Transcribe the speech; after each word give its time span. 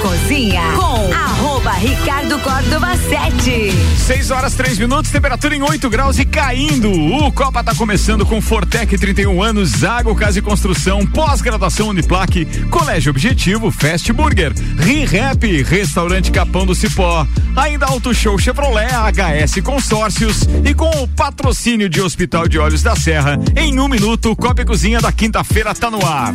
Cozinha 0.00 0.62
com 0.76 1.12
arroba 1.12 1.72
Ricardo 1.72 2.38
Córdova 2.38 2.96
7. 2.96 3.72
6 4.06 4.30
horas 4.30 4.54
3 4.54 4.78
minutos, 4.78 5.10
temperatura 5.10 5.56
em 5.56 5.62
8 5.62 5.90
graus 5.90 6.18
e 6.18 6.24
caindo. 6.24 6.90
O 6.90 7.32
Copa 7.32 7.64
tá 7.64 7.74
começando 7.74 8.24
com 8.24 8.40
Fortec 8.40 8.96
31 8.96 9.42
anos, 9.42 9.70
Zago 9.70 10.14
Casa 10.14 10.38
e 10.38 10.42
Construção, 10.42 11.04
pós-graduação 11.06 11.88
Uniplaque, 11.88 12.44
Colégio 12.70 13.10
Objetivo, 13.10 13.70
Fast 13.70 14.12
Burger, 14.12 14.52
ReHap, 14.78 15.62
Restaurante 15.64 16.30
Capão 16.30 16.64
do 16.64 16.74
Cipó, 16.74 17.26
ainda 17.56 17.86
Auto 17.86 18.14
Show 18.14 18.38
Chevrolet, 18.38 18.90
HS 18.92 19.60
Consórcios 19.62 20.42
e 20.64 20.74
com 20.74 20.90
o 21.02 21.08
patrocínio 21.08 21.88
de 21.88 22.00
Hospital 22.00 22.46
de 22.46 22.58
Olhos 22.58 22.82
da 22.82 22.94
Serra, 22.94 23.38
em 23.56 23.78
um 23.80 23.88
minuto, 23.88 24.34
Copa 24.36 24.62
e 24.62 24.64
Cozinha 24.64 25.00
da 25.00 25.10
quinta-feira 25.10 25.74
tá 25.74 25.90
no 25.90 26.04
ar. 26.06 26.34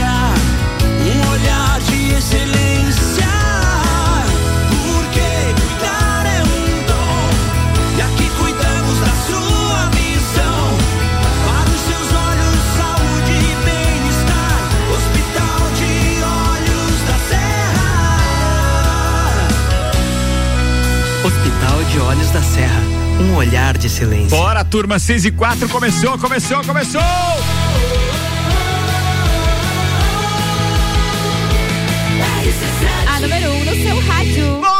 Um 0.00 1.30
olhar 1.30 1.80
de 1.80 2.14
excelência. 2.14 3.26
Porque 4.70 5.28
cuidar 5.60 6.24
é 6.26 6.42
um 6.42 6.86
dom. 6.86 7.28
E 7.96 8.00
aqui 8.02 8.30
cuidamos 8.38 8.98
da 9.00 9.12
sua 9.26 9.90
visão. 9.90 10.78
Para 11.46 11.70
os 11.70 11.80
seus 11.80 12.08
olhos, 12.12 12.58
saúde 12.76 13.32
e 13.32 13.54
bem-estar. 13.64 14.60
Hospital 14.96 15.60
de 15.78 15.92
Olhos 16.24 16.98
da 17.08 17.18
Serra. 17.28 17.88
Hospital 21.24 21.78
de 21.90 21.98
Olhos 22.00 22.30
da 22.30 22.42
Serra. 22.42 22.82
Um 23.20 23.34
olhar 23.34 23.76
de 23.76 23.88
silêncio. 23.88 24.30
Bora, 24.30 24.64
turma, 24.64 24.98
6 24.98 25.24
e 25.24 25.30
4, 25.32 25.68
começou, 25.68 26.16
começou, 26.18 26.62
começou! 26.64 28.07
Rádio. 34.08 34.77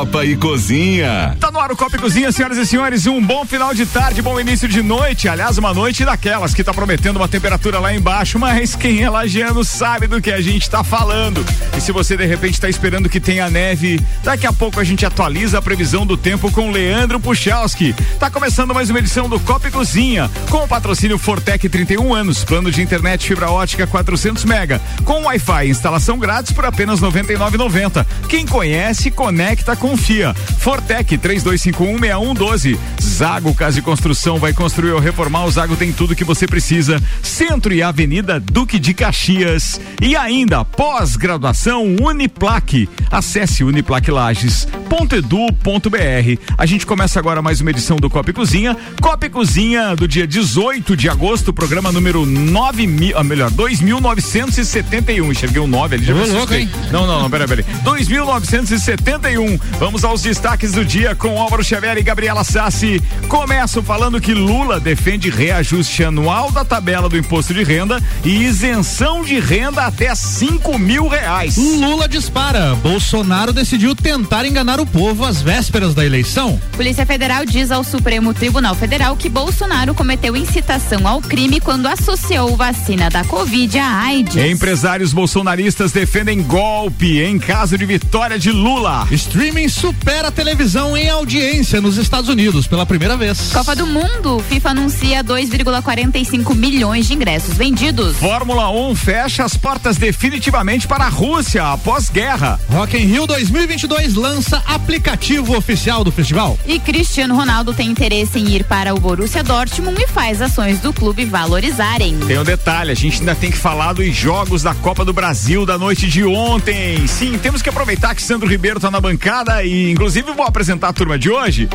Copa 0.00 0.24
e 0.24 0.34
Cozinha. 0.34 1.36
Tá 1.38 1.50
no 1.50 1.60
ar 1.60 1.70
o 1.70 1.76
Copa 1.76 1.96
e 1.96 1.98
Cozinha, 1.98 2.32
senhoras 2.32 2.56
e 2.56 2.64
senhores. 2.64 3.06
Um 3.06 3.22
bom 3.22 3.44
final 3.44 3.74
de 3.74 3.84
tarde, 3.84 4.22
bom 4.22 4.40
início 4.40 4.66
de 4.66 4.80
noite. 4.82 5.28
Aliás, 5.28 5.58
uma 5.58 5.74
noite 5.74 6.06
daquelas 6.06 6.54
que 6.54 6.64
tá 6.64 6.72
prometendo 6.72 7.18
uma 7.18 7.28
temperatura 7.28 7.78
lá 7.78 7.94
embaixo, 7.94 8.38
mas 8.38 8.74
quem 8.74 9.02
é 9.02 9.10
lagiano 9.10 9.62
sabe 9.62 10.06
do 10.06 10.18
que 10.18 10.30
a 10.30 10.40
gente 10.40 10.70
tá 10.70 10.82
falando. 10.82 11.44
E 11.76 11.82
se 11.82 11.92
você 11.92 12.16
de 12.16 12.24
repente 12.24 12.58
tá 12.58 12.66
esperando 12.66 13.10
que 13.10 13.20
tenha 13.20 13.50
neve, 13.50 14.00
daqui 14.24 14.46
a 14.46 14.54
pouco 14.54 14.80
a 14.80 14.84
gente 14.84 15.04
atualiza 15.04 15.58
a 15.58 15.62
previsão 15.62 16.06
do 16.06 16.16
tempo 16.16 16.50
com 16.50 16.70
Leandro 16.70 17.20
Puchalski. 17.20 17.94
Tá 18.18 18.30
começando 18.30 18.72
mais 18.72 18.88
uma 18.88 19.00
edição 19.00 19.28
do 19.28 19.38
Copa 19.40 19.68
e 19.68 19.70
Cozinha, 19.70 20.30
com 20.48 20.64
o 20.64 20.68
patrocínio 20.68 21.18
Fortec 21.18 21.68
31 21.68 22.14
anos, 22.14 22.42
plano 22.42 22.70
de 22.70 22.80
internet 22.80 23.28
fibra 23.28 23.50
ótica 23.50 23.86
400 23.86 24.46
mega, 24.46 24.80
com 25.04 25.24
Wi-Fi 25.24 25.68
instalação 25.68 26.18
grátis 26.18 26.52
por 26.52 26.64
apenas 26.64 27.02
99,90. 27.02 28.06
Quem 28.30 28.46
conhece, 28.46 29.10
conecta, 29.10 29.76
confia. 29.90 30.32
Fortec 30.58 31.18
32516112. 31.18 32.78
Zago 33.02 33.52
Casa 33.54 33.80
e 33.80 33.82
Construção 33.82 34.38
vai 34.38 34.52
construir 34.52 34.92
ou 34.92 35.00
reformar. 35.00 35.44
O 35.44 35.50
Zago 35.50 35.74
tem 35.74 35.92
tudo 35.92 36.14
que 36.14 36.22
você 36.22 36.46
precisa. 36.46 37.02
Centro 37.22 37.74
e 37.74 37.82
Avenida 37.82 38.38
Duque 38.38 38.78
de 38.78 38.94
Caxias. 38.94 39.80
E 40.00 40.14
ainda 40.14 40.64
pós-graduação 40.64 41.96
Uniplaque. 42.00 42.88
Acesse 43.10 43.64
uniplaquelages.edu.br. 43.64 46.38
A 46.56 46.66
gente 46.66 46.86
começa 46.86 47.18
agora 47.18 47.42
mais 47.42 47.60
uma 47.60 47.70
edição 47.70 47.96
do 47.96 48.08
Copa 48.08 48.30
e 48.30 48.32
Cozinha. 48.32 48.76
Copa 49.00 49.26
e 49.26 49.30
Cozinha 49.30 49.96
do 49.96 50.06
dia 50.06 50.26
18 50.26 50.96
de 50.96 51.08
agosto, 51.08 51.52
programa 51.52 51.90
número 51.90 52.24
9 52.24 52.86
mil, 52.86 53.18
ah, 53.18 53.24
melhor, 53.24 53.50
2971. 53.50 55.32
Enxerguei 55.32 55.60
um 55.60 55.66
9 55.66 55.96
ali, 55.96 56.04
já 56.04 56.14
me 56.14 56.22
assustei. 56.22 56.68
Não, 56.92 57.06
não, 57.06 57.22
não, 57.22 57.30
peraí, 57.30 57.48
peraí. 57.48 57.64
2971. 57.82 59.58
Vamos 59.80 60.04
aos 60.04 60.20
destaques 60.20 60.72
do 60.72 60.84
dia 60.84 61.14
com 61.14 61.40
Álvaro 61.40 61.64
Xavier 61.64 61.96
e 61.96 62.02
Gabriela 62.02 62.44
Sassi. 62.44 63.02
Começam 63.28 63.82
falando 63.82 64.20
que 64.20 64.34
Lula 64.34 64.78
defende 64.78 65.30
reajuste 65.30 66.04
anual 66.04 66.52
da 66.52 66.66
tabela 66.66 67.08
do 67.08 67.16
imposto 67.16 67.54
de 67.54 67.64
renda 67.64 67.98
e 68.22 68.44
isenção 68.44 69.24
de 69.24 69.40
renda 69.40 69.86
até 69.86 70.14
5 70.14 70.78
mil 70.78 71.08
reais. 71.08 71.56
Lula 71.56 72.06
dispara. 72.06 72.74
Bolsonaro 72.74 73.54
decidiu 73.54 73.96
tentar 73.96 74.44
enganar 74.44 74.80
o 74.80 74.84
povo 74.84 75.24
às 75.24 75.40
vésperas 75.40 75.94
da 75.94 76.04
eleição. 76.04 76.60
Polícia 76.72 77.06
Federal 77.06 77.46
diz 77.46 77.70
ao 77.70 77.82
Supremo 77.82 78.34
Tribunal 78.34 78.74
Federal 78.74 79.16
que 79.16 79.30
Bolsonaro 79.30 79.94
cometeu 79.94 80.36
incitação 80.36 81.08
ao 81.08 81.22
crime 81.22 81.58
quando 81.58 81.86
associou 81.86 82.54
vacina 82.54 83.08
da 83.08 83.24
Covid 83.24 83.78
à 83.78 84.02
AIDS. 84.02 84.36
Empresários 84.36 85.14
bolsonaristas 85.14 85.90
defendem 85.90 86.42
golpe 86.42 87.18
em 87.22 87.38
caso 87.38 87.78
de 87.78 87.86
vitória 87.86 88.38
de 88.38 88.52
Lula. 88.52 89.08
Streaming 89.10 89.69
supera 89.70 90.28
a 90.28 90.30
televisão 90.30 90.96
em 90.96 91.08
audiência 91.08 91.80
nos 91.80 91.96
Estados 91.96 92.28
Unidos 92.28 92.66
pela 92.66 92.84
primeira 92.84 93.16
vez. 93.16 93.50
Copa 93.52 93.74
do 93.74 93.86
Mundo, 93.86 94.42
FIFA 94.48 94.70
anuncia 94.70 95.24
2,45 95.24 96.54
milhões 96.54 97.06
de 97.06 97.14
ingressos 97.14 97.56
vendidos. 97.56 98.16
Fórmula 98.16 98.70
1 98.70 98.94
fecha 98.94 99.44
as 99.44 99.56
portas 99.56 99.96
definitivamente 99.96 100.88
para 100.88 101.04
a 101.04 101.08
Rússia 101.08 101.72
após 101.72 102.10
guerra. 102.10 102.58
Rock 102.68 102.96
in 102.96 103.06
Rio 103.06 103.26
2022 103.26 104.14
lança 104.14 104.62
aplicativo 104.66 105.56
oficial 105.56 106.02
do 106.02 106.10
festival. 106.10 106.58
E 106.66 106.78
Cristiano 106.78 107.34
Ronaldo 107.34 107.72
tem 107.72 107.88
interesse 107.88 108.38
em 108.38 108.48
ir 108.48 108.64
para 108.64 108.94
o 108.94 109.00
Borussia 109.00 109.42
Dortmund 109.42 110.02
e 110.02 110.06
faz 110.06 110.42
ações 110.42 110.80
do 110.80 110.92
clube 110.92 111.24
valorizarem. 111.24 112.18
Tem 112.26 112.38
um 112.38 112.44
detalhe, 112.44 112.90
a 112.90 112.94
gente 112.94 113.20
ainda 113.20 113.34
tem 113.34 113.50
que 113.50 113.56
falar 113.56 113.92
dos 113.92 114.14
jogos 114.14 114.62
da 114.62 114.74
Copa 114.74 115.04
do 115.04 115.12
Brasil 115.12 115.64
da 115.64 115.78
noite 115.78 116.08
de 116.08 116.24
ontem. 116.24 117.06
Sim, 117.06 117.38
temos 117.38 117.62
que 117.62 117.68
aproveitar 117.68 118.14
que 118.14 118.22
Sandro 118.22 118.48
Ribeiro 118.48 118.78
está 118.78 118.90
na 118.90 119.00
bancada 119.00 119.59
e 119.64 119.90
inclusive 119.90 120.32
vou 120.32 120.44
apresentar 120.44 120.88
a 120.88 120.92
turma 120.92 121.18
de 121.18 121.30
hoje. 121.30 121.68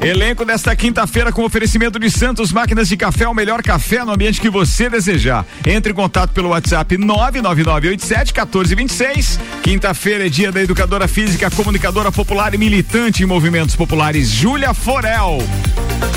Elenco 0.00 0.44
desta 0.44 0.74
quinta-feira 0.76 1.32
com 1.32 1.44
oferecimento 1.44 1.98
de 1.98 2.10
Santos 2.10 2.52
Máquinas 2.52 2.88
de 2.88 2.96
Café, 2.96 3.26
o 3.26 3.34
melhor 3.34 3.62
café 3.62 4.04
no 4.04 4.12
ambiente 4.12 4.40
que 4.40 4.48
você 4.48 4.88
desejar. 4.88 5.44
Entre 5.66 5.92
em 5.92 5.94
contato 5.94 6.30
pelo 6.30 6.50
WhatsApp 6.50 6.96
99987 6.96 8.32
1426. 8.32 9.40
Quinta-feira 9.62 10.26
é 10.26 10.28
dia 10.28 10.52
da 10.52 10.62
educadora 10.62 11.08
física, 11.08 11.50
comunicadora 11.50 12.12
popular 12.12 12.54
e 12.54 12.58
militante 12.58 13.22
em 13.22 13.26
movimentos 13.26 13.74
populares, 13.74 14.28
Júlia 14.30 14.72
Forel. 14.72 15.38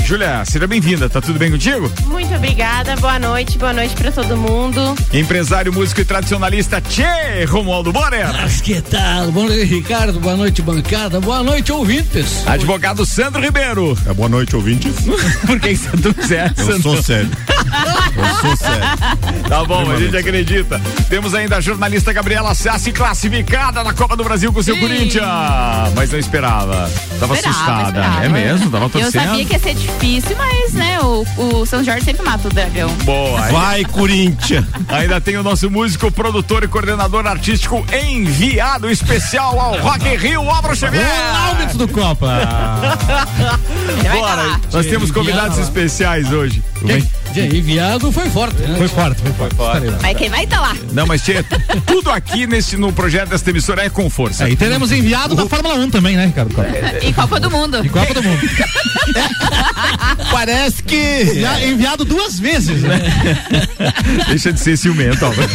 Júlia, 0.06 0.44
seja 0.46 0.68
bem-vinda. 0.68 1.10
Tá 1.10 1.22
tudo 1.22 1.40
bem 1.40 1.52
contigo? 1.52 1.92
Muito 2.06 2.34
obrigada. 2.36 2.96
Boa 2.98 3.18
noite. 3.18 3.58
Boa 3.58 3.74
noite 3.74 3.96
para 3.96 4.12
todo 4.12 4.36
mundo. 4.36 4.96
Empresário, 5.14 5.72
músico 5.72 6.02
e 6.02 6.06
tradicionalista 6.06 6.82
Tchê 6.82 7.46
Romualdo 7.48 7.94
Borer. 7.94 8.28
Mas 8.34 8.60
que 8.62 8.82
tal? 8.82 9.32
Boa 9.32 9.48
noite, 9.48 9.64
Ricardo. 9.64 10.20
Boa 10.20 10.36
noite, 10.36 10.62
bancada. 10.62 11.01
Boa 11.10 11.42
noite, 11.42 11.72
ouvintes. 11.72 12.48
Advogado 12.48 13.06
Sandro 13.06 13.42
Ribeiro. 13.42 13.98
É, 14.06 14.14
boa 14.14 14.30
noite, 14.30 14.56
ouvintes. 14.56 14.94
Por 15.46 15.60
que 15.60 15.76
você 15.76 15.88
é 15.88 15.98
tão 15.98 16.24
sério? 16.28 16.54
Eu 16.58 16.82
sou 16.82 17.02
sério. 17.02 17.30
Eu 18.16 18.36
sou 18.42 18.58
sério. 18.58 19.48
Tá 19.50 19.64
bom, 19.66 19.90
a 19.90 19.96
gente 19.98 20.16
acredita. 20.16 20.80
Temos 21.10 21.34
ainda 21.34 21.58
a 21.58 21.62
jornalista 21.62 22.14
Gabriela 22.14 22.54
Sassi 22.54 22.92
classificada 22.92 23.84
na 23.84 23.94
Copa 23.94 24.16
do 24.16 24.24
Brasil 24.24 24.54
com 24.54 24.62
seu 24.62 24.78
Corinthians. 24.78 25.26
Mas 25.96 26.12
não 26.12 26.20
esperava. 26.20 26.90
Tava 27.20 27.34
Esperava, 27.34 27.36
assustada. 27.36 27.88
esperava. 28.00 28.26
É 28.26 28.30
mesmo? 28.30 28.70
Tava 28.70 28.90
torcendo. 28.90 29.16
Eu 29.24 29.30
sabia 29.30 29.46
que 29.46 29.54
ia 29.54 29.60
ser 29.60 29.74
difícil, 29.74 30.36
mas, 30.38 30.74
né, 30.74 31.00
o, 31.02 31.26
o 31.38 31.66
São 31.66 31.84
Jorge 31.84 32.06
sempre 32.06 32.24
mata 32.24 32.48
o 32.48 32.52
dragão. 32.54 32.90
Boa. 33.04 33.42
Vai, 33.48 33.84
Corinthians. 33.86 34.66
Ainda 34.88 35.20
tem 35.20 35.36
o 35.38 35.44
nosso 35.44 35.70
músico, 35.72 36.12
produtor 36.12 36.64
e 36.64 36.68
coordenador 36.68 37.26
artístico 37.26 37.84
enviado 37.92 38.90
especial 38.90 39.60
ao 39.60 39.80
Rock 39.80 40.08
in 40.08 40.16
Rio, 40.18 40.50
Álvaro 40.50 40.76
Xavier. 40.76 40.91
Ronaldo 41.00 41.78
do 41.78 41.88
Copa. 41.88 42.28
Bora, 44.12 44.60
nós 44.72 44.86
temos 44.86 45.12
convidados 45.12 45.58
especiais 45.58 46.32
hoje. 46.32 46.62
Quem? 46.86 47.10
Enviado 47.40 48.12
foi 48.12 48.30
forte, 48.30 48.62
né? 48.62 48.76
Foi 48.78 48.88
forte, 48.88 49.22
foi 49.38 49.50
forte. 49.52 49.88
Lá. 49.88 50.00
Mas 50.02 50.18
quem 50.18 50.30
vai 50.30 50.44
estar 50.44 50.60
lá? 50.62 50.76
Não, 50.92 51.06
mas 51.06 51.22
tinha 51.24 51.44
tudo 51.86 52.10
aqui 52.12 52.46
nesse, 52.48 52.78
no 52.78 52.92
projeto 52.92 53.30
dessa 53.30 53.50
emissora 53.50 53.84
é 53.86 53.90
com 53.90 54.10
força. 54.10 54.48
É, 54.48 54.52
e 54.52 54.56
teremos 54.56 54.92
enviado 54.92 55.36
da 55.36 55.46
Fórmula 55.48 55.76
1 55.76 55.90
também, 55.90 56.16
né, 56.16 56.26
Ricardo? 56.26 56.54
Copa? 56.54 56.70
E 57.02 57.14
Copa 57.14 57.40
do 57.40 57.50
Mundo. 57.52 57.86
E 57.86 57.90
Copa 57.90 58.14
do 58.14 58.24
Mundo. 58.24 58.42
Parece 60.32 60.84
que. 60.84 61.40
Já 61.42 61.62
enviado 61.66 62.06
duas 62.06 62.40
vezes, 62.40 62.82
né? 62.84 63.00
Deixa 64.30 64.52
de 64.54 64.60
ser 64.60 64.78
ciumento, 64.78 65.26
Álvaro. 65.26 65.50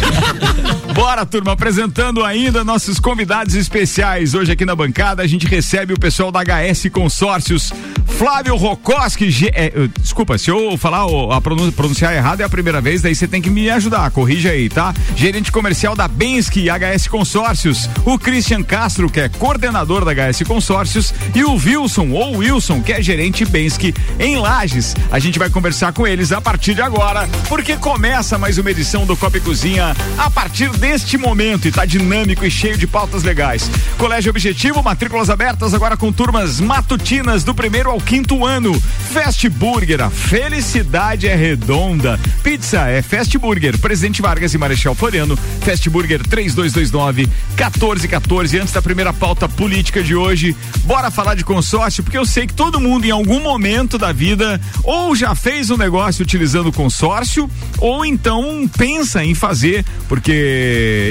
Bora, 0.94 1.26
turma, 1.26 1.52
apresentando 1.52 2.24
ainda 2.24 2.64
nossos 2.64 2.98
convidados 2.98 3.54
especiais. 3.54 4.34
Hoje 4.34 4.52
aqui 4.52 4.64
na 4.64 4.74
bancada 4.74 5.22
a 5.22 5.26
gente 5.26 5.46
recebe 5.46 5.92
o 5.92 5.98
pessoal 5.98 6.30
da 6.32 6.40
HS 6.42 6.88
Consórcios. 6.92 7.72
Flávio 8.06 8.56
Rokoski, 8.56 9.30
ge- 9.30 9.50
é, 9.54 9.70
desculpa, 10.00 10.38
se 10.38 10.50
eu 10.50 10.78
falar 10.78 11.04
a 11.36 11.40
pronun- 11.40 11.65
pronunciar 11.72 12.14
errado 12.14 12.40
é 12.40 12.44
a 12.44 12.48
primeira 12.48 12.80
vez, 12.80 13.02
daí 13.02 13.14
você 13.14 13.28
tem 13.28 13.40
que 13.40 13.50
me 13.50 13.70
ajudar, 13.70 14.10
corrija 14.10 14.50
aí, 14.50 14.68
tá? 14.68 14.94
Gerente 15.14 15.52
comercial 15.52 15.94
da 15.94 16.08
Bensky 16.08 16.66
HS 16.68 17.08
Consórcios, 17.08 17.88
o 18.04 18.18
Christian 18.18 18.62
Castro, 18.62 19.08
que 19.08 19.20
é 19.20 19.28
coordenador 19.28 20.04
da 20.04 20.12
HS 20.12 20.42
Consórcios, 20.46 21.14
e 21.34 21.44
o 21.44 21.54
Wilson, 21.54 22.10
ou 22.10 22.38
Wilson, 22.38 22.82
que 22.82 22.92
é 22.92 23.02
gerente 23.02 23.44
Bensky 23.44 23.94
em 24.18 24.36
Lages. 24.36 24.94
A 25.10 25.18
gente 25.18 25.38
vai 25.38 25.50
conversar 25.50 25.92
com 25.92 26.06
eles 26.06 26.32
a 26.32 26.40
partir 26.40 26.74
de 26.74 26.82
agora, 26.82 27.28
porque 27.48 27.76
começa 27.76 28.38
mais 28.38 28.58
uma 28.58 28.70
edição 28.70 29.06
do 29.06 29.16
Copa 29.16 29.40
Cozinha 29.40 29.94
a 30.18 30.30
partir 30.30 30.70
deste 30.70 31.18
momento 31.18 31.68
e 31.68 31.72
tá 31.72 31.84
dinâmico 31.84 32.44
e 32.44 32.50
cheio 32.50 32.76
de 32.76 32.86
pautas 32.86 33.22
legais. 33.22 33.70
Colégio 33.98 34.30
Objetivo, 34.30 34.82
matrículas 34.82 35.30
abertas 35.30 35.74
agora 35.74 35.96
com 35.96 36.12
turmas 36.12 36.60
matutinas 36.60 37.44
do 37.44 37.54
primeiro 37.54 37.90
ao 37.90 38.00
quinto 38.00 38.44
ano. 38.44 38.78
Fast 39.12 39.48
Burger, 39.48 40.02
a 40.02 40.10
felicidade 40.10 41.28
é 41.28 41.34
redonda. 41.56 42.20
Pizza 42.42 42.86
é 42.88 43.00
Fast 43.00 43.36
Burger, 43.38 43.78
Presidente 43.78 44.20
Vargas 44.20 44.52
e 44.52 44.58
Marechal 44.58 44.94
Floriano. 44.94 45.36
Fast 45.62 45.88
Burger 45.88 46.22
3229 46.22 47.22
1414. 47.56 48.58
Antes 48.58 48.74
da 48.74 48.82
primeira 48.82 49.12
pauta 49.12 49.48
política 49.48 50.02
de 50.02 50.14
hoje, 50.14 50.54
bora 50.84 51.10
falar 51.10 51.34
de 51.34 51.44
consórcio, 51.44 52.04
porque 52.04 52.18
eu 52.18 52.26
sei 52.26 52.46
que 52.46 52.52
todo 52.52 52.78
mundo 52.78 53.06
em 53.06 53.10
algum 53.10 53.40
momento 53.40 53.96
da 53.96 54.12
vida 54.12 54.60
ou 54.84 55.16
já 55.16 55.34
fez 55.34 55.70
um 55.70 55.76
negócio 55.76 56.22
utilizando 56.22 56.70
consórcio 56.70 57.50
ou 57.78 58.04
então 58.04 58.68
pensa 58.76 59.24
em 59.24 59.34
fazer, 59.34 59.84
porque 60.08 60.32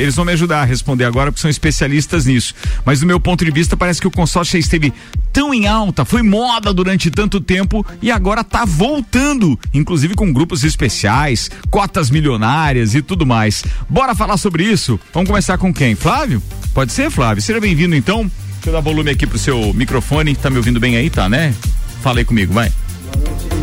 eles 0.01 0.15
vão 0.15 0.25
me 0.25 0.33
ajudar 0.33 0.61
a 0.61 0.65
responder 0.65 1.05
agora, 1.05 1.31
porque 1.31 1.41
são 1.41 1.49
especialistas 1.49 2.25
nisso. 2.25 2.53
Mas 2.85 2.99
do 2.99 3.07
meu 3.07 3.19
ponto 3.19 3.43
de 3.43 3.51
vista, 3.51 3.75
parece 3.75 3.99
que 3.99 4.07
o 4.07 4.11
consórcio 4.11 4.53
já 4.53 4.59
esteve 4.59 4.93
tão 5.33 5.53
em 5.53 5.67
alta, 5.67 6.05
foi 6.05 6.21
moda 6.21 6.73
durante 6.73 7.11
tanto 7.11 7.41
tempo 7.41 7.85
e 8.01 8.11
agora 8.11 8.43
tá 8.43 8.63
voltando, 8.63 9.59
inclusive 9.73 10.13
com 10.13 10.31
grupos 10.35 10.65
especiais, 10.65 11.49
cotas 11.71 12.09
milionárias 12.09 12.93
e 12.93 13.01
tudo 13.01 13.25
mais. 13.25 13.63
Bora 13.89 14.13
falar 14.13 14.35
sobre 14.35 14.65
isso? 14.65 14.99
Vamos 15.13 15.29
começar 15.29 15.57
com 15.57 15.73
quem? 15.73 15.95
Flávio? 15.95 16.43
Pode 16.73 16.91
ser, 16.91 17.09
Flávio? 17.09 17.41
Seja 17.41 17.59
bem-vindo 17.61 17.95
então. 17.95 18.29
Deixa 18.55 18.69
eu 18.69 18.73
dar 18.73 18.81
volume 18.81 19.11
aqui 19.11 19.25
pro 19.25 19.37
seu 19.39 19.73
microfone. 19.73 20.35
Tá 20.35 20.49
me 20.49 20.57
ouvindo 20.57 20.79
bem 20.79 20.97
aí, 20.97 21.09
tá, 21.09 21.29
né? 21.29 21.55
Fala 22.03 22.19
aí 22.19 22.25
comigo, 22.25 22.53
vai. 22.53 22.71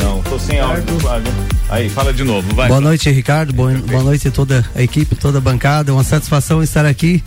Não, 0.01 0.23
tô 0.23 0.39
sem 0.39 0.59
áudio, 0.59 0.99
Flávio. 0.99 1.31
Aí, 1.69 1.89
fala 1.91 2.13
de 2.13 2.25
novo, 2.25 2.55
vai. 2.55 2.69
Boa 2.69 2.81
noite, 2.81 3.11
Ricardo. 3.11 3.53
Boa, 3.53 3.73
boa 3.73 4.03
noite 4.03 4.29
a 4.29 4.31
toda 4.31 4.65
a 4.75 4.83
equipe, 4.83 5.15
toda 5.15 5.39
a 5.39 5.41
bancada. 5.41 5.91
É 5.91 5.95
uma 5.95 6.05
satisfação 6.05 6.63
estar 6.63 6.87
aqui 6.87 7.23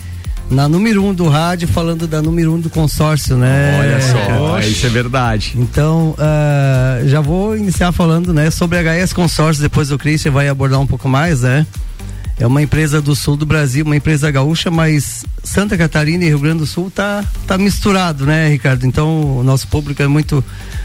na 0.50 0.68
número 0.68 1.02
um 1.02 1.12
do 1.12 1.28
rádio, 1.28 1.66
falando 1.66 2.06
da 2.06 2.22
número 2.22 2.52
um 2.52 2.60
do 2.60 2.70
consórcio, 2.70 3.36
né? 3.36 3.78
Olha 3.80 4.00
só, 4.00 4.18
Ricardo? 4.18 4.68
isso 4.68 4.86
é 4.86 4.88
verdade. 4.88 5.52
Então, 5.56 6.14
ah, 6.18 7.00
já 7.04 7.20
vou 7.20 7.56
iniciar 7.56 7.92
falando, 7.92 8.32
né, 8.32 8.50
sobre 8.50 8.78
a 8.78 9.06
HS 9.06 9.12
Consórcio, 9.12 9.62
depois 9.62 9.90
o 9.90 9.98
Christian 9.98 10.32
vai 10.32 10.48
abordar 10.48 10.80
um 10.80 10.86
pouco 10.86 11.08
mais, 11.08 11.42
né? 11.42 11.66
É 12.38 12.46
uma 12.46 12.60
empresa 12.60 13.00
do 13.00 13.16
sul 13.16 13.34
do 13.34 13.46
Brasil, 13.46 13.84
uma 13.84 13.96
empresa 13.96 14.30
gaúcha, 14.30 14.70
mas 14.70 15.24
Santa 15.42 15.76
Catarina 15.76 16.22
e 16.22 16.28
Rio 16.28 16.38
Grande 16.38 16.58
do 16.58 16.66
Sul 16.66 16.90
tá, 16.94 17.24
tá 17.46 17.56
misturado, 17.56 18.26
né, 18.26 18.48
Ricardo? 18.50 18.86
Então, 18.86 19.38
o 19.38 19.42
nosso 19.42 19.66
público 19.68 20.02
é 20.02 20.06
muito 20.06 20.44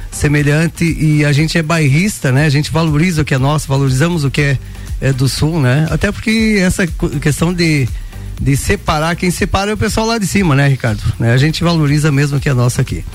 semelhante 0.09 0.85
e 0.85 1.25
a 1.25 1.33
gente 1.33 1.57
é 1.57 1.61
bairrista, 1.61 2.31
né? 2.31 2.45
A 2.45 2.49
gente 2.49 2.71
valoriza 2.71 3.21
o 3.21 3.25
que 3.25 3.33
é 3.33 3.37
nosso, 3.37 3.67
valorizamos 3.67 4.23
o 4.23 4.31
que 4.31 4.41
é, 4.41 4.57
é 5.01 5.11
do 5.11 5.27
sul, 5.27 5.59
né? 5.59 5.87
Até 5.91 6.09
porque 6.09 6.57
essa 6.61 6.87
questão 7.19 7.53
de, 7.53 7.85
de 8.41 8.57
separar, 8.57 9.15
quem 9.15 9.29
separa 9.29 9.69
é 9.69 9.73
o 9.75 9.77
pessoal 9.77 10.07
lá 10.07 10.17
de 10.17 10.25
cima, 10.25 10.55
né, 10.55 10.67
Ricardo? 10.67 11.01
Né? 11.19 11.31
A 11.31 11.37
gente 11.37 11.63
valoriza 11.63 12.11
mesmo 12.11 12.39
que 12.39 12.49
é 12.49 12.53
nosso 12.53 12.81
aqui. 12.81 13.05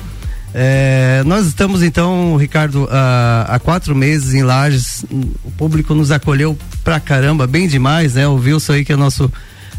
É, 0.55 1.23
nós 1.27 1.47
estamos 1.47 1.83
então, 1.83 2.37
Ricardo, 2.37 2.89
há, 2.91 3.47
há 3.49 3.59
quatro 3.59 3.95
meses 3.95 4.33
em 4.33 4.45
Lages. 4.45 5.05
O 5.45 5.51
público 5.51 5.95
nos 5.95 6.13
acolheu 6.13 6.57
pra 6.85 7.01
caramba, 7.01 7.47
bem 7.47 7.67
demais, 7.67 8.15
né? 8.15 8.27
O 8.29 8.37
Wilson 8.37 8.75
aí, 8.75 8.85
que 8.85 8.93
é 8.93 8.97
nosso 8.97 9.31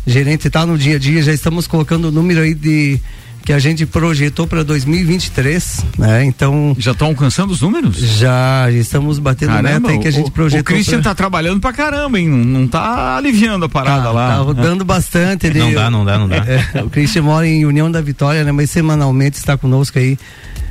gerente, 0.05 0.49
tá 0.49 0.65
no 0.65 0.77
dia 0.77 0.97
a 0.97 0.99
dia. 0.99 1.23
Já 1.23 1.33
estamos 1.33 1.65
colocando 1.65 2.09
o 2.09 2.11
número 2.11 2.41
aí 2.41 2.53
de 2.53 2.99
que 3.47 3.53
a 3.53 3.59
gente 3.59 3.85
projetou 3.85 4.45
para 4.45 4.61
2023, 4.61 5.85
né? 5.97 6.25
Então. 6.25 6.75
Já 6.77 6.91
estão 6.91 7.07
alcançando 7.07 7.51
os 7.51 7.61
números? 7.61 7.95
Já, 7.95 8.69
já 8.69 8.77
estamos 8.77 9.19
batendo 9.19 9.53
meta 9.63 9.89
aí 9.89 9.99
que 9.99 10.07
a 10.09 10.11
gente 10.11 10.29
projetou. 10.31 10.59
O 10.61 10.63
Christian 10.65 11.01
pra- 11.01 11.11
tá 11.11 11.15
trabalhando 11.15 11.61
pra 11.61 11.71
caramba, 11.71 12.19
hein? 12.19 12.27
Não, 12.27 12.37
não 12.61 12.67
tá 12.67 13.15
aliviando 13.15 13.63
a 13.63 13.69
parada 13.69 14.03
Tá, 14.03 14.11
lá. 14.11 14.29
Tá 14.31 14.37
rodando 14.39 14.83
bastante. 14.83 15.47
Ele, 15.47 15.59
Não 15.59 15.73
dá, 15.73 15.89
não 15.89 16.03
dá, 16.03 16.17
não 16.19 16.27
dá. 16.27 16.43
É, 16.45 16.81
o 16.83 16.89
Christian 16.89 17.21
mora 17.23 17.47
em 17.47 17.65
União 17.65 17.89
da 17.89 18.01
Vitória, 18.01 18.43
né? 18.43 18.51
Mas 18.51 18.69
semanalmente 18.69 19.37
está 19.37 19.57
conosco 19.57 19.97
aí, 19.97 20.19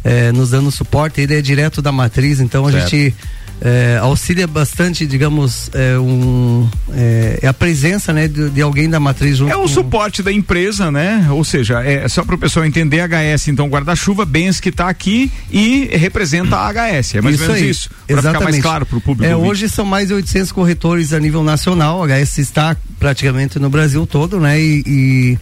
é, 0.04 0.30
nos 0.32 0.50
dando 0.50 0.70
suporte. 0.70 1.18
Ele 1.18 1.34
é 1.34 1.40
direto 1.40 1.80
da 1.80 1.90
matriz, 1.90 2.40
então 2.40 2.66
a 2.66 2.72
Certo. 2.72 2.90
gente 2.90 3.14
é, 3.60 3.98
auxilia 4.00 4.46
bastante, 4.46 5.06
digamos, 5.06 5.70
é, 5.72 5.98
um, 5.98 6.68
é, 6.92 7.38
é 7.42 7.46
a 7.48 7.54
presença, 7.54 8.12
né, 8.12 8.28
de, 8.28 8.50
de 8.50 8.60
alguém 8.62 8.88
da 8.88 9.00
matriz 9.00 9.38
junto 9.38 9.50
É 9.52 9.56
o 9.56 9.62
com- 9.62 9.68
suporte 9.68 10.22
da 10.22 10.32
empresa, 10.32 10.90
né? 10.90 11.26
Ou 11.30 11.42
seja, 11.44 11.82
é 11.82 12.06
só 12.08 12.22
para 12.24 12.34
o 12.34 12.38
pessoal 12.38 12.66
entender 12.66 13.00
HS, 13.00 13.48
então 13.48 13.68
guarda-chuva, 13.68 14.24
Bens 14.24 14.60
que 14.60 14.70
tá 14.70 14.88
aqui 14.88 15.30
e 15.50 15.88
representa 15.96 16.56
a 16.56 16.70
HS. 16.72 17.14
É 17.16 17.20
mais 17.20 17.40
ou 17.40 17.46
menos 17.48 17.62
aí, 17.62 17.70
isso. 17.70 17.90
Para 18.06 18.22
ficar 18.22 18.40
mais 18.40 18.58
claro 18.60 18.86
para 18.86 18.98
o 18.98 19.00
público. 19.00 19.30
É, 19.30 19.34
hoje 19.36 19.68
são 19.68 19.84
mais 19.84 20.08
de 20.08 20.14
800 20.14 20.52
corretores 20.52 21.12
a 21.12 21.18
nível 21.20 21.42
nacional. 21.42 22.04
A 22.04 22.06
HS 22.08 22.38
está 22.38 22.76
praticamente 22.98 23.58
no 23.58 23.70
Brasil 23.70 24.06
todo, 24.06 24.38
né? 24.38 24.60
E, 24.60 24.82
e, 24.86 25.38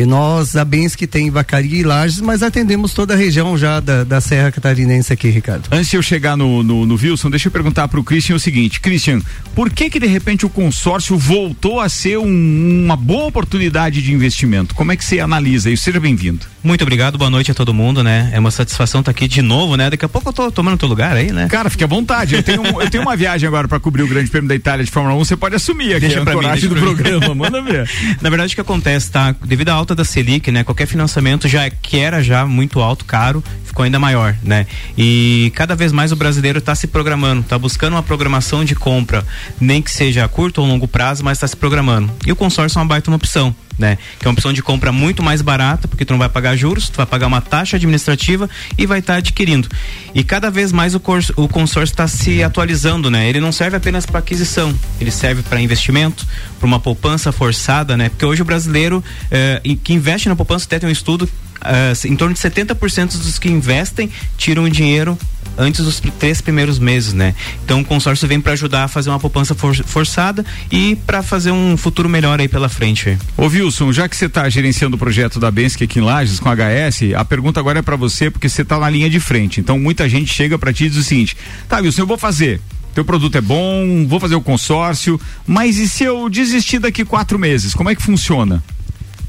e 0.00 0.06
nós, 0.06 0.54
a 0.56 0.64
Bens 0.64 0.94
que 0.94 1.06
tem 1.06 1.28
Vacaria 1.28 1.80
e 1.80 1.82
Lages, 1.82 2.20
mas 2.20 2.40
atendemos 2.42 2.94
toda 2.94 3.14
a 3.14 3.16
região 3.16 3.58
já 3.58 3.80
da, 3.80 4.04
da 4.04 4.20
Serra 4.20 4.52
Catarinense 4.52 5.12
aqui, 5.12 5.28
Ricardo. 5.28 5.68
Antes 5.72 5.90
de 5.90 5.96
eu 5.96 6.02
chegar 6.02 6.36
no, 6.36 6.62
no, 6.62 6.86
no 6.86 6.94
Wilson, 6.94 7.28
deixa 7.30 7.48
eu 7.48 7.52
perguntar 7.52 7.88
para 7.88 7.98
o 7.98 8.04
Christian 8.04 8.36
o 8.36 8.38
seguinte: 8.38 8.80
Christian, 8.80 9.20
por 9.56 9.70
que 9.70 9.90
que 9.90 9.98
de 9.98 10.06
repente 10.06 10.46
o 10.46 10.48
consórcio 10.48 11.18
voltou 11.18 11.80
a 11.80 11.88
ser 11.88 12.16
um- 12.16 12.84
uma 12.84 12.96
boa 12.96 13.26
oportunidade 13.26 14.00
de 14.00 14.12
investimento? 14.14 14.72
Como 14.74 14.92
é 14.92 14.96
que 14.96 15.04
você 15.04 15.18
analisa 15.18 15.68
isso? 15.70 15.82
Seja 15.82 15.98
bem-vindo. 15.98 16.46
Muito 16.62 16.82
obrigado, 16.82 17.18
boa 17.18 17.30
noite 17.30 17.50
a 17.50 17.54
todo 17.54 17.72
mundo, 17.74 18.02
né? 18.04 18.30
É 18.32 18.38
uma 18.38 18.50
satisfação 18.50 19.00
estar 19.00 19.10
aqui 19.10 19.26
de 19.26 19.42
novo, 19.42 19.76
né? 19.76 19.90
Daqui 19.90 20.04
a 20.04 20.08
pouco 20.08 20.28
eu 20.28 20.32
tô 20.32 20.50
tomando 20.52 20.76
teu 20.78 20.88
lugar 20.88 21.16
aí, 21.16 21.32
né? 21.32 21.48
Cara, 21.48 21.68
fique 21.70 21.82
à 21.82 21.86
vontade. 21.86 22.34
Eu 22.34 22.42
tenho, 22.42 22.62
um- 22.62 22.80
eu 22.80 22.88
tenho 22.90 23.02
uma 23.02 23.16
viagem 23.16 23.46
agora 23.48 23.66
para 23.66 23.80
cobrir 23.80 24.02
o 24.02 24.08
Grande 24.08 24.30
Prêmio 24.30 24.48
da 24.48 24.54
Itália 24.54 24.84
de 24.84 24.90
Fórmula 24.90 25.14
1. 25.16 25.24
Você 25.24 25.36
pode 25.36 25.54
assumir 25.56 25.94
aqui 25.94 26.00
Deixa 26.06 26.20
a 26.20 26.24
mim, 26.24 26.60
do 26.68 26.74
mim. 26.74 26.80
programa. 26.80 27.34
Manda 27.34 27.62
ver. 27.62 27.88
Na 28.20 28.28
verdade, 28.28 28.52
o 28.52 28.54
que 28.54 28.60
acontece, 28.60 29.10
tá? 29.10 29.34
Devido 29.44 29.70
à 29.70 29.74
alta 29.74 29.87
da 29.94 30.04
Selic, 30.04 30.50
né? 30.50 30.64
Qualquer 30.64 30.86
financiamento 30.86 31.48
já 31.48 31.68
que 31.70 31.98
era 31.98 32.22
já 32.22 32.46
muito 32.46 32.80
alto, 32.80 33.04
caro, 33.04 33.42
ficou 33.64 33.84
ainda 33.84 33.98
maior, 33.98 34.36
né? 34.42 34.66
E 34.96 35.52
cada 35.54 35.74
vez 35.74 35.92
mais 35.92 36.12
o 36.12 36.16
brasileiro 36.16 36.58
está 36.58 36.74
se 36.74 36.86
programando, 36.86 37.42
está 37.42 37.58
buscando 37.58 37.94
uma 37.94 38.02
programação 38.02 38.64
de 38.64 38.74
compra, 38.74 39.24
nem 39.60 39.80
que 39.80 39.90
seja 39.90 40.24
a 40.24 40.28
curto 40.28 40.60
ou 40.60 40.66
longo 40.66 40.88
prazo, 40.88 41.24
mas 41.24 41.38
está 41.38 41.46
se 41.46 41.56
programando. 41.56 42.12
E 42.26 42.32
o 42.32 42.36
consórcio 42.36 42.78
é 42.78 42.80
uma 42.80 42.88
baita 42.88 43.10
uma 43.10 43.16
opção. 43.16 43.54
Né? 43.78 43.96
Que 44.18 44.26
é 44.26 44.28
uma 44.28 44.32
opção 44.32 44.52
de 44.52 44.60
compra 44.60 44.90
muito 44.90 45.22
mais 45.22 45.40
barata, 45.40 45.86
porque 45.86 46.04
tu 46.04 46.10
não 46.10 46.18
vai 46.18 46.28
pagar 46.28 46.56
juros, 46.56 46.88
tu 46.88 46.96
vai 46.96 47.06
pagar 47.06 47.28
uma 47.28 47.40
taxa 47.40 47.76
administrativa 47.76 48.50
e 48.76 48.86
vai 48.86 48.98
estar 48.98 49.14
adquirindo. 49.14 49.68
E 50.12 50.24
cada 50.24 50.50
vez 50.50 50.72
mais 50.72 50.96
o, 50.96 51.00
cors- 51.00 51.30
o 51.36 51.46
consórcio 51.46 51.92
está 51.92 52.08
se 52.08 52.42
atualizando, 52.42 53.08
né? 53.08 53.28
Ele 53.28 53.38
não 53.38 53.52
serve 53.52 53.76
apenas 53.76 54.04
para 54.04 54.18
aquisição, 54.18 54.74
ele 55.00 55.12
serve 55.12 55.42
para 55.42 55.60
investimento, 55.60 56.26
para 56.58 56.66
uma 56.66 56.80
poupança 56.80 57.30
forçada, 57.30 57.96
né? 57.96 58.08
Porque 58.08 58.24
hoje 58.24 58.42
o 58.42 58.44
brasileiro 58.44 59.02
eh, 59.30 59.62
que 59.84 59.94
investe 59.94 60.28
na 60.28 60.34
poupança 60.34 60.64
até 60.64 60.80
tem 60.80 60.88
um 60.88 60.92
estudo 60.92 61.28
eh, 61.64 61.92
em 62.06 62.16
torno 62.16 62.34
de 62.34 62.40
70% 62.40 63.12
dos 63.18 63.38
que 63.38 63.48
investem 63.50 64.10
tiram 64.36 64.64
o 64.64 64.70
dinheiro 64.70 65.18
antes 65.60 65.84
dos 65.84 66.00
três 66.20 66.40
primeiros 66.40 66.78
meses, 66.78 67.12
né? 67.12 67.34
Então 67.64 67.80
o 67.80 67.84
consórcio 67.84 68.28
vem 68.28 68.40
para 68.40 68.52
ajudar 68.52 68.84
a 68.84 68.88
fazer 68.88 69.10
uma 69.10 69.18
poupança 69.18 69.56
for- 69.56 69.74
forçada 69.74 70.46
e 70.70 70.94
para 71.04 71.20
fazer 71.20 71.50
um 71.50 71.76
futuro 71.76 72.08
melhor 72.08 72.38
aí 72.40 72.46
pela 72.46 72.68
frente. 72.68 73.18
Ô 73.36 73.46
Wilson, 73.46 73.92
já 73.92 74.08
que 74.08 74.16
você 74.16 74.26
está 74.26 74.48
gerenciando 74.48 74.94
o 74.94 74.98
projeto 74.98 75.40
da 75.40 75.50
Bensky 75.50 75.82
aqui 75.84 75.98
em 75.98 76.02
Lages 76.02 76.38
com 76.38 76.48
a 76.48 76.54
HS, 76.54 77.14
a 77.16 77.24
pergunta 77.24 77.58
agora 77.58 77.80
é 77.80 77.82
para 77.82 77.96
você, 77.96 78.30
porque 78.30 78.48
você 78.48 78.62
está 78.62 78.78
na 78.78 78.88
linha 78.88 79.10
de 79.10 79.18
frente. 79.18 79.58
Então 79.58 79.76
muita 79.80 80.08
gente 80.08 80.32
chega 80.32 80.56
para 80.56 80.72
ti 80.72 80.84
e 80.84 80.90
diz 80.90 80.98
o 80.98 81.02
seguinte: 81.02 81.36
tá, 81.68 81.78
Wilson, 81.78 82.02
eu 82.02 82.06
vou 82.06 82.18
fazer. 82.18 82.60
Teu 82.94 83.04
produto 83.04 83.36
é 83.36 83.40
bom, 83.40 84.06
vou 84.08 84.18
fazer 84.20 84.34
o 84.36 84.40
consórcio, 84.40 85.20
mas 85.46 85.76
e 85.78 85.88
se 85.88 86.04
eu 86.04 86.28
desistir 86.28 86.78
daqui 86.78 87.04
quatro 87.04 87.38
meses? 87.38 87.74
Como 87.74 87.88
é 87.90 87.94
que 87.96 88.02
funciona? 88.02 88.62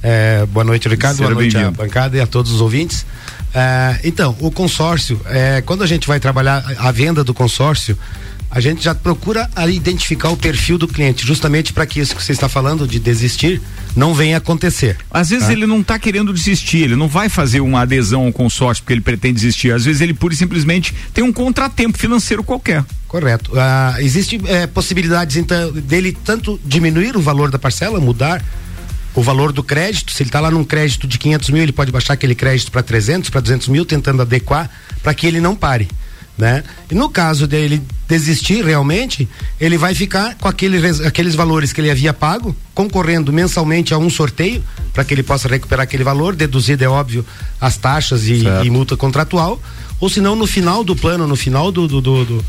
É, 0.01 0.46
boa 0.46 0.63
noite, 0.63 0.88
Ricardo. 0.88 1.18
Boa 1.18 1.32
noite 1.32 1.58
à 1.58 1.72
bancada 1.72 2.18
e 2.18 2.22
a 2.22 2.27
todos 2.27 2.51
os 2.51 2.62
ouvintes. 2.62 3.06
É, 3.53 4.00
então, 4.03 4.36
o 4.39 4.51
consórcio, 4.51 5.20
é, 5.25 5.62
quando 5.62 5.84
a 5.84 5.88
gente 5.88 6.08
vai 6.08 6.20
trabalhar 6.20 6.63
a 6.77 6.91
venda 6.91 7.24
do 7.24 7.34
consórcio, 7.34 7.98
a 8.51 8.60
gente 8.60 8.84
já 8.84 8.96
procura 8.96 9.48
identificar 9.68 10.29
o 10.29 10.38
perfil 10.38 10.77
do 10.77 10.88
cliente, 10.88 11.25
justamente 11.25 11.72
para 11.72 11.86
que 11.86 12.00
isso 12.00 12.15
que 12.15 12.24
você 12.24 12.32
está 12.32 12.50
falando 12.50 12.88
de 12.88 12.98
desistir 12.98 13.62
não 13.96 14.13
venha 14.13 14.38
acontecer. 14.38 14.98
Às 15.12 15.29
vezes 15.29 15.48
tá? 15.48 15.53
ele 15.53 15.68
não 15.68 15.82
está 15.82 16.00
querendo 16.00 16.34
desistir, 16.34 16.79
ele 16.79 16.96
não 16.96 17.08
vai 17.08 17.29
fazer 17.29 17.60
uma 17.60 17.82
adesão 17.82 18.25
ao 18.25 18.34
consórcio 18.34 18.84
porque 18.84 18.94
ele 18.94 19.01
pretende 19.01 19.36
desistir. 19.36 19.72
Às 19.72 19.86
vezes 19.86 20.01
ele 20.01 20.15
pura 20.15 20.34
e 20.34 20.38
simplesmente 20.38 20.96
tem 21.13 21.24
um 21.24 21.32
contratempo 21.32 21.98
financeiro 21.98 22.44
qualquer. 22.44 22.84
Correto. 23.08 23.51
Ah, 23.56 23.96
existe 24.00 24.39
eh, 24.46 24.68
possibilidades 24.68 25.36
então 25.36 25.72
dele 25.72 26.15
tanto 26.24 26.60
diminuir 26.65 27.15
o 27.15 27.22
valor 27.22 27.51
da 27.51 27.60
parcela, 27.60 28.00
mudar 28.00 28.44
o 29.16 29.22
valor 29.22 29.51
do 29.51 29.63
crédito, 29.63 30.12
se 30.12 30.24
ele 30.24 30.30
está 30.30 30.39
lá 30.39 30.51
num 30.51 30.63
crédito 30.63 31.08
de 31.08 31.18
500 31.18 31.50
mil, 31.50 31.63
ele 31.63 31.72
pode 31.72 31.92
baixar 31.92 32.13
aquele 32.13 32.36
crédito 32.36 32.72
para 32.72 32.84
300, 32.84 33.30
para 33.30 33.42
200 33.42 33.68
mil, 33.68 33.86
tentando 33.86 34.22
adequar 34.22 34.70
para 35.01 35.13
que 35.13 35.25
ele 35.25 35.39
não 35.39 35.56
pare. 35.56 35.88
Né? 36.38 36.63
E 36.89 36.96
no 36.96 37.10
caso 37.10 37.46
dele 37.46 37.82
desistir 38.08 38.63
realmente, 38.63 39.28
ele 39.60 39.78
vai 39.78 39.94
ficar 39.94 40.36
com 40.36 40.48
aquele, 40.48 40.80
aqueles 41.06 41.36
valores 41.36 41.74
que 41.74 41.82
ele 41.82 41.92
havia 41.92 42.13
pago, 42.13 42.56
concorrendo 42.74 43.34
mensalmente 43.34 43.94
a 43.94 43.98
um 43.98 44.10
sorteio, 44.10 44.63
para 44.94 45.04
que 45.04 45.13
ele 45.13 45.22
possa 45.22 45.50
recuperar 45.50 45.84
aquele 45.84 46.04
valor, 46.04 46.34
deduzido, 46.34 46.82
é 46.82 46.88
óbvio, 46.88 47.25
as 47.60 47.75
taxas 47.75 48.24
e, 48.24 48.46
e 48.63 48.70
multa 48.70 48.96
contratual, 48.96 49.62
ou 50.00 50.10
senão 50.10 50.34
no 50.34 50.48
final 50.48 50.82
do 50.82 50.96
plano, 50.96 51.28
no 51.28 51.36
final 51.36 51.74
do, 51.74 51.89
do, 51.89 52.00
do, 52.00 52.46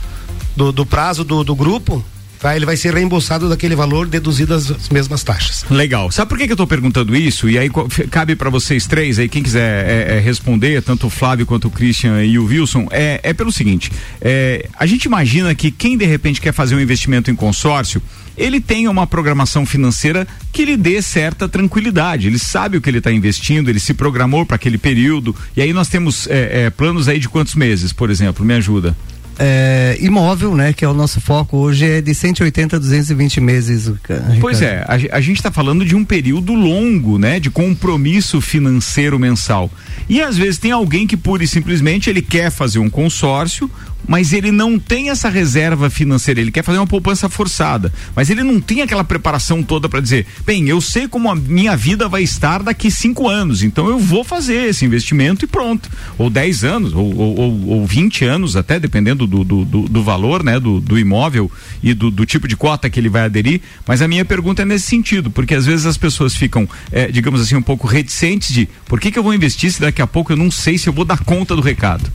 do, 0.56 0.72
do, 0.72 0.86
prazo 0.86 1.24
do, 1.24 1.42
do 1.42 1.56
grupo, 1.56 2.04
tá? 2.40 2.56
ele 2.56 2.66
vai 2.66 2.76
ser 2.76 2.94
reembolsado 2.94 3.48
daquele 3.48 3.76
valor 3.76 4.06
deduzido 4.06 4.54
as 4.54 4.88
mesmas 4.88 5.22
taxas. 5.22 5.64
Legal. 5.70 6.10
Sabe 6.10 6.28
por 6.28 6.38
que, 6.38 6.46
que 6.46 6.52
eu 6.52 6.54
estou 6.54 6.66
perguntando 6.66 7.14
isso? 7.14 7.48
E 7.48 7.58
aí 7.58 7.70
cabe 8.10 8.34
para 8.34 8.50
vocês 8.50 8.86
três 8.86 9.18
aí, 9.18 9.28
quem 9.28 9.42
quiser 9.42 9.86
é, 9.86 10.16
é, 10.16 10.20
responder, 10.20 10.82
tanto 10.82 11.06
o 11.06 11.10
Flávio 11.10 11.46
quanto 11.46 11.68
o 11.68 11.70
Christian 11.70 12.24
e 12.24 12.38
o 12.38 12.46
Wilson, 12.46 12.88
é, 12.90 13.20
é 13.22 13.32
pelo 13.32 13.52
seguinte: 13.52 13.92
é, 14.20 14.68
a 14.78 14.86
gente 14.86 15.04
imagina 15.04 15.54
que 15.54 15.70
quem 15.70 15.96
de 15.96 16.06
repente 16.06 16.40
quer 16.40 16.52
fazer 16.52 16.74
um 16.74 16.80
investimento 16.80 17.30
em 17.30 17.34
consórcio, 17.34 18.02
ele 18.36 18.60
tenha 18.60 18.90
uma 18.90 19.06
programação 19.06 19.66
financeira 19.66 20.26
que 20.52 20.64
lhe 20.64 20.76
dê 20.76 21.02
certa 21.02 21.48
tranquilidade. 21.48 22.26
Ele 22.26 22.38
sabe 22.38 22.76
o 22.76 22.80
que 22.80 22.88
ele 22.88 22.98
está 22.98 23.12
investindo, 23.12 23.68
ele 23.68 23.80
se 23.80 23.92
programou 23.92 24.46
para 24.46 24.56
aquele 24.56 24.78
período. 24.78 25.36
E 25.56 25.60
aí 25.60 25.72
nós 25.72 25.88
temos 25.88 26.26
é, 26.28 26.64
é, 26.64 26.70
planos 26.70 27.06
aí 27.06 27.18
de 27.18 27.28
quantos 27.28 27.54
meses, 27.54 27.92
por 27.92 28.10
exemplo? 28.10 28.44
Me 28.44 28.54
ajuda 28.54 28.96
é, 29.42 29.96
imóvel, 30.00 30.54
né? 30.54 30.74
Que 30.74 30.84
é 30.84 30.88
o 30.88 30.92
nosso 30.92 31.18
foco 31.18 31.56
hoje, 31.56 31.86
é 31.86 32.00
de 32.02 32.14
180 32.14 32.76
a 32.76 32.78
220 32.78 33.40
meses. 33.40 33.90
Pois 34.38 34.60
é, 34.60 34.84
a, 34.86 35.16
a 35.16 35.20
gente 35.20 35.36
está 35.36 35.50
falando 35.50 35.82
de 35.82 35.96
um 35.96 36.04
período 36.04 36.52
longo, 36.52 37.18
né? 37.18 37.40
De 37.40 37.50
compromisso 37.50 38.38
financeiro 38.42 39.18
mensal. 39.18 39.70
E 40.08 40.20
às 40.20 40.36
vezes 40.36 40.58
tem 40.58 40.72
alguém 40.72 41.06
que 41.06 41.16
pura 41.16 41.42
e 41.42 41.48
simplesmente 41.48 42.10
ele 42.10 42.20
quer 42.20 42.50
fazer 42.50 42.78
um 42.80 42.90
consórcio, 42.90 43.70
mas 44.10 44.32
ele 44.32 44.50
não 44.50 44.76
tem 44.76 45.08
essa 45.08 45.28
reserva 45.28 45.88
financeira, 45.88 46.40
ele 46.40 46.50
quer 46.50 46.64
fazer 46.64 46.78
uma 46.78 46.86
poupança 46.86 47.28
forçada, 47.28 47.92
mas 48.12 48.28
ele 48.28 48.42
não 48.42 48.60
tem 48.60 48.82
aquela 48.82 49.04
preparação 49.04 49.62
toda 49.62 49.88
para 49.88 50.00
dizer, 50.00 50.26
bem, 50.44 50.68
eu 50.68 50.80
sei 50.80 51.06
como 51.06 51.30
a 51.30 51.36
minha 51.36 51.76
vida 51.76 52.08
vai 52.08 52.24
estar 52.24 52.60
daqui 52.60 52.90
cinco 52.90 53.28
anos, 53.28 53.62
então 53.62 53.88
eu 53.88 54.00
vou 54.00 54.24
fazer 54.24 54.68
esse 54.68 54.84
investimento 54.84 55.44
e 55.44 55.48
pronto, 55.48 55.88
ou 56.18 56.28
10 56.28 56.64
anos, 56.64 56.92
ou, 56.92 57.16
ou, 57.16 57.68
ou 57.68 57.86
20 57.86 58.24
anos 58.24 58.56
até, 58.56 58.80
dependendo 58.80 59.28
do, 59.28 59.44
do, 59.44 59.64
do, 59.64 59.82
do 59.88 60.02
valor, 60.02 60.42
né, 60.42 60.58
do, 60.58 60.80
do 60.80 60.98
imóvel 60.98 61.48
e 61.80 61.94
do, 61.94 62.10
do, 62.10 62.26
tipo 62.26 62.48
de 62.48 62.56
cota 62.56 62.90
que 62.90 62.98
ele 62.98 63.08
vai 63.08 63.22
aderir, 63.22 63.60
mas 63.86 64.02
a 64.02 64.08
minha 64.08 64.24
pergunta 64.24 64.62
é 64.62 64.64
nesse 64.64 64.88
sentido, 64.88 65.30
porque 65.30 65.54
às 65.54 65.66
vezes 65.66 65.86
as 65.86 65.96
pessoas 65.96 66.34
ficam, 66.34 66.68
é, 66.90 67.06
digamos 67.12 67.40
assim, 67.40 67.54
um 67.54 67.62
pouco 67.62 67.86
reticentes 67.86 68.52
de, 68.52 68.68
por 68.86 68.98
que 68.98 69.12
que 69.12 69.18
eu 69.20 69.22
vou 69.22 69.32
investir 69.32 69.70
se 69.70 69.80
daqui 69.80 70.02
a 70.02 70.06
pouco 70.08 70.32
eu 70.32 70.36
não 70.36 70.50
sei 70.50 70.76
se 70.76 70.88
eu 70.88 70.92
vou 70.92 71.04
dar 71.04 71.20
conta 71.20 71.54
do 71.54 71.62
recado? 71.62 72.10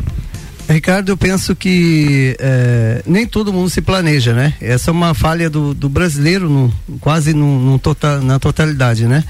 Ricardo, 0.67 1.09
eu 1.09 1.17
penso 1.17 1.55
que 1.55 2.35
é, 2.39 3.03
nem 3.05 3.27
todo 3.27 3.53
mundo 3.53 3.69
se 3.69 3.81
planeja, 3.81 4.33
né? 4.33 4.53
Essa 4.59 4.89
é 4.89 4.91
uma 4.91 5.13
falha 5.13 5.49
do, 5.49 5.73
do 5.73 5.87
brasileiro, 5.87 6.49
no, 6.49 6.73
quase 6.99 7.33
no, 7.33 7.59
no 7.59 7.79
total, 7.79 8.21
na 8.21 8.39
totalidade, 8.39 9.07
né? 9.07 9.23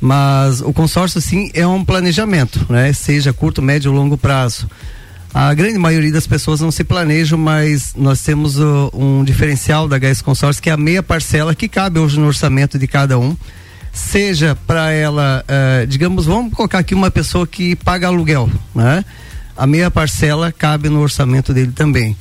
Mas 0.00 0.60
o 0.60 0.72
consórcio, 0.72 1.20
sim, 1.20 1.50
é 1.54 1.66
um 1.66 1.84
planejamento, 1.84 2.66
né? 2.68 2.92
Seja 2.92 3.32
curto, 3.32 3.62
médio 3.62 3.90
ou 3.92 3.96
longo 3.96 4.18
prazo. 4.18 4.68
A 5.32 5.52
grande 5.54 5.78
maioria 5.78 6.12
das 6.12 6.26
pessoas 6.26 6.60
não 6.60 6.70
se 6.70 6.84
planejam, 6.84 7.38
mas 7.38 7.92
nós 7.96 8.20
temos 8.22 8.58
uh, 8.58 8.90
um 8.92 9.24
diferencial 9.24 9.88
da 9.88 9.98
HS 9.98 10.22
Consórcio, 10.22 10.62
que 10.62 10.70
é 10.70 10.72
a 10.72 10.76
meia 10.76 11.02
parcela 11.02 11.54
que 11.54 11.68
cabe 11.68 11.98
hoje 11.98 12.20
no 12.20 12.26
orçamento 12.26 12.78
de 12.78 12.86
cada 12.86 13.18
um. 13.18 13.36
Seja 13.92 14.56
para 14.66 14.92
ela, 14.92 15.44
uh, 15.48 15.86
digamos, 15.86 16.26
vamos 16.26 16.52
colocar 16.52 16.78
aqui 16.78 16.94
uma 16.94 17.10
pessoa 17.10 17.46
que 17.46 17.74
paga 17.74 18.06
aluguel, 18.06 18.48
né? 18.74 19.04
A 19.56 19.66
meia 19.66 19.90
parcela 19.90 20.52
cabe 20.52 20.88
no 20.88 21.00
orçamento 21.00 21.52
dele 21.52 21.72
também. 21.72 22.16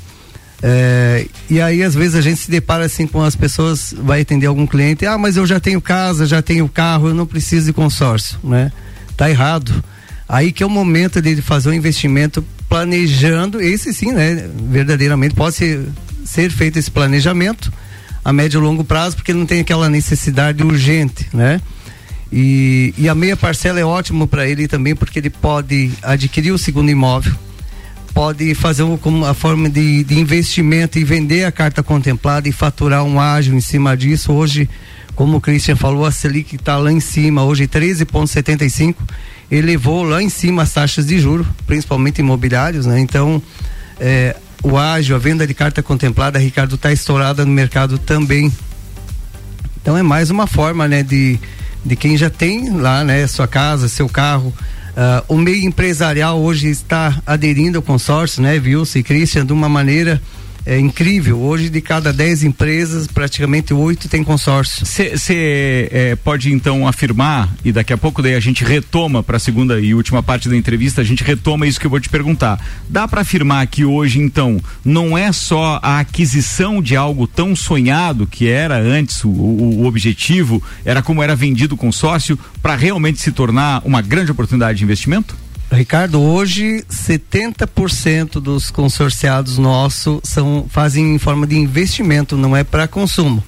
É, 0.66 1.28
e 1.50 1.60
aí 1.60 1.84
às 1.84 1.94
vezes 1.94 2.16
a 2.16 2.22
gente 2.22 2.40
se 2.40 2.50
depara 2.50 2.86
assim 2.86 3.06
com 3.06 3.22
as 3.22 3.36
pessoas, 3.36 3.94
vai 3.98 4.22
atender 4.22 4.48
algum 4.48 4.66
cliente, 4.66 5.06
ah, 5.06 5.18
mas 5.18 5.36
eu 5.36 5.46
já 5.46 5.60
tenho 5.60 5.82
casa, 5.82 6.25
já 6.25 6.42
tenho 6.42 6.70
carro, 6.70 7.10
eu 7.10 7.13
não 7.13 7.25
preciso 7.25 7.66
de 7.66 7.74
consórcio, 7.74 8.40
né? 8.42 8.72
Tá 9.18 9.30
errado. 9.30 9.84
Aí 10.28 10.54
que 10.54 10.63
é 10.63 10.66
o 10.66 10.70
momento 10.70 11.22
de 11.22 11.42
fazer 11.42 11.70
um 11.70 11.74
investimento 11.74 12.44
planejando, 12.70 13.62
esse 13.62 13.94
sim, 13.94 14.13
né? 14.13 14.50
Verdadeiramente 14.70 15.36
pode 15.36 15.56
ser, 15.56 15.86
ser 16.24 16.50
feito 16.50 16.80
esse 16.80 16.90
planejamento 16.90 17.72
a 18.24 18.32
médio 18.32 18.60
e 18.60 18.63
longo 18.63 18.84
prazo, 18.84 19.18
porque 19.18 19.34
não 19.34 19.46
tem 19.46 19.60
aquela 19.60 19.90
necessidade 19.90 20.63
urgente, 20.63 21.28
né? 21.34 21.60
E, 22.36 22.96
e 22.98 23.08
a 23.08 23.13
meia 23.13 23.38
parcela 23.38 23.80
é 23.80 23.86
ótimo 23.86 24.25
para 24.28 24.48
ele 24.48 24.68
também, 24.68 24.96
porque 24.96 25.20
ele 25.20 25.30
pode 25.30 25.92
adquirir 26.02 26.52
o 26.52 26.58
segundo 26.58 26.90
imóvel, 26.90 27.32
pode 28.12 28.56
fazer 28.56 28.82
um, 28.82 28.98
como 28.98 29.24
a 29.24 29.36
forma 29.36 29.70
de, 29.70 30.04
de 30.04 30.20
investimento 30.20 30.98
e 30.98 31.04
vender 31.04 31.44
a 31.44 31.52
carta 31.52 31.84
contemplada 31.84 32.50
e 32.50 32.52
faturar 32.52 33.04
um 33.04 33.20
ágio 33.20 33.54
em 33.54 33.62
cima 33.62 33.96
disso. 33.96 34.34
Hoje, 34.34 34.68
como 35.13 35.38
o 35.38 35.42
Christian 35.42 35.75
falou, 35.75 36.08
a 36.08 36.12
Selic 36.12 36.56
está 36.56 36.75
lá 36.75 36.92
em 36.92 37.00
cima, 37.00 37.44
hoje 37.44 37.68
13,75, 37.68 38.96
elevou 39.52 40.02
lá 40.02 40.20
em 40.20 40.30
cima 40.30 40.63
as 40.63 40.74
taxas 40.74 41.06
de 41.06 41.20
juro, 41.20 41.46
principalmente 41.68 42.18
imobiliários, 42.18 42.88
né? 42.88 43.00
Então, 43.00 43.44
é, 44.00 44.36
o 44.63 44.75
ágio, 44.75 45.16
a 45.16 45.20
venda 45.20 45.46
de 45.46 45.54
carta 45.54 45.84
contemplada, 45.84 46.40
Ricardo, 46.40 46.74
está 46.74 46.92
estourada 46.92 47.46
no 47.46 47.52
mercado 47.52 48.00
também. 48.00 48.52
Então 49.80 49.96
é 49.96 50.02
mais 50.02 50.32
uma 50.32 50.48
forma, 50.48 50.88
né, 50.88 51.04
de 51.04 51.38
de 51.86 51.96
quem 51.96 52.18
já 52.18 52.30
tem 52.30 52.70
lá, 52.70 53.04
né, 53.04 53.25
sua 53.28 53.48
casa, 53.48 53.88
seu 53.88 54.08
carro. 54.08 54.54
Uh, 54.92 55.34
o 55.34 55.38
meio 55.38 55.66
empresarial 55.66 56.40
hoje 56.40 56.68
está 56.68 57.22
aderindo 57.25 57.78
ao 57.78 57.82
consórcio, 57.82 58.42
né, 58.42 58.54
Wilson 58.58 59.00
e 59.00 59.04
Christian, 59.04 59.46
de 59.46 59.54
uma 59.54 59.68
maneira 59.68 60.22
é 60.65 60.79
incrível. 60.79 61.39
Hoje, 61.39 61.70
de 61.70 61.82
cada 61.82 62.13
10 62.13 62.43
empresas, 62.43 63.08
praticamente 63.08 63.74
oito 63.74 64.08
tem 64.08 64.24
consórcio. 64.24 64.86
Você 64.86 65.89
é, 65.91 66.15
pode 66.15 66.51
então 66.51 66.88
afirmar, 66.88 67.53
e 67.63 67.72
daqui 67.72 67.91
a 67.91 67.98
pouco 67.98 68.22
daí 68.22 68.36
a 68.36 68.39
gente 68.39 68.63
retoma 68.63 69.22
para 69.22 69.38
a 69.38 69.39
segunda 69.39 69.79
e 69.79 69.93
última 69.93 70.24
parte 70.24 70.48
da 70.48 70.55
entrevista, 70.55 71.01
a 71.01 71.03
gente 71.03 71.24
retoma 71.24 71.67
isso 71.67 71.79
que 71.79 71.86
eu 71.86 71.91
vou 71.91 72.00
te 72.00 72.10
perguntar. 72.10 72.60
Dá 72.89 73.08
para 73.08 73.22
afirmar 73.22 73.67
que 73.67 73.84
hoje, 73.84 74.20
então, 74.20 74.62
não 74.86 75.17
é 75.17 75.32
só 75.32 75.79
a 75.82 76.00
aquisição 76.00 76.82
de 76.82 76.96
algo 76.96 77.27
tão 77.27 77.55
sonhado 77.55 78.25
que 78.25 78.48
era 78.48 78.77
antes 78.79 79.24
o, 79.24 79.29
o, 79.29 79.86
objetivo, 79.86 80.63
era 80.86 81.01
como 81.01 81.22
era 81.22 81.36
vendido 81.36 81.75
o 81.75 81.77
consórcio, 81.77 82.39
para 82.62 82.75
realmente 82.75 83.20
se 83.20 83.32
tornar 83.32 83.82
uma 83.84 84.01
grande 84.01 84.32
oportunidade 84.32 84.77
de 84.77 84.84
investimento? 84.84 85.36
Ricardo, 85.72 86.22
hoje 86.22 86.84
70% 86.89 88.34
dos 88.34 88.70
consorciados 88.70 89.58
nossos 89.58 90.20
são 90.24 90.65
fazem 90.70 91.15
em 91.15 91.17
forma 91.17 91.48
de 91.48 91.55
investimento, 91.55 92.38
não 92.38 92.55
é 92.55 92.63
para 92.63 92.88
consumo. 92.88 93.43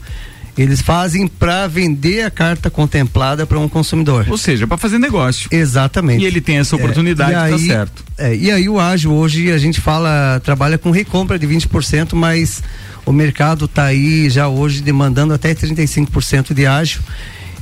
Eles 0.57 0.81
fazem 0.81 1.27
para 1.27 1.67
vender 1.67 2.23
a 2.23 2.31
carta 2.31 2.69
contemplada 2.69 3.45
para 3.45 3.59
um 3.59 3.67
consumidor. 3.67 4.25
Ou 4.29 4.37
seja, 4.37 4.65
para 4.65 4.77
fazer 4.77 4.97
negócio. 4.97 5.49
Exatamente. 5.51 6.23
E 6.23 6.25
ele 6.25 6.39
tem 6.39 6.59
essa 6.59 6.77
oportunidade, 6.77 7.33
é, 7.33 7.49
tá 7.49 7.57
certo. 7.57 8.03
É, 8.17 8.33
e 8.33 8.49
aí 8.49 8.69
o 8.69 8.79
ágil 8.79 9.11
hoje 9.11 9.51
a 9.51 9.57
gente 9.57 9.81
fala, 9.81 10.39
trabalha 10.43 10.77
com 10.77 10.91
recompra 10.91 11.37
de 11.37 11.45
20%, 11.45 12.13
mas 12.13 12.63
o 13.05 13.11
mercado 13.11 13.65
está 13.65 13.83
aí 13.83 14.29
já 14.29 14.47
hoje 14.47 14.81
demandando 14.81 15.33
até 15.33 15.53
35% 15.53 16.53
de 16.53 16.65
ágil. 16.65 17.01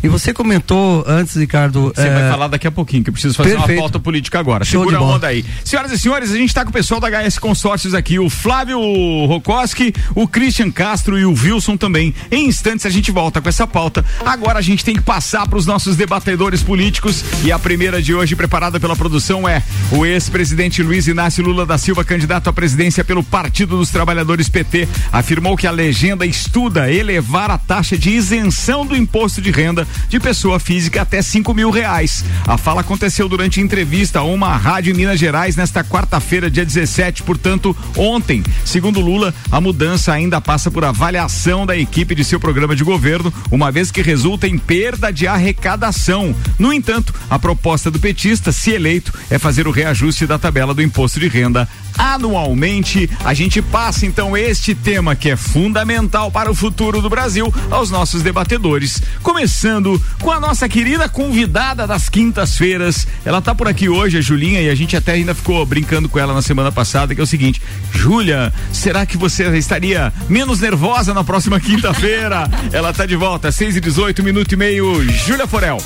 E 0.04 0.10
você 0.10 0.34
comentou 0.34 1.06
antes, 1.08 1.34
Ricardo. 1.38 1.94
Você 1.96 2.02
é... 2.08 2.14
vai 2.14 2.30
falar 2.30 2.50
daqui 2.50 2.68
a 2.68 2.72
pouquinho, 2.72 3.06
que 3.06 3.10
eu 3.10 3.14
preciso 3.14 3.36
fazer 3.36 3.52
Perfeito. 3.52 3.72
uma 3.72 3.84
pauta 3.84 4.00
política 4.00 4.38
agora. 4.38 4.66
Show 4.66 4.82
Segura 4.82 4.98
a 4.98 5.02
onda 5.02 5.28
aí. 5.28 5.46
Senhoras 5.64 5.94
e 5.94 5.98
senhores, 5.98 6.30
a 6.30 6.36
gente 6.36 6.50
está 6.50 6.66
com 6.66 6.72
o 6.72 6.74
pessoal 6.74 7.00
da 7.00 7.08
HS 7.10 7.40
Consórcios 7.40 7.94
aqui, 7.94 8.20
o 8.20 8.30
Flávio 8.30 8.80
Rokoski, 9.26 9.94
o 10.14 10.28
Christian 10.28 10.70
Castro 10.72 11.18
e 11.18 11.26
o 11.26 11.32
Wilson 11.32 11.78
também. 11.78 12.14
Em 12.30 12.48
instantes 12.48 12.86
a 12.86 12.90
gente 12.90 13.12
volta 13.12 13.42
com 13.42 13.48
essa 13.48 13.66
pauta. 13.66 14.04
Agora 14.26 14.60
a 14.60 14.62
gente 14.62 14.84
tem 14.84 14.94
que 14.94 15.02
passar 15.02 15.48
para 15.48 15.58
os 15.58 15.66
nossos 15.66 15.96
debatedores 15.96 16.62
políticos 16.62 17.24
e 17.46 17.52
a 17.52 17.58
primeira 17.58 18.02
de 18.02 18.14
hoje, 18.14 18.36
preparada 18.36 18.82
pela 18.82 18.98
produção, 18.98 19.48
é 19.48 19.64
o 19.90 20.06
ex-presidente 20.06 20.84
Luiz 20.84 21.08
Inácio 21.08 21.46
Lula 21.46 21.66
da 21.66 21.78
Silva, 21.78 22.04
candidato 22.04 22.50
à 22.50 22.54
presidência 22.54 23.06
pelo 23.06 23.24
Partido 23.24 23.78
dos 23.78 23.90
Trabalhadores 23.90 24.50
PT, 24.50 24.86
afirmou 25.14 25.56
que 25.56 25.66
a 25.66 25.72
legenda 25.72 26.26
estuda 26.26 26.92
elevar 26.92 27.50
a 27.50 27.58
taxa 27.58 27.98
de 27.98 28.10
isenção 28.10 28.86
do 28.86 28.98
imposto 28.98 29.42
de 29.42 29.50
renda 29.50 29.88
de 30.10 30.20
pessoa 30.20 30.60
física 30.60 31.02
até 31.02 31.22
cinco 31.22 31.54
mil 31.54 31.70
reais. 31.70 32.24
A 32.48 32.58
fala 32.58 32.82
aconteceu 32.82 33.28
durante 33.28 33.62
entrevista 33.62 34.20
a 34.20 34.24
uma 34.24 34.56
rádio 34.56 34.94
em 34.94 34.98
Minas 34.98 35.20
Gerais 35.20 35.56
nesta 35.56 35.84
quarta-feira, 35.84 36.50
dia 36.50 36.66
17, 36.66 37.24
portanto, 37.24 37.76
ontem. 37.98 38.44
Segundo 38.66 39.00
Lula, 39.00 39.34
a 39.52 39.60
mudança 39.60 40.14
ainda 40.14 40.42
passa 40.42 40.70
por 40.70 40.84
avaliação 40.84 41.66
da 41.66 41.78
equipe 41.78 42.16
de 42.16 42.24
seu 42.24 42.40
programa 42.40 42.76
de 42.76 42.84
governo, 42.84 43.34
uma 43.52 43.72
vez 43.72 43.92
que 43.92 44.02
resulta 44.02 44.48
em 44.48 44.58
perda 44.58 45.12
de 45.12 45.28
arrecadação. 45.28 46.36
No 46.58 46.74
entanto, 46.74 47.14
a 47.30 47.38
proposta 47.38 47.90
do 47.90 48.00
petista, 48.00 48.52
se 48.52 48.72
eleito, 48.72 49.14
é 49.30 49.38
fazer 49.38 49.68
o 49.68 49.72
reajuste 49.72 50.26
da 50.26 50.38
tabela 50.38 50.74
do 50.74 50.82
imposto 50.82 51.20
de 51.20 51.28
renda 51.28 51.68
anualmente. 51.98 53.10
A 53.24 53.34
gente 53.34 53.62
passa 53.62 54.06
então 54.06 54.36
este 54.36 54.74
tema 54.74 55.16
que 55.16 55.30
é 55.30 55.36
fundamental 55.36 56.32
para 56.32 56.52
o 56.52 56.56
futuro 56.56 57.02
do 57.02 57.10
Brasil 57.10 57.54
aos 57.70 57.90
nossos 57.90 58.22
debatedores. 58.22 59.02
Começando 59.22 59.83
falando 59.84 60.02
com 60.22 60.32
a 60.32 60.40
nossa 60.40 60.70
querida 60.70 61.10
convidada 61.10 61.86
das 61.86 62.08
quintas-feiras. 62.08 63.06
Ela 63.26 63.42
tá 63.42 63.54
por 63.54 63.68
aqui 63.68 63.90
hoje, 63.90 64.18
a 64.18 64.22
Julinha, 64.22 64.62
e 64.62 64.70
a 64.70 64.76
gente 64.76 64.96
até 64.96 65.14
ainda 65.14 65.36
ficou 65.36 65.66
brincando 65.66 66.08
com 66.08 66.18
ela 66.18 66.34
na 66.34 66.42
semana 66.42 66.72
passada, 66.72 67.14
que 67.14 67.20
é 67.20 67.24
o 67.24 67.28
seguinte: 67.28 67.62
Júlia, 67.92 68.54
será 68.72 69.06
que 69.06 69.18
você 69.18 69.46
estaria 69.58 70.14
menos 70.30 70.62
nervosa 70.62 71.14
na 71.14 71.24
próxima 71.24 71.60
quinta-feira? 71.60 72.50
ela 72.72 72.94
tá 72.94 73.06
de 73.06 73.16
volta, 73.16 73.52
6 73.52 73.76
e 73.76 73.82
18, 73.82 74.24
minuto 74.24 74.54
e 74.54 74.56
meio. 74.56 75.04
Júlia 75.12 75.46
Forel. 75.46 75.78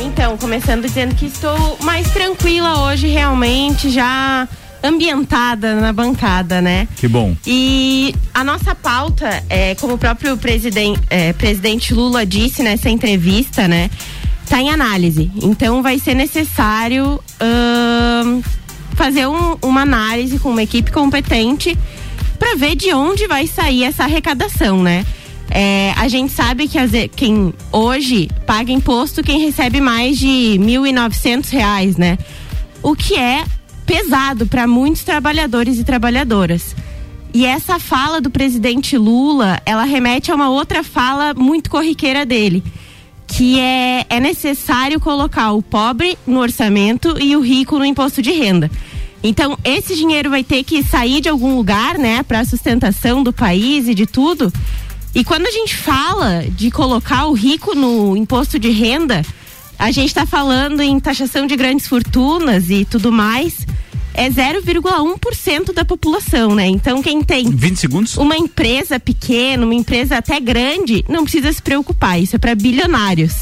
Então, 0.00 0.36
começando 0.36 0.82
dizendo 0.82 1.14
que 1.14 1.26
estou 1.26 1.78
mais 1.82 2.10
tranquila 2.10 2.86
hoje, 2.86 3.06
realmente, 3.06 3.90
já 3.90 4.48
ambientada 4.84 5.74
na 5.80 5.92
bancada, 5.92 6.60
né? 6.60 6.86
Que 6.96 7.08
bom. 7.08 7.34
E 7.46 8.14
a 8.34 8.44
nossa 8.44 8.74
pauta, 8.74 9.42
é, 9.48 9.74
como 9.76 9.94
o 9.94 9.98
próprio 9.98 10.36
presidente, 10.36 11.00
é, 11.08 11.32
presidente 11.32 11.94
Lula 11.94 12.26
disse 12.26 12.62
nessa 12.62 12.90
entrevista, 12.90 13.66
né? 13.66 13.90
Tá 14.48 14.60
em 14.60 14.68
análise. 14.68 15.30
Então 15.42 15.82
vai 15.82 15.98
ser 15.98 16.14
necessário 16.14 17.18
hum, 17.42 18.42
fazer 18.94 19.26
um, 19.26 19.56
uma 19.62 19.80
análise 19.80 20.38
com 20.38 20.50
uma 20.50 20.62
equipe 20.62 20.92
competente 20.92 21.76
para 22.38 22.54
ver 22.54 22.76
de 22.76 22.92
onde 22.92 23.26
vai 23.26 23.46
sair 23.46 23.84
essa 23.84 24.04
arrecadação, 24.04 24.82
né? 24.82 25.06
É, 25.50 25.94
a 25.96 26.08
gente 26.08 26.32
sabe 26.32 26.68
que 26.68 26.78
as, 26.78 26.90
quem 27.16 27.54
hoje 27.72 28.28
paga 28.46 28.70
imposto 28.70 29.22
quem 29.22 29.40
recebe 29.40 29.80
mais 29.80 30.18
de 30.18 30.58
R$ 30.58 30.90
reais, 31.50 31.96
né? 31.96 32.18
O 32.82 32.94
que 32.94 33.16
é 33.16 33.44
pesado 33.86 34.46
para 34.46 34.66
muitos 34.66 35.04
trabalhadores 35.04 35.78
e 35.78 35.84
trabalhadoras. 35.84 36.74
E 37.32 37.44
essa 37.44 37.80
fala 37.80 38.20
do 38.20 38.30
presidente 38.30 38.96
Lula, 38.96 39.60
ela 39.66 39.84
remete 39.84 40.30
a 40.30 40.34
uma 40.34 40.48
outra 40.48 40.84
fala 40.84 41.34
muito 41.34 41.68
corriqueira 41.68 42.24
dele, 42.24 42.62
que 43.26 43.58
é, 43.58 44.06
é 44.08 44.20
necessário 44.20 45.00
colocar 45.00 45.52
o 45.52 45.60
pobre 45.60 46.16
no 46.26 46.38
orçamento 46.38 47.16
e 47.20 47.34
o 47.34 47.40
rico 47.40 47.78
no 47.78 47.84
imposto 47.84 48.22
de 48.22 48.30
renda. 48.30 48.70
Então, 49.20 49.58
esse 49.64 49.96
dinheiro 49.96 50.30
vai 50.30 50.44
ter 50.44 50.62
que 50.62 50.84
sair 50.84 51.20
de 51.20 51.28
algum 51.28 51.56
lugar, 51.56 51.98
né, 51.98 52.22
para 52.22 52.40
a 52.40 52.44
sustentação 52.44 53.22
do 53.22 53.32
país 53.32 53.88
e 53.88 53.94
de 53.94 54.06
tudo. 54.06 54.52
E 55.14 55.24
quando 55.24 55.46
a 55.46 55.50
gente 55.50 55.74
fala 55.74 56.44
de 56.50 56.70
colocar 56.70 57.26
o 57.26 57.32
rico 57.32 57.74
no 57.74 58.16
imposto 58.16 58.58
de 58.58 58.70
renda, 58.70 59.24
a 59.78 59.90
gente 59.90 60.08
está 60.08 60.24
falando 60.26 60.80
em 60.80 60.98
taxação 61.00 61.46
de 61.46 61.56
grandes 61.56 61.86
fortunas 61.86 62.70
e 62.70 62.84
tudo 62.84 63.10
mais. 63.12 63.66
É 64.16 64.30
0,1% 64.30 65.72
da 65.72 65.84
população, 65.84 66.54
né? 66.54 66.66
Então 66.66 67.02
quem 67.02 67.22
tem 67.22 67.50
20 67.50 67.76
segundos. 67.76 68.16
uma 68.16 68.36
empresa 68.36 69.00
pequena, 69.00 69.64
uma 69.64 69.74
empresa 69.74 70.18
até 70.18 70.38
grande, 70.38 71.04
não 71.08 71.24
precisa 71.24 71.52
se 71.52 71.60
preocupar. 71.60 72.20
Isso 72.20 72.36
é 72.36 72.38
para 72.38 72.54
bilionários. 72.54 73.34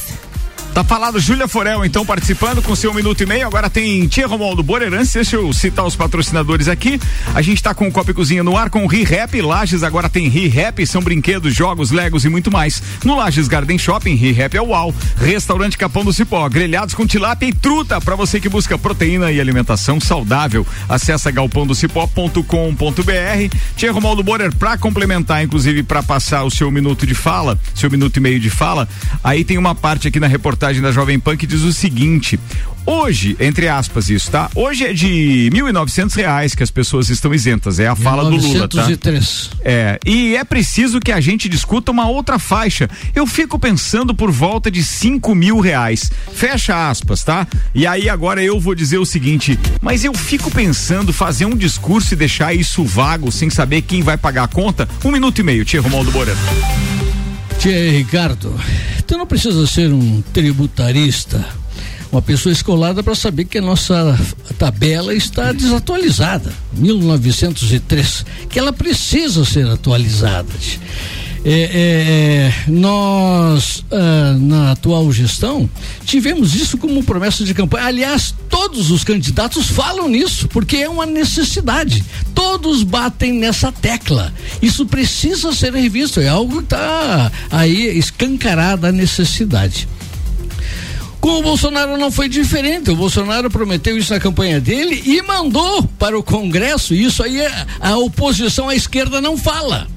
Tá 0.75 0.83
falado 0.83 1.21
Júlia 1.21 1.47
Forel, 1.47 1.85
então, 1.85 2.05
participando 2.05 2.63
com 2.63 2.75
seu 2.75 2.95
minuto 2.95 3.23
e 3.23 3.27
meio. 3.27 3.47
Agora 3.47 3.69
tem 3.69 4.09
Tia 4.09 4.27
Romualdo 4.27 4.63
Boreirante. 4.63 5.13
Deixa 5.13 5.37
eu 5.37 5.53
citar 5.53 5.85
os 5.85 5.95
patrocinadores 5.95 6.67
aqui. 6.67 6.99
A 7.35 7.43
gente 7.43 7.63
tá 7.63 7.75
com 7.75 7.87
o 7.87 7.93
Copa 7.93 8.15
Cozinha 8.15 8.43
no 8.43 8.57
ar 8.57 8.71
com 8.71 8.87
Ri-Rap. 8.87 9.39
Lages 9.43 9.83
agora 9.83 10.09
tem 10.09 10.29
Ri-Rap. 10.29 10.87
São 10.87 11.03
brinquedos, 11.03 11.55
jogos, 11.55 11.91
legos 11.91 12.25
e 12.25 12.31
muito 12.31 12.51
mais. 12.51 12.83
No 13.05 13.17
Lages 13.17 13.49
Garden 13.49 13.77
Shopping, 13.77 14.15
Ri-Rap 14.15 14.57
é 14.57 14.63
uau. 14.63 14.95
Restaurante 15.19 15.77
Capão 15.77 16.07
do 16.07 16.13
Cipó. 16.13 16.49
Grelhados 16.49 16.95
com 16.95 17.07
tilápia 17.07 17.49
e 17.49 17.53
truta. 17.53 18.01
para 18.01 18.17
você 18.17 18.41
que 18.41 18.49
busca 18.49 18.79
proteína 18.79 19.31
e 19.31 19.43
alimentação 19.43 20.01
saudável. 20.01 20.67
Acesse 20.89 21.31
galpãodocipó.com.br. 21.31 23.57
Tia 23.77 23.93
Romualdo 23.93 24.23
Borer, 24.23 24.57
pra 24.57 24.79
complementar, 24.79 25.45
inclusive, 25.45 25.83
para 25.83 26.03
passar 26.03 26.45
o 26.45 26.51
seu 26.51 26.71
minuto 26.71 27.07
de 27.07 27.15
fala, 27.15 27.61
seu 27.75 27.91
minuto 27.91 28.17
e 28.17 28.21
meio 28.21 28.41
de 28.41 28.49
fala, 28.49 28.89
aí 29.23 29.45
tem 29.45 29.59
uma 29.59 29.75
parte 29.75 30.09
aqui 30.09 30.19
na 30.19 30.27
reportagem 30.27 30.62
reportagem 30.63 30.81
da 30.81 30.93
Jovem 30.93 31.19
Pan 31.19 31.37
que 31.37 31.47
diz 31.47 31.63
o 31.63 31.73
seguinte: 31.73 32.39
Hoje, 32.87 33.37
entre 33.41 33.69
aspas, 33.69 34.09
isso, 34.09 34.31
tá? 34.31 34.49
Hoje 34.55 34.85
é 34.85 34.93
de 34.93 35.51
1.900 35.53 36.15
reais 36.15 36.55
que 36.55 36.63
as 36.63 36.71
pessoas 36.71 37.09
estão 37.11 37.35
isentas. 37.35 37.81
É 37.81 37.89
a 37.89 37.97
fala 37.97 38.25
do 38.25 38.37
Lula, 38.37 38.69
tá? 38.69 38.87
É. 39.65 39.99
E 40.07 40.37
é 40.37 40.45
preciso 40.45 41.01
que 41.01 41.11
a 41.11 41.21
gente 41.21 41.49
discuta 41.49 41.91
uma 41.91 42.09
outra 42.09 42.39
faixa. 42.39 42.89
Eu 43.15 43.27
fico 43.27 43.59
pensando 43.59 44.15
por 44.15 44.31
volta 44.31 44.71
de 44.71 44.83
cinco 44.85 45.35
mil 45.35 45.59
reais. 45.59 46.11
Fecha 46.33 46.89
aspas, 46.89 47.25
tá? 47.25 47.47
E 47.75 47.87
aí 47.87 48.09
agora 48.09 48.43
eu 48.43 48.61
vou 48.61 48.75
dizer 48.75 48.99
o 48.99 49.07
seguinte: 49.07 49.59
mas 49.81 50.05
eu 50.05 50.15
fico 50.15 50.51
pensando 50.51 51.13
fazer 51.13 51.47
um 51.47 51.57
discurso 51.57 52.15
e 52.15 52.17
deixar 52.17 52.55
isso 52.55 52.85
vago, 52.85 53.33
sem 53.33 53.51
saber 53.51 53.83
quem 53.83 54.03
vai 54.03 54.17
pagar 54.17 54.45
a 54.45 54.49
conta? 54.49 54.89
Um 55.05 55.11
minuto 55.11 55.41
e 55.41 55.43
meio, 55.43 55.65
Tia 55.65 55.81
Romualdo 55.81 56.13
Borano. 56.13 57.02
Tia 57.63 57.93
Ricardo, 57.93 58.53
tu 59.07 59.17
não 59.17 59.25
precisa 59.25 59.65
ser 59.69 59.93
um 59.93 60.21
tributarista, 60.33 61.47
uma 62.11 62.21
pessoa 62.21 62.53
escolada 62.53 63.05
para 63.05 63.15
saber 63.15 63.45
que 63.45 63.59
a 63.59 63.63
nossa 63.63 64.19
tabela 64.59 65.15
está 65.15 65.53
desatualizada, 65.53 66.53
1903, 66.73 68.27
que 68.51 68.59
ela 68.59 68.73
precisa 68.73 69.45
ser 69.45 69.69
atualizada. 69.69 70.53
É, 71.45 71.51
é, 71.51 71.67
é, 71.75 72.55
nós, 72.69 73.85
ah, 73.91 74.37
na 74.39 74.73
atual 74.73 75.11
gestão, 75.11 75.69
tivemos 76.05 76.55
isso 76.55 76.79
como 76.79 77.03
promessa 77.03 77.45
de 77.45 77.53
campanha. 77.53 77.87
Aliás, 77.87 78.33
todos 78.49 78.93
os 78.93 79.03
candidatos 79.03 79.67
falam 79.67 80.09
nisso, 80.09 80.47
porque 80.49 80.77
é 80.77 80.89
uma 80.89 81.05
necessidade. 81.05 82.05
Todos 82.33 82.85
batem 82.85 83.33
nessa 83.33 83.73
tecla. 83.73 84.33
Isso 84.61 84.87
precisa 84.87 85.53
ser 85.53 85.75
revisto. 85.75 86.21
É 86.21 86.29
algo 86.29 86.59
que 86.59 86.65
está 86.65 87.33
aí 87.51 87.99
escancarada 87.99 88.89
a 88.89 88.93
necessidade. 88.93 89.89
Com 91.21 91.39
o 91.39 91.43
Bolsonaro 91.43 91.99
não 91.99 92.13
foi 92.13 92.29
diferente. 92.29 92.91
O 92.91 92.97
Bolsonaro 92.97 93.51
prometeu 93.51 93.99
isso 93.99 94.13
na 94.13 94.21
campanha 94.21 94.61
dele 94.61 95.03
e 95.05 95.21
mandou 95.23 95.83
para 95.99 96.17
o 96.17 96.23
Congresso. 96.23 96.95
Isso 96.95 97.23
aí 97.23 97.41
a 97.81 97.97
oposição 97.97 98.69
à 98.69 98.77
esquerda 98.77 99.21
não 99.21 99.37
fala 99.37 99.89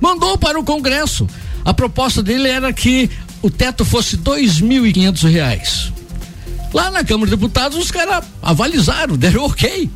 mandou 0.00 0.38
para 0.38 0.58
o 0.58 0.64
Congresso. 0.64 1.26
A 1.64 1.74
proposta 1.74 2.22
dele 2.22 2.48
era 2.48 2.72
que 2.72 3.10
o 3.42 3.50
teto 3.50 3.84
fosse 3.84 4.16
dois 4.16 4.60
mil 4.60 4.86
e 4.86 4.92
quinhentos 4.92 5.22
reais. 5.22 5.92
Lá 6.72 6.90
na 6.90 7.04
Câmara 7.04 7.30
de 7.30 7.36
Deputados 7.36 7.76
os 7.76 7.90
caras 7.90 8.24
avalizaram, 8.42 9.16
deram 9.16 9.44
ok. 9.44 9.90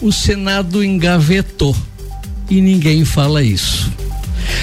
O 0.00 0.12
Senado 0.12 0.82
engavetou 0.82 1.76
e 2.48 2.60
ninguém 2.60 3.04
fala 3.04 3.42
isso. 3.42 3.90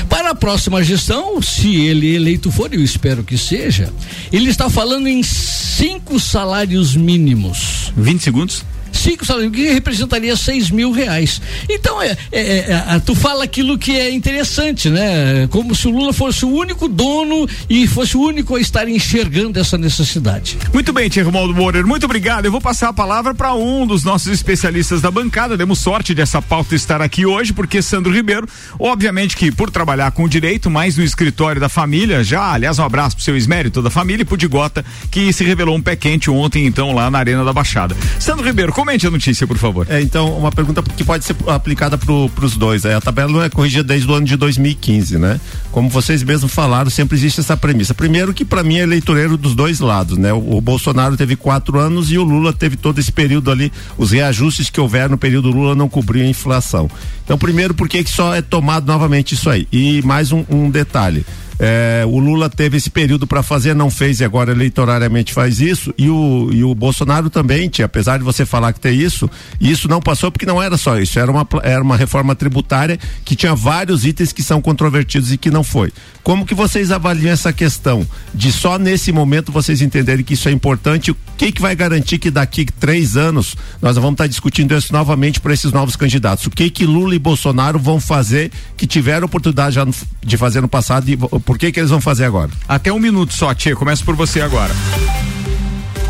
Para 0.08 0.32
a 0.32 0.36
próxima 0.36 0.84
gestão, 0.84 1.41
se 1.41 1.75
ele 1.75 2.15
eleito 2.15 2.52
for, 2.52 2.73
eu 2.73 2.84
espero 2.84 3.23
que 3.23 3.38
seja, 3.38 3.91
ele 4.32 4.49
está 4.49 4.69
falando 4.69 5.08
em 5.08 5.23
cinco 5.23 6.19
salários 6.19 6.95
mínimos. 6.95 7.93
20 7.95 8.21
segundos 8.21 8.65
cinco 8.93 9.25
salários, 9.25 9.52
que 9.52 9.71
representaria 9.71 10.36
seis 10.36 10.69
mil 10.69 10.91
reais. 10.91 11.41
Então, 11.69 12.02
é, 12.02 12.17
é, 12.32 12.41
é, 12.41 12.84
é 12.95 12.99
tu 12.99 13.15
fala 13.15 13.43
aquilo 13.43 13.78
que 13.78 13.91
é 13.91 14.12
interessante, 14.12 14.89
né? 14.89 15.47
Como 15.49 15.75
se 15.75 15.88
o 15.88 15.91
Lula 15.91 16.13
fosse 16.13 16.45
o 16.45 16.49
único 16.49 16.88
dono 16.88 17.47
e 17.69 17.88
fosse 17.88 18.17
o 18.17 18.21
único 18.21 18.56
a 18.56 18.60
estar 18.60 18.88
enxergando 18.88 19.60
essa 19.60 19.78
necessidade. 19.78 20.58
Muito 20.73 20.91
bem, 20.93 21.10
Tia 21.10 21.23
Romualdo 21.23 21.54
Moreira, 21.54 21.88
muito 21.88 22.06
obrigado. 22.06 22.45
Eu 22.45 22.52
vou 22.52 22.62
passar 22.62 22.89
a 22.89 22.93
palavra 22.93 23.34
para 23.34 23.54
um 23.54 23.86
dos 23.86 24.04
nossos 24.04 24.32
especialistas 24.32 25.02
da 25.02 25.12
bancada. 25.12 25.58
Demos 25.58 25.80
sorte 25.80 26.13
dessa 26.13 26.41
pauta 26.41 26.75
estar 26.75 27.02
aqui 27.02 27.25
hoje, 27.25 27.54
porque 27.54 27.82
Sandro 27.82 28.13
Ribeiro, 28.13 28.47
obviamente 28.78 29.36
que 29.36 29.52
por 29.52 29.69
trabalhar 29.71 30.12
com 30.12 30.23
o 30.23 30.30
direito, 30.30 30.69
mais 30.69 30.97
no 30.97 31.04
escritório 31.04 31.60
da 31.60 31.69
família, 31.69 32.23
já, 32.23 32.54
aliás, 32.54 32.80
um 32.80 32.84
abraço 32.84 33.15
pro 33.15 33.25
seu 33.25 33.36
Ismério, 33.36 33.71
toda 33.71 33.88
a 33.88 33.91
família, 33.91 34.23
e 34.23 34.25
pro 34.25 34.38
Digota, 34.38 34.86
que 35.10 35.32
se 35.34 35.43
revelou 35.43 35.75
um 35.75 35.82
pé 35.82 35.95
quente 35.95 36.30
ontem, 36.30 36.65
então, 36.65 36.93
lá 36.93 37.10
na 37.10 37.19
Arena 37.19 37.43
da 37.43 37.54
Baixada. 37.54 37.95
Sandro 38.19 38.45
Ribeiro, 38.45 38.71
Comente 38.79 39.05
a 39.05 39.11
notícia, 39.11 39.45
por 39.45 39.57
favor. 39.57 39.85
É, 39.89 40.01
então, 40.01 40.37
uma 40.37 40.53
pergunta 40.53 40.81
que 40.81 41.03
pode 41.03 41.25
ser 41.25 41.35
aplicada 41.47 41.97
para 41.97 42.45
os 42.45 42.55
dois. 42.55 42.85
É, 42.85 42.93
a 42.93 43.01
tabela 43.01 43.29
não 43.29 43.43
é 43.43 43.49
corrigida 43.49 43.83
desde 43.83 44.09
o 44.09 44.13
ano 44.13 44.25
de 44.25 44.37
2015, 44.37 45.17
né? 45.17 45.37
Como 45.69 45.89
vocês 45.89 46.23
mesmos 46.23 46.53
falaram, 46.53 46.89
sempre 46.89 47.17
existe 47.17 47.41
essa 47.41 47.57
premissa. 47.57 47.93
Primeiro 47.93 48.33
que 48.33 48.45
para 48.45 48.63
mim 48.63 48.77
é 48.77 48.83
eleitoreiro 48.83 49.35
dos 49.35 49.53
dois 49.53 49.81
lados, 49.81 50.17
né? 50.17 50.31
O, 50.31 50.55
o, 50.55 50.61
Bolsonaro 50.61 51.17
teve 51.17 51.35
quatro 51.35 51.77
anos 51.77 52.09
e 52.09 52.17
o 52.17 52.23
Lula 52.23 52.53
teve 52.53 52.77
todo 52.77 52.99
esse 52.99 53.11
período 53.11 53.51
ali, 53.51 53.69
os 53.97 54.11
reajustes 54.11 54.69
que 54.69 54.79
houver 54.79 55.09
no 55.09 55.17
período 55.17 55.51
Lula 55.51 55.75
não 55.75 55.89
cobriam 55.89 56.25
a 56.25 56.29
inflação. 56.29 56.89
Então, 57.25 57.37
primeiro, 57.37 57.73
por 57.73 57.89
que 57.89 58.01
só 58.09 58.33
é 58.33 58.41
tomado 58.41 58.87
novamente 58.87 59.33
isso 59.33 59.49
aí? 59.49 59.67
E 59.73 60.01
mais 60.03 60.31
um, 60.31 60.45
um 60.49 60.69
detalhe. 60.69 61.25
É, 61.59 62.05
o 62.07 62.19
Lula 62.19 62.49
teve 62.49 62.77
esse 62.77 62.89
período 62.89 63.27
para 63.27 63.43
fazer, 63.43 63.75
não 63.75 63.91
fez 63.91 64.21
e 64.21 64.23
agora 64.23 64.51
eleitorariamente 64.51 65.33
faz 65.33 65.59
isso. 65.59 65.93
E 65.97 66.09
o, 66.09 66.49
e 66.53 66.63
o 66.63 66.73
Bolsonaro 66.73 67.29
também, 67.29 67.67
tia, 67.67 67.85
apesar 67.85 68.17
de 68.17 68.23
você 68.23 68.45
falar 68.45 68.71
que 68.71 68.79
tem 68.79 68.97
isso, 68.97 69.29
isso 69.59 69.89
não 69.89 69.99
passou 69.99 70.31
porque 70.31 70.45
não 70.45 70.63
era 70.63 70.77
só 70.77 70.97
isso. 70.97 71.19
Era 71.19 71.29
uma, 71.29 71.45
era 71.61 71.83
uma 71.83 71.97
reforma 71.97 72.33
tributária 72.33 72.97
que 73.25 73.35
tinha 73.35 73.53
vários 73.53 74.05
itens 74.05 74.31
que 74.31 74.41
são 74.41 74.61
controvertidos 74.61 75.33
e 75.33 75.37
que 75.37 75.51
não 75.51 75.63
foi. 75.63 75.91
Como 76.23 76.45
que 76.45 76.55
vocês 76.55 76.91
avaliam 76.91 77.31
essa 77.31 77.51
questão 77.51 78.07
de 78.33 78.51
só 78.51 78.79
nesse 78.79 79.11
momento 79.11 79.51
vocês 79.51 79.81
entenderem 79.81 80.23
que 80.23 80.35
isso 80.35 80.47
é 80.47 80.51
importante? 80.51 81.11
O 81.11 81.17
que, 81.37 81.51
que 81.51 81.61
vai 81.61 81.75
garantir 81.75 82.19
que 82.19 82.31
daqui 82.31 82.65
três 82.65 83.17
anos 83.17 83.55
nós 83.81 83.95
vamos 83.95 84.11
estar 84.13 84.25
tá 84.25 84.27
discutindo 84.27 84.75
isso 84.77 84.93
novamente 84.93 85.41
para 85.41 85.53
esses 85.53 85.73
novos 85.73 85.97
candidatos? 85.97 86.45
O 86.45 86.49
que 86.49 86.69
que 86.69 86.85
Lula 86.85 87.15
e 87.15 87.19
Bolsonaro 87.19 87.79
vão 87.79 87.99
fazer 87.99 88.51
que 88.77 88.87
tiveram 88.87 89.25
oportunidade 89.25 89.75
já 89.75 89.85
de 90.23 90.37
fazer 90.37 90.61
no 90.61 90.67
passado 90.67 91.09
e 91.09 91.17
Por 91.49 91.57
que 91.57 91.71
que 91.71 91.79
eles 91.79 91.89
vão 91.89 91.99
fazer 91.99 92.25
agora? 92.25 92.51
Até 92.67 92.93
um 92.93 92.99
minuto 92.99 93.33
só, 93.33 93.55
Tia. 93.55 93.75
Começa 93.75 94.05
por 94.05 94.15
você 94.15 94.39
agora. 94.39 94.71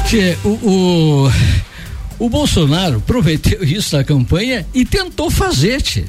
Tchê, 0.06 0.38
o, 0.44 0.50
o, 0.50 1.32
o 2.20 2.30
Bolsonaro 2.30 2.98
aproveitou 2.98 3.64
isso 3.64 3.96
na 3.96 4.04
campanha 4.04 4.68
e 4.74 4.84
tentou 4.84 5.32
fazer, 5.32 5.82
tchê. 5.82 6.04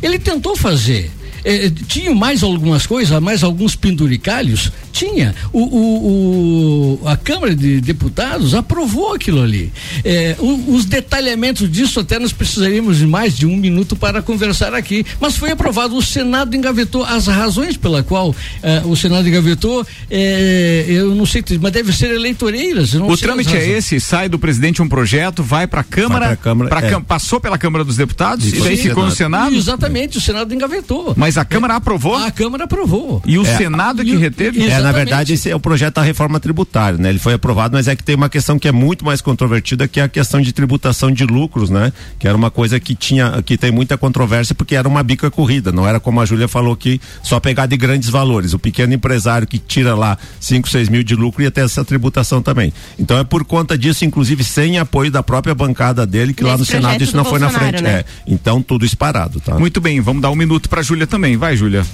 Ele 0.00 0.20
tentou 0.20 0.56
fazer. 0.56 1.10
É, 1.48 1.70
tinha 1.86 2.12
mais 2.12 2.42
algumas 2.42 2.86
coisas, 2.86 3.22
mais 3.22 3.44
alguns 3.44 3.76
penduricalhos? 3.76 4.72
Tinha. 4.92 5.32
O, 5.52 5.60
o, 5.62 6.98
o- 7.04 7.08
a 7.08 7.16
Câmara 7.16 7.54
de 7.54 7.80
Deputados 7.80 8.52
aprovou 8.54 9.14
aquilo 9.14 9.40
ali. 9.42 9.72
É, 10.04 10.34
o- 10.40 10.74
os 10.74 10.84
detalhamentos 10.86 11.70
disso 11.70 12.00
até 12.00 12.18
nós 12.18 12.32
precisaríamos 12.32 12.98
de 12.98 13.06
mais 13.06 13.36
de 13.36 13.46
um 13.46 13.56
minuto 13.56 13.94
para 13.94 14.20
conversar 14.22 14.74
aqui. 14.74 15.04
Mas 15.20 15.36
foi 15.36 15.50
aprovado. 15.52 15.96
O 15.96 16.02
Senado 16.02 16.56
engavetou 16.56 17.04
as 17.04 17.26
razões 17.28 17.76
pela 17.76 18.02
qual 18.02 18.34
eh, 18.62 18.82
o 18.84 18.96
Senado 18.96 19.28
engavetou. 19.28 19.86
eh, 20.10 20.84
eu 20.88 21.14
não 21.14 21.26
sei, 21.26 21.44
mas 21.60 21.72
deve 21.72 21.92
ser 21.92 22.10
eleitoreiras. 22.12 22.92
O 22.94 23.16
trâmite 23.16 23.56
é 23.56 23.68
esse, 23.78 24.00
sai 24.00 24.28
do 24.28 24.38
presidente 24.38 24.82
um 24.82 24.88
projeto, 24.88 25.42
vai 25.42 25.66
pra 25.66 25.84
Câmara, 25.84 26.26
Vai 26.26 26.36
pra 26.36 26.44
Câmara, 26.44 26.70
pra 26.70 26.80
é. 26.86 26.90
Cam- 26.90 27.02
passou 27.02 27.38
pela 27.40 27.56
Câmara 27.58 27.84
dos 27.84 27.96
Deputados 27.96 28.46
Isso, 28.46 28.56
e 28.56 28.60
daí 28.60 28.76
ficou 28.76 29.04
no 29.04 29.10
Senado. 29.12 29.54
Exatamente, 29.54 30.18
o 30.18 30.20
Senado 30.20 30.52
engavetou. 30.54 31.14
Mas 31.16 31.35
a 31.36 31.44
Câmara 31.44 31.76
aprovou? 31.76 32.14
A 32.16 32.30
Câmara 32.30 32.64
aprovou. 32.64 33.22
E 33.26 33.38
o 33.38 33.42
É. 33.46 33.56
Senado 33.56 34.04
que 34.04 34.16
reteve? 34.16 34.66
É, 34.68 34.80
na 34.80 34.92
verdade, 34.92 35.34
esse 35.34 35.50
é 35.50 35.54
o 35.56 35.60
projeto 35.60 35.94
da 35.96 36.02
reforma 36.02 36.38
tributária, 36.40 36.98
né? 36.98 37.08
Ele 37.10 37.18
foi 37.18 37.34
aprovado, 37.34 37.76
mas 37.76 37.88
é 37.88 37.96
que 37.96 38.02
tem 38.02 38.14
uma 38.14 38.28
questão 38.28 38.58
que 38.58 38.68
é 38.68 38.72
muito 38.72 39.04
mais 39.04 39.20
controvertida, 39.20 39.86
que 39.88 40.00
é 40.00 40.04
a 40.04 40.08
questão 40.08 40.40
de 40.40 40.52
tributação 40.52 41.10
de 41.10 41.24
lucros, 41.24 41.70
né? 41.70 41.92
Que 42.18 42.26
era 42.28 42.36
uma 42.36 42.50
coisa 42.50 42.78
que 42.80 42.94
tinha, 42.94 43.42
que 43.42 43.56
tem 43.56 43.70
muita 43.70 43.96
controvérsia, 43.96 44.54
porque 44.54 44.74
era 44.74 44.86
uma 44.88 45.02
bica 45.02 45.30
corrida, 45.30 45.72
não 45.72 45.86
era 45.86 45.98
como 46.00 46.20
a 46.20 46.24
Júlia 46.26 46.48
falou 46.48 46.76
que 46.76 47.00
só 47.22 47.38
pegar 47.40 47.66
de 47.66 47.76
grandes 47.76 48.08
valores. 48.08 48.52
O 48.52 48.58
pequeno 48.58 48.92
empresário 48.94 49.46
que 49.46 49.58
tira 49.58 49.94
lá 49.94 50.16
5, 50.40 50.68
6 50.68 50.88
mil 50.88 51.02
de 51.02 51.14
lucro 51.14 51.42
ia 51.42 51.50
ter 51.50 51.64
essa 51.64 51.84
tributação 51.84 52.40
também. 52.42 52.72
Então 52.98 53.18
é 53.18 53.24
por 53.24 53.44
conta 53.44 53.76
disso, 53.76 54.04
inclusive 54.04 54.44
sem 54.44 54.78
apoio 54.78 55.10
da 55.10 55.22
própria 55.22 55.54
bancada 55.54 56.06
dele, 56.06 56.32
que 56.34 56.42
lá 56.44 56.52
Nesse 56.52 56.60
no 56.60 56.66
Senado 56.66 57.02
isso 57.02 57.16
não 57.16 57.24
foi 57.24 57.38
na 57.38 57.48
frente. 57.50 57.82
né? 57.82 58.00
É. 58.00 58.04
Então 58.26 58.62
tudo 58.62 58.84
disparado, 58.84 59.40
tá? 59.40 59.58
Muito 59.58 59.80
bem, 59.80 60.00
vamos 60.00 60.22
dar 60.22 60.30
um 60.30 60.36
minuto 60.36 60.68
pra 60.68 60.82
Júlia 60.82 61.06
também. 61.06 61.25
Vai, 61.34 61.56
Júlia. 61.56 61.84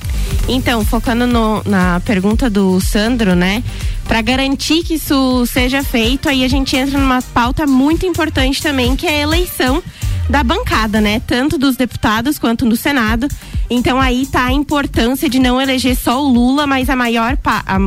Então, 0.48 0.84
focando 0.84 1.26
no- 1.26 1.62
na 1.64 2.00
pergunta 2.00 2.50
do 2.50 2.80
Sandro, 2.80 3.34
né? 3.36 3.62
Para 4.08 4.20
garantir 4.20 4.82
que 4.82 4.94
isso 4.94 5.46
seja 5.46 5.82
feito, 5.84 6.28
aí 6.28 6.42
a 6.44 6.48
gente 6.48 6.74
entra 6.76 6.98
numa 6.98 7.22
pauta 7.22 7.66
muito 7.66 8.04
importante 8.04 8.60
também, 8.60 8.96
que 8.96 9.06
é 9.06 9.20
a 9.20 9.22
eleição 9.22 9.80
da 10.28 10.42
bancada, 10.42 11.00
né? 11.00 11.20
Tanto 11.26 11.56
dos 11.56 11.76
deputados 11.76 12.38
quanto 12.38 12.68
do 12.68 12.76
Senado. 12.76 13.28
Então 13.70 14.00
aí 14.00 14.26
tá 14.26 14.46
a 14.46 14.52
importância 14.52 15.28
de 15.28 15.38
não 15.38 15.60
eleger 15.60 15.96
só 15.96 16.22
o 16.22 16.28
Lula, 16.28 16.66
mas 16.66 16.90
a 16.90 16.96
maior 16.96 17.38
a 17.44 17.78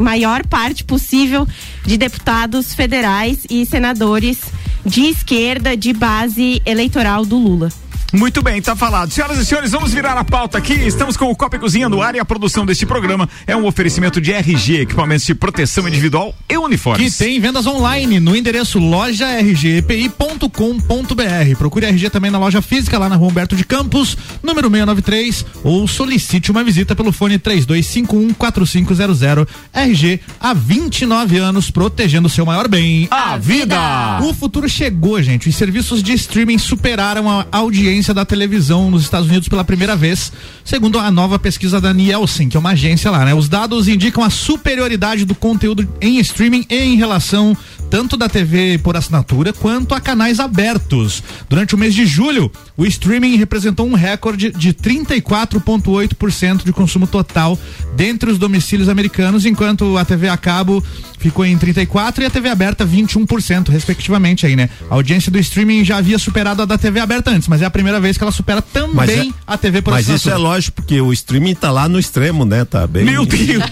maior 0.00 0.44
parte 0.46 0.82
possível 0.84 1.46
de 1.84 1.96
deputados 1.96 2.74
federais 2.74 3.38
e 3.50 3.64
senadores 3.66 4.38
de 4.84 5.02
esquerda, 5.02 5.76
de 5.76 5.92
base 5.92 6.60
eleitoral 6.66 7.24
do 7.24 7.36
Lula. 7.36 7.70
Muito 8.12 8.42
bem, 8.42 8.60
tá 8.60 8.74
falado. 8.74 9.12
Senhoras 9.12 9.38
e 9.38 9.46
senhores, 9.46 9.70
vamos 9.70 9.92
virar 9.92 10.14
a 10.18 10.24
pauta 10.24 10.58
aqui. 10.58 10.72
Estamos 10.74 11.16
com 11.16 11.26
o 11.30 11.36
Copa 11.36 11.54
e 11.56 11.60
Cozinha 11.60 11.88
no 11.88 12.02
ar 12.02 12.16
e 12.16 12.18
a 12.18 12.24
produção 12.24 12.66
deste 12.66 12.84
programa 12.84 13.28
é 13.46 13.54
um 13.54 13.64
oferecimento 13.66 14.20
de 14.20 14.32
RG, 14.32 14.80
equipamentos 14.80 15.24
de 15.24 15.32
proteção 15.34 15.86
individual 15.86 16.34
e 16.48 16.54
Que 16.54 16.58
uniformes. 16.58 17.16
tem 17.16 17.38
vendas 17.40 17.66
online 17.68 18.18
no 18.18 18.34
endereço 18.34 18.80
lojargpi.com.br. 18.80 21.56
Procure 21.56 21.86
RG 21.86 22.10
também 22.10 22.32
na 22.32 22.38
loja 22.38 22.60
física 22.60 22.98
lá 22.98 23.08
na 23.08 23.14
rua 23.14 23.28
Humberto 23.30 23.54
de 23.54 23.62
Campos, 23.64 24.16
número 24.42 24.68
693, 24.68 25.46
ou 25.62 25.86
solicite 25.86 26.50
uma 26.50 26.64
visita 26.64 26.96
pelo 26.96 27.12
fone 27.12 27.38
32514500. 27.38 29.46
RG 29.72 30.18
há 30.40 30.52
29 30.52 31.38
anos 31.38 31.70
protegendo 31.70 32.26
o 32.26 32.30
seu 32.30 32.44
maior 32.44 32.66
bem, 32.66 33.06
A 33.10 33.36
vida! 33.36 34.18
O 34.22 34.34
futuro 34.34 34.68
chegou, 34.68 35.22
gente. 35.22 35.48
Os 35.48 35.54
serviços 35.54 36.02
de 36.02 36.12
streaming 36.12 36.58
superaram 36.58 37.30
a 37.30 37.46
audiência 37.52 37.89
da 38.14 38.24
televisão 38.24 38.90
nos 38.90 39.02
Estados 39.02 39.28
Unidos 39.28 39.48
pela 39.48 39.64
primeira 39.64 39.96
vez, 39.96 40.32
segundo 40.64 40.98
a 40.98 41.10
nova 41.10 41.38
pesquisa 41.38 41.80
da 41.80 41.92
Nielsen, 41.92 42.48
que 42.48 42.56
é 42.56 42.60
uma 42.60 42.70
agência 42.70 43.10
lá, 43.10 43.24
né? 43.24 43.34
Os 43.34 43.48
dados 43.48 43.88
indicam 43.88 44.22
a 44.22 44.30
superioridade 44.30 45.24
do 45.24 45.34
conteúdo 45.34 45.86
em 46.00 46.18
streaming 46.20 46.64
em 46.70 46.96
relação 46.96 47.56
tanto 47.90 48.16
da 48.16 48.28
TV 48.28 48.78
por 48.78 48.96
assinatura 48.96 49.52
quanto 49.52 49.94
a 49.94 50.00
canais 50.00 50.38
abertos. 50.38 51.22
Durante 51.48 51.74
o 51.74 51.78
mês 51.78 51.92
de 51.94 52.06
julho, 52.06 52.50
o 52.76 52.86
streaming 52.86 53.36
representou 53.36 53.86
um 53.86 53.94
recorde 53.94 54.50
de 54.52 54.72
34,8% 54.72 56.64
de 56.64 56.72
consumo 56.72 57.06
total 57.06 57.58
dentre 57.96 58.30
os 58.30 58.38
domicílios 58.38 58.88
americanos, 58.88 59.44
enquanto 59.44 59.96
a 59.98 60.04
TV 60.04 60.28
a 60.28 60.36
cabo 60.36 60.82
ficou 61.18 61.44
em 61.44 61.58
34 61.58 62.22
e 62.22 62.26
a 62.26 62.30
TV 62.30 62.48
aberta 62.48 62.86
21%, 62.86 63.68
respectivamente 63.68 64.46
aí, 64.46 64.56
né? 64.56 64.70
A 64.88 64.94
audiência 64.94 65.30
do 65.30 65.38
streaming 65.38 65.84
já 65.84 65.98
havia 65.98 66.18
superado 66.18 66.62
a 66.62 66.64
da 66.64 66.78
TV 66.78 67.00
aberta 67.00 67.30
antes, 67.30 67.48
mas 67.48 67.60
é 67.60 67.64
a 67.66 67.70
primeira 67.70 68.00
vez 68.00 68.16
que 68.16 68.24
ela 68.24 68.32
supera 68.32 68.62
também 68.62 68.94
Mas 68.94 69.10
é- 69.10 69.28
a 69.46 69.58
TV 69.58 69.82
por 69.82 69.90
Mas 69.92 70.02
isso 70.06 70.14
assinatura. 70.14 70.34
é 70.44 70.48
lógico, 70.48 70.76
porque 70.76 71.00
o 71.00 71.12
streaming 71.12 71.54
tá 71.54 71.70
lá 71.70 71.88
no 71.88 71.98
extremo, 71.98 72.44
né? 72.44 72.64
Tá 72.64 72.86
bem. 72.86 73.04
Meu 73.04 73.26
Deus! 73.26 73.62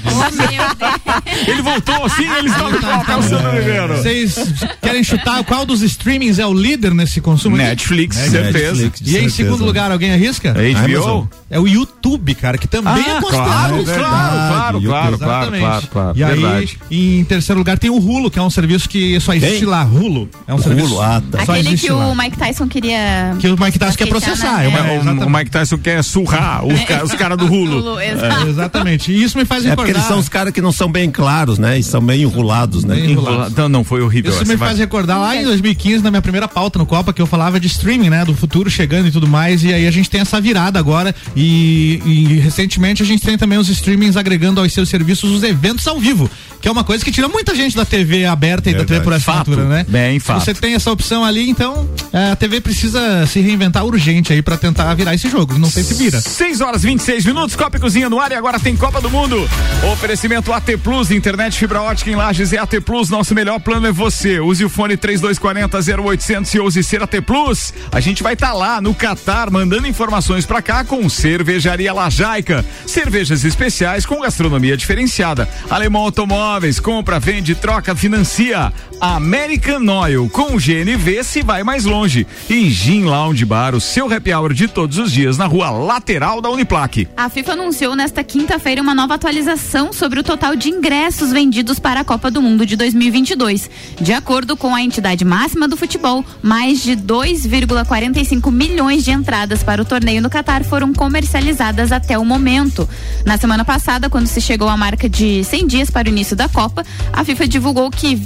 Ele 1.46 1.62
voltou 1.62 2.04
assim, 2.04 2.28
eles 2.38 2.52
o 2.52 3.22
Sandro 3.22 3.48
Oliveira. 3.50 4.02
Vocês 4.08 4.58
querem 4.80 5.02
chutar 5.04 5.42
qual 5.44 5.64
dos 5.66 5.82
streamings 5.82 6.38
é 6.38 6.46
o 6.46 6.52
líder 6.52 6.94
nesse 6.94 7.20
consumo? 7.20 7.56
Netflix, 7.56 8.16
É, 8.16 8.28
certeza. 8.28 8.82
Netflix, 8.82 9.00
E 9.00 9.04
em 9.04 9.12
certeza. 9.12 9.34
segundo 9.36 9.64
lugar, 9.64 9.90
alguém 9.92 10.12
arrisca? 10.12 10.48
É 10.56 10.72
Amazon. 10.74 11.22
HBO? 11.24 11.30
É 11.50 11.58
o 11.60 11.66
YouTube, 11.66 12.34
cara, 12.34 12.58
que 12.58 12.66
também 12.68 12.92
Ah, 12.92 12.98
é 12.98 13.20
constante. 13.20 13.30
claro, 13.30 13.84
claro, 13.84 13.84
claro, 13.84 14.76
YouTube. 14.76 14.86
claro, 14.86 15.18
claro, 15.18 15.44
Exatamente. 15.46 15.60
claro, 15.62 15.86
claro. 15.88 16.18
E 16.18 16.24
aí, 16.24 16.30
Verdade. 16.40 16.78
em 16.90 17.24
terceiro 17.24 17.58
lugar, 17.58 17.78
tem 17.78 17.90
o 17.90 17.96
Hulu, 17.98 18.30
que 18.30 18.38
é 18.38 18.42
um 18.42 18.50
serviço 18.50 18.88
que 18.88 19.18
só 19.20 19.32
existe 19.34 19.60
Tem? 19.60 19.68
lá. 19.68 19.84
Hulu. 19.84 20.28
É 20.46 20.52
um 20.52 20.56
Hulu, 20.56 20.62
serviço. 20.64 21.00
ah, 21.00 21.22
tá. 21.30 21.44
Só 21.46 21.52
Aquele 21.52 21.76
que 21.76 21.90
lá. 21.90 22.06
o 22.08 22.14
Mike 22.16 22.36
Tyson 22.36 22.68
queria. 22.68 23.34
Que 23.38 23.48
o 23.48 23.58
Mike 23.58 23.78
Tyson 23.78 23.96
quer 23.96 24.06
processar. 24.08 24.52
na- 24.52 24.62
É 24.64 24.66
O, 24.68 24.70
exatamente. 25.00 25.24
o 25.26 25.30
Mike 25.30 25.50
Tyson 25.50 25.78
quer 25.78 26.02
surrar 26.04 26.64
os, 26.66 26.80
ca- 26.84 27.02
os 27.04 27.12
caras 27.12 27.38
do 27.38 27.46
Hulu. 27.46 27.78
Hulu, 27.80 28.00
exato. 28.00 28.46
É, 28.46 28.50
exatamente. 28.50 29.12
E 29.12 29.22
isso 29.22 29.38
me 29.38 29.44
faz 29.44 29.64
É 29.64 29.70
porque 29.74 29.82
recordar. 29.92 29.96
eles 30.02 30.08
são 30.08 30.18
os 30.18 30.28
caras 30.28 30.52
que 30.52 30.60
não 30.60 30.72
são 30.72 30.90
bem 30.90 31.10
claros, 31.10 31.58
né? 31.58 31.78
E 31.78 31.82
são 31.82 32.00
meio 32.00 32.22
enrolados, 32.28 32.84
né? 32.84 32.94
Bem 32.96 33.12
enrolados. 33.12 33.54
Não, 33.56 33.68
não, 33.68 33.84
foi 33.84 33.97
horrível. 34.00 34.32
Isso 34.32 34.46
me 34.46 34.56
vai. 34.56 34.68
faz 34.68 34.78
recordar 34.78 35.18
lá 35.18 35.36
em 35.36 35.44
2015, 35.44 36.02
na 36.02 36.10
minha 36.10 36.22
primeira 36.22 36.48
pauta 36.48 36.78
no 36.78 36.86
Copa, 36.86 37.12
que 37.12 37.20
eu 37.20 37.26
falava 37.26 37.58
de 37.58 37.66
streaming, 37.66 38.10
né? 38.10 38.24
Do 38.24 38.34
futuro 38.34 38.70
chegando 38.70 39.08
e 39.08 39.10
tudo 39.10 39.26
mais. 39.26 39.62
E 39.64 39.72
aí 39.72 39.86
a 39.86 39.90
gente 39.90 40.08
tem 40.10 40.20
essa 40.20 40.40
virada 40.40 40.78
agora. 40.78 41.14
E, 41.36 42.02
e 42.04 42.24
recentemente 42.40 43.02
a 43.02 43.06
gente 43.06 43.24
tem 43.24 43.36
também 43.36 43.58
os 43.58 43.68
streamings 43.68 44.16
agregando 44.16 44.60
aos 44.60 44.72
seus 44.72 44.88
serviços 44.88 45.30
os 45.30 45.42
eventos 45.42 45.86
ao 45.86 45.98
vivo. 45.98 46.30
Que 46.60 46.68
é 46.68 46.70
uma 46.70 46.82
coisa 46.82 47.04
que 47.04 47.12
tira 47.12 47.28
muita 47.28 47.54
gente 47.54 47.76
da 47.76 47.84
TV 47.84 48.24
aberta 48.24 48.68
e 48.68 48.74
da 48.74 48.84
TV 48.84 49.00
por 49.00 49.12
assinatura, 49.12 49.64
né? 49.64 49.86
Bem, 49.88 50.18
fato. 50.18 50.44
você 50.44 50.52
tem 50.54 50.74
essa 50.74 50.90
opção 50.90 51.24
ali, 51.24 51.48
então 51.48 51.88
é, 52.12 52.32
a 52.32 52.36
TV 52.36 52.60
precisa 52.60 53.26
se 53.26 53.40
reinventar 53.40 53.84
urgente 53.84 54.32
aí 54.32 54.42
pra 54.42 54.56
tentar 54.56 54.92
virar 54.94 55.14
esse 55.14 55.30
jogo. 55.30 55.56
Não 55.56 55.70
sei 55.70 55.84
se 55.84 55.94
vira. 55.94 56.20
6 56.20 56.60
horas 56.60 56.82
26 56.82 57.26
minutos, 57.26 57.54
Copa 57.54 57.76
e 57.76 57.80
Cozinha 57.80 58.10
no 58.10 58.18
ar 58.18 58.32
e 58.32 58.34
agora 58.34 58.58
tem 58.58 58.76
Copa 58.76 59.00
do 59.00 59.08
Mundo. 59.08 59.48
Oferecimento 59.92 60.52
AT 60.52 60.66
Plus, 60.82 61.10
internet 61.10 61.56
fibra 61.56 61.80
ótica 61.80 62.10
em 62.10 62.16
Lages 62.16 62.52
é 62.52 62.58
AT 62.58 62.80
Plus, 62.84 63.08
nosso 63.08 63.34
melhor 63.34 63.60
plano 63.60 63.86
é 63.88 63.92
você. 63.92 64.38
Use 64.38 64.64
o 64.64 64.68
fone 64.68 64.96
3240 64.96 66.02
0800 66.02 66.76
e 66.76 66.82
ser 66.82 67.02
AT 67.02 67.20
Plus. 67.22 67.72
A 67.90 68.00
gente 68.00 68.22
vai 68.22 68.34
estar 68.34 68.52
lá 68.52 68.80
no 68.80 68.94
Catar 68.94 69.50
mandando 69.50 69.86
informações 69.86 70.44
pra 70.44 70.60
cá 70.60 70.84
com 70.84 71.08
Cervejaria 71.08 71.92
Lajaica. 71.92 72.64
Cervejas 72.86 73.44
especiais 73.44 74.04
com 74.04 74.20
gastronomia 74.20 74.76
diferenciada. 74.76 75.48
Alemão 75.70 76.02
Automóveis, 76.02 76.78
compra, 76.78 77.18
vende, 77.18 77.54
troca, 77.54 77.96
financia. 77.96 78.72
American 79.00 79.86
Oil, 79.88 80.28
com 80.28 80.56
GNV 80.56 81.22
se 81.22 81.40
vai 81.40 81.62
mais 81.62 81.84
longe. 81.84 82.26
E 82.50 82.68
Gin 82.68 83.04
Lounge 83.04 83.44
Bar, 83.44 83.72
o 83.76 83.80
seu 83.80 84.12
happy 84.12 84.34
hour 84.34 84.52
de 84.52 84.66
todos 84.66 84.98
os 84.98 85.12
dias 85.12 85.38
na 85.38 85.46
rua 85.46 85.70
lateral 85.70 86.40
da 86.40 86.50
Uniplaque. 86.50 87.06
A 87.16 87.28
FIFA 87.28 87.52
anunciou 87.52 87.94
nesta 87.94 88.24
quinta-feira 88.24 88.82
uma 88.82 88.96
nova 88.96 89.14
atualização 89.14 89.92
sobre 89.92 90.18
o 90.18 90.24
total 90.24 90.56
de 90.56 90.70
ingressos 90.70 91.30
vendidos 91.30 91.78
para 91.78 92.00
a 92.00 92.04
Copa 92.04 92.28
do 92.28 92.42
Mundo 92.42 92.66
de 92.66 92.74
2022. 92.74 93.70
De 94.00 94.12
acordo 94.12 94.56
com 94.56 94.74
a 94.74 94.82
entidade 94.82 95.24
máxima 95.24 95.68
do 95.68 95.76
futebol, 95.76 96.24
mais 96.42 96.82
de 96.82 96.96
2,45 96.96 98.50
milhões 98.50 99.04
de 99.04 99.12
entradas 99.12 99.62
para 99.62 99.80
o 99.80 99.84
torneio 99.84 100.20
no 100.20 100.28
Catar 100.28 100.64
foram 100.64 100.92
comercializadas 100.92 101.92
até 101.92 102.18
o 102.18 102.24
momento. 102.24 102.88
Na 103.24 103.38
semana 103.38 103.64
passada, 103.64 104.10
quando 104.10 104.26
se 104.26 104.40
chegou 104.40 104.68
à 104.68 104.76
marca 104.76 105.08
de 105.08 105.44
100 105.44 105.66
dias 105.68 105.90
para 105.90 106.08
o 106.08 106.10
início 106.10 106.34
da 106.34 106.48
Copa, 106.48 106.84
a 107.12 107.24
FIFA 107.24 107.46
divulgou 107.46 107.90
que 107.92 108.16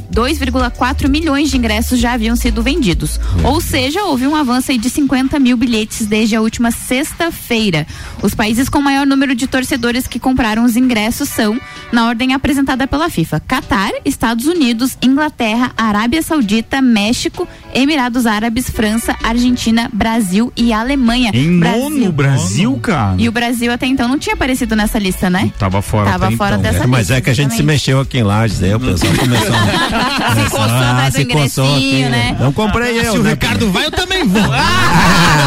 2,4 0.70 1.09
milhões 1.09 1.51
de 1.51 1.57
ingressos 1.57 1.98
já 1.98 2.12
haviam 2.12 2.37
sido 2.37 2.62
vendidos. 2.62 3.18
Ou 3.42 3.61
seja, 3.61 4.05
houve 4.05 4.27
um 4.27 4.37
avanço 4.37 4.70
aí 4.70 4.79
de 4.79 4.88
50 4.88 5.38
mil 5.38 5.57
bilhetes 5.57 6.07
desde 6.07 6.37
a 6.37 6.40
última 6.40 6.70
sexta-feira. 6.70 7.87
Os 8.22 8.35
países 8.35 8.68
com 8.68 8.81
maior 8.81 9.07
número 9.07 9.35
de 9.35 9.46
torcedores 9.46 10.07
que 10.07 10.18
compraram 10.18 10.64
os 10.64 10.77
ingressos 10.77 11.29
são, 11.29 11.59
na 11.90 12.07
ordem 12.07 12.35
apresentada 12.35 12.87
pela 12.87 13.11
FIFA, 13.11 13.40
Catar, 13.40 13.90
Estados 14.05 14.46
Unidos, 14.46 14.96
Inglaterra 15.03 15.72
Arábia 15.77 16.22
Saudita, 16.22 16.81
México, 16.81 17.48
Emirados 17.75 18.27
Árabes, 18.27 18.68
França, 18.68 19.16
Argentina, 19.22 19.90
Brasil 19.92 20.53
e 20.57 20.72
Alemanha. 20.72 21.31
Em 21.35 21.48
nono 21.48 22.12
Brasil, 22.12 22.79
cara. 22.83 23.16
E 23.18 23.29
o 23.29 23.33
Brasil 23.33 23.72
até 23.72 23.87
então 23.87 24.09
não 24.09 24.18
tinha 24.18 24.35
aparecido 24.35 24.77
nessa 24.77 24.98
lista, 24.98 25.29
né? 25.29 25.51
Tava 25.59 25.83
fora 25.83 26.11
Tava 26.11 26.27
até 26.27 26.37
fora 26.37 26.57
então. 26.57 26.62
dessa 26.62 26.85
É, 26.85 26.87
mas 26.87 27.01
lista, 27.01 27.14
é 27.14 27.20
que 27.20 27.31
a 27.31 27.35
gente 27.35 27.55
se 27.55 27.62
mexeu 27.62 28.01
aqui 28.01 28.18
em 28.18 28.22
Lages, 28.22 28.62
aí 28.62 28.75
o 28.75 28.81
pessoal 28.81 29.12
começou 29.14 29.55
a. 29.55 30.51
Coçou 30.52 30.66
Ah, 30.68 31.10
se 31.10 31.24
coçou 31.24 31.66
ingressinho, 31.66 32.10
né? 32.10 32.36
Não 32.38 32.52
comprei 32.52 32.98
eu. 33.00 33.12
Se 33.12 33.18
o 33.18 33.22
né? 33.22 33.30
Ricardo 33.30 33.70
vai, 33.70 33.86
eu 33.86 33.90
também 33.90 34.26
vou. 34.26 34.42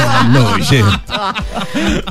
Ah, 0.08 0.24
nojento. 0.24 1.02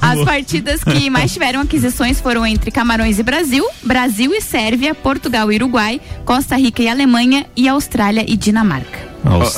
As 0.00 0.24
partidas 0.24 0.85
que 0.85 1.09
mais 1.11 1.33
tiveram 1.33 1.61
aquisições 1.61 2.20
foram 2.20 2.46
entre 2.46 2.70
Camarões 2.70 3.18
e 3.18 3.22
Brasil, 3.22 3.66
Brasil 3.83 4.35
e 4.35 4.40
Sérvia, 4.40 4.94
Portugal 4.94 5.50
e 5.50 5.57
Uruguai, 5.57 6.00
Costa 6.24 6.57
Rica 6.57 6.83
e 6.83 6.88
Alemanha 6.88 7.46
e 7.57 7.68
Austrália 7.68 8.24
e 8.26 8.37
Dinamarca. 8.37 9.13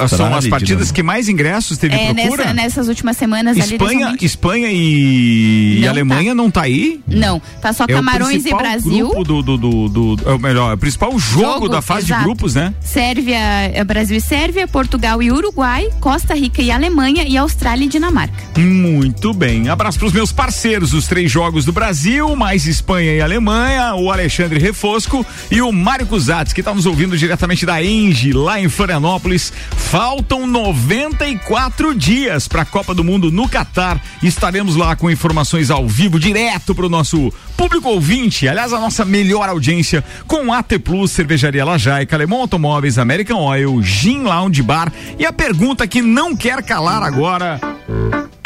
São 0.09 0.35
as 0.35 0.47
partidas 0.47 0.91
que 0.93 1.03
mais 1.03 1.29
ingressos 1.29 1.77
teve 1.79 1.95
É, 1.95 2.15
procura? 2.15 2.45
nessa, 2.45 2.55
nessas 2.55 2.89
últimas 2.89 3.17
semanas 3.17 3.57
ali. 3.57 3.73
Espanha, 3.75 3.89
principalmente- 4.17 4.25
Espanha 4.25 4.69
e, 4.71 5.77
e 5.79 5.81
Não 5.83 5.89
Alemanha 5.89 6.35
não 6.35 6.51
tá 6.51 6.63
aí? 6.63 7.01
Não, 7.07 7.41
tá 7.61 7.73
só 7.73 7.85
É 7.89 7.93
o 7.93 7.97
Camarões 7.97 8.45
e 8.47 8.51
Brasil. 8.55 9.09
Grupo 9.09 9.25
do, 9.25 9.43
do, 9.43 9.57
do, 9.59 9.89
do- 10.17 10.31
é 10.31 10.33
o 10.35 10.39
melhor, 10.39 10.71
é 10.71 10.75
o 10.75 10.79
principal 10.79 11.11
jogo, 11.19 11.47
Jogo, 11.47 11.69
da 11.69 11.83
fase 11.83 12.07
exato. 12.07 12.21
de 12.21 12.25
grupos, 12.27 12.55
né? 12.55 12.73
Sérvia, 12.81 13.37
é, 13.39 13.83
Brasil 13.85 14.17
e 14.17 14.21
Sérvia, 14.21 14.67
Portugal 14.69 15.23
e 15.23 15.31
Uruguai, 15.33 15.89
Costa 16.01 16.35
Rica 16.35 16.63
e 16.63 16.71
Alemanha 16.71 17.25
e 17.27 17.37
Austrália 17.37 17.85
e 17.85 17.89
Dinamarca. 17.89 18.35
Muito 18.59 19.33
bem. 19.35 19.69
Abraço 19.69 19.99
pros 19.99 20.13
meus 20.13 20.33
parceiros, 20.33 20.93
os 20.93 21.07
três 21.07 21.31
jogos 21.31 21.65
do 21.65 21.73
Brasil, 21.73 22.35
mais 22.37 22.67
Espanha 22.67 23.13
e 23.15 23.21
Alemanha, 23.21 23.95
o 23.95 24.11
Alexandre 24.11 24.59
Refosco 24.61 25.25
e 25.51 25.61
o 25.61 25.73
Mário 25.73 26.07
Cusatz, 26.07 26.53
que 26.53 26.63
tá 26.63 26.75
nos 26.75 26.87
ouvindo 26.87 27.17
diretamente 27.19 27.67
da 27.67 27.83
Engie, 27.83 28.33
lá 28.33 28.61
em 28.61 28.69
Florianópolis. 28.69 29.53
Faltam 29.77 30.47
94 30.47 31.95
dias 31.95 32.49
para 32.49 32.63
a 32.63 32.65
Copa 32.65 32.95
do 32.95 33.05
Mundo 33.05 33.31
no 33.31 33.49
Catar. 33.49 34.03
Estaremos 34.23 34.77
lá 34.77 34.97
com 34.97 35.11
informações 35.11 35.71
ao 35.71 35.87
vivo, 35.87 36.19
direto 36.19 36.75
pro 36.75 36.89
nosso 36.89 37.33
público 37.57 37.89
ouvinte. 37.89 38.49
Aliás, 38.49 38.73
a 38.73 38.81
nossa 38.81 39.05
melhor 39.05 39.49
audiência 39.49 40.05
com 40.27 40.53
AT 40.53 40.79
Plus, 40.83 41.11
Cervejaria 41.11 41.65
Lajaica, 41.65 42.17
Alemão 42.17 42.41
Automóveis, 42.41 42.99
American 42.99 43.39
Oil, 43.39 43.83
Gin 43.83 44.25
Lounge 44.25 44.63
Bar. 44.63 44.93
E 45.19 45.25
a 45.25 45.33
pergunta 45.33 45.87
que 45.87 46.03
não 46.03 46.37
quer 46.37 46.63
calar 46.63 47.03
agora 47.03 47.61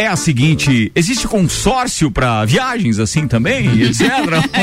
é 0.01 0.07
a 0.07 0.16
seguinte: 0.16 0.90
existe 0.94 1.29
consórcio 1.29 2.11
para 2.11 2.44
viagens 2.46 2.99
assim 2.99 3.29
também, 3.29 3.66
etc? 3.85 4.01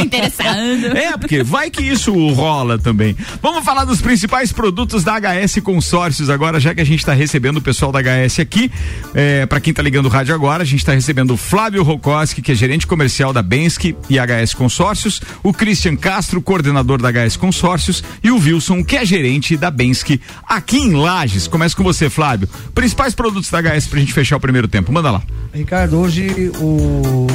Interessando. 0.03 0.97
É, 0.97 1.15
porque 1.15 1.43
vai 1.43 1.69
que 1.69 1.83
isso 1.83 2.12
rola 2.29 2.79
também. 2.79 3.15
Vamos 3.41 3.63
falar 3.63 3.86
dos 3.86 4.01
principais 4.01 4.51
produtos 4.51 5.03
da 5.03 5.13
HS 5.19 5.60
Consórcios 5.62 6.29
agora, 6.29 6.37
já 6.60 6.73
que 6.73 6.82
a 6.82 6.86
gente 6.86 7.00
está 7.00 7.13
recebendo 7.13 7.58
o 7.58 7.62
pessoal 7.62 7.91
da 7.91 8.00
HS 8.00 8.39
aqui. 8.39 8.71
É, 9.13 9.45
para 9.45 9.60
quem 9.60 9.73
tá 9.73 9.82
ligando 9.82 10.06
o 10.06 10.10
rádio 10.10 10.34
agora, 10.34 10.63
a 10.63 10.65
gente 10.65 10.80
está 10.80 10.93
recebendo 10.93 11.34
o 11.34 11.38
Flávio 11.38 11.84
Rokoski, 11.84 12.41
que 12.41 12.52
é 12.52 12.56
gerente 12.56 12.88
comercial 12.88 13.34
da 13.34 13.41
Bensky 13.41 13.95
e 14.10 14.17
HS 14.17 14.54
Consórcios, 14.54 15.21
o 15.43 15.54
Christian 15.54 15.95
Castro, 15.95 16.41
coordenador 16.41 17.02
da 17.02 17.12
HS 17.12 17.38
Consórcios, 17.38 18.04
e 18.23 18.32
o 18.32 18.38
Wilson, 18.38 18.84
que 18.84 18.97
é 18.97 19.06
gerente 19.06 19.58
da 19.58 19.69
Bensky 19.71 20.21
aqui 20.47 20.78
em 20.78 20.93
Lages. 20.93 21.47
Começa 21.47 21.76
com 21.76 21.84
você, 21.84 22.10
Flávio. 22.10 22.47
Principais 22.73 23.13
produtos 23.13 23.50
da 23.50 23.62
HS 23.62 23.88
pra 23.88 24.00
gente 24.00 24.13
fechar 24.13 24.38
o 24.38 24.39
primeiro 24.39 24.67
tempo. 24.67 24.91
Manda 24.91 25.12
lá. 25.12 25.21
Ricardo, 25.54 26.00
hoje 26.00 26.52
o 26.60 27.28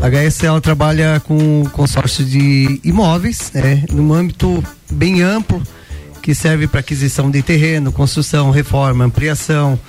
HS 0.00 0.44
ela 0.44 0.60
trabalha 0.60 1.20
com 1.24 1.64
consórcio 1.72 2.24
de 2.24 2.80
imóveis, 2.84 3.50
né, 3.52 3.84
num 3.90 4.12
âmbito 4.12 4.62
bem 4.90 5.22
amplo, 5.22 5.62
que 6.28 6.34
serve 6.34 6.66
para 6.66 6.80
aquisição 6.80 7.30
de 7.30 7.42
terreno, 7.42 7.90
construção, 7.90 8.50
reforma, 8.50 9.02
ampliação, 9.02 9.80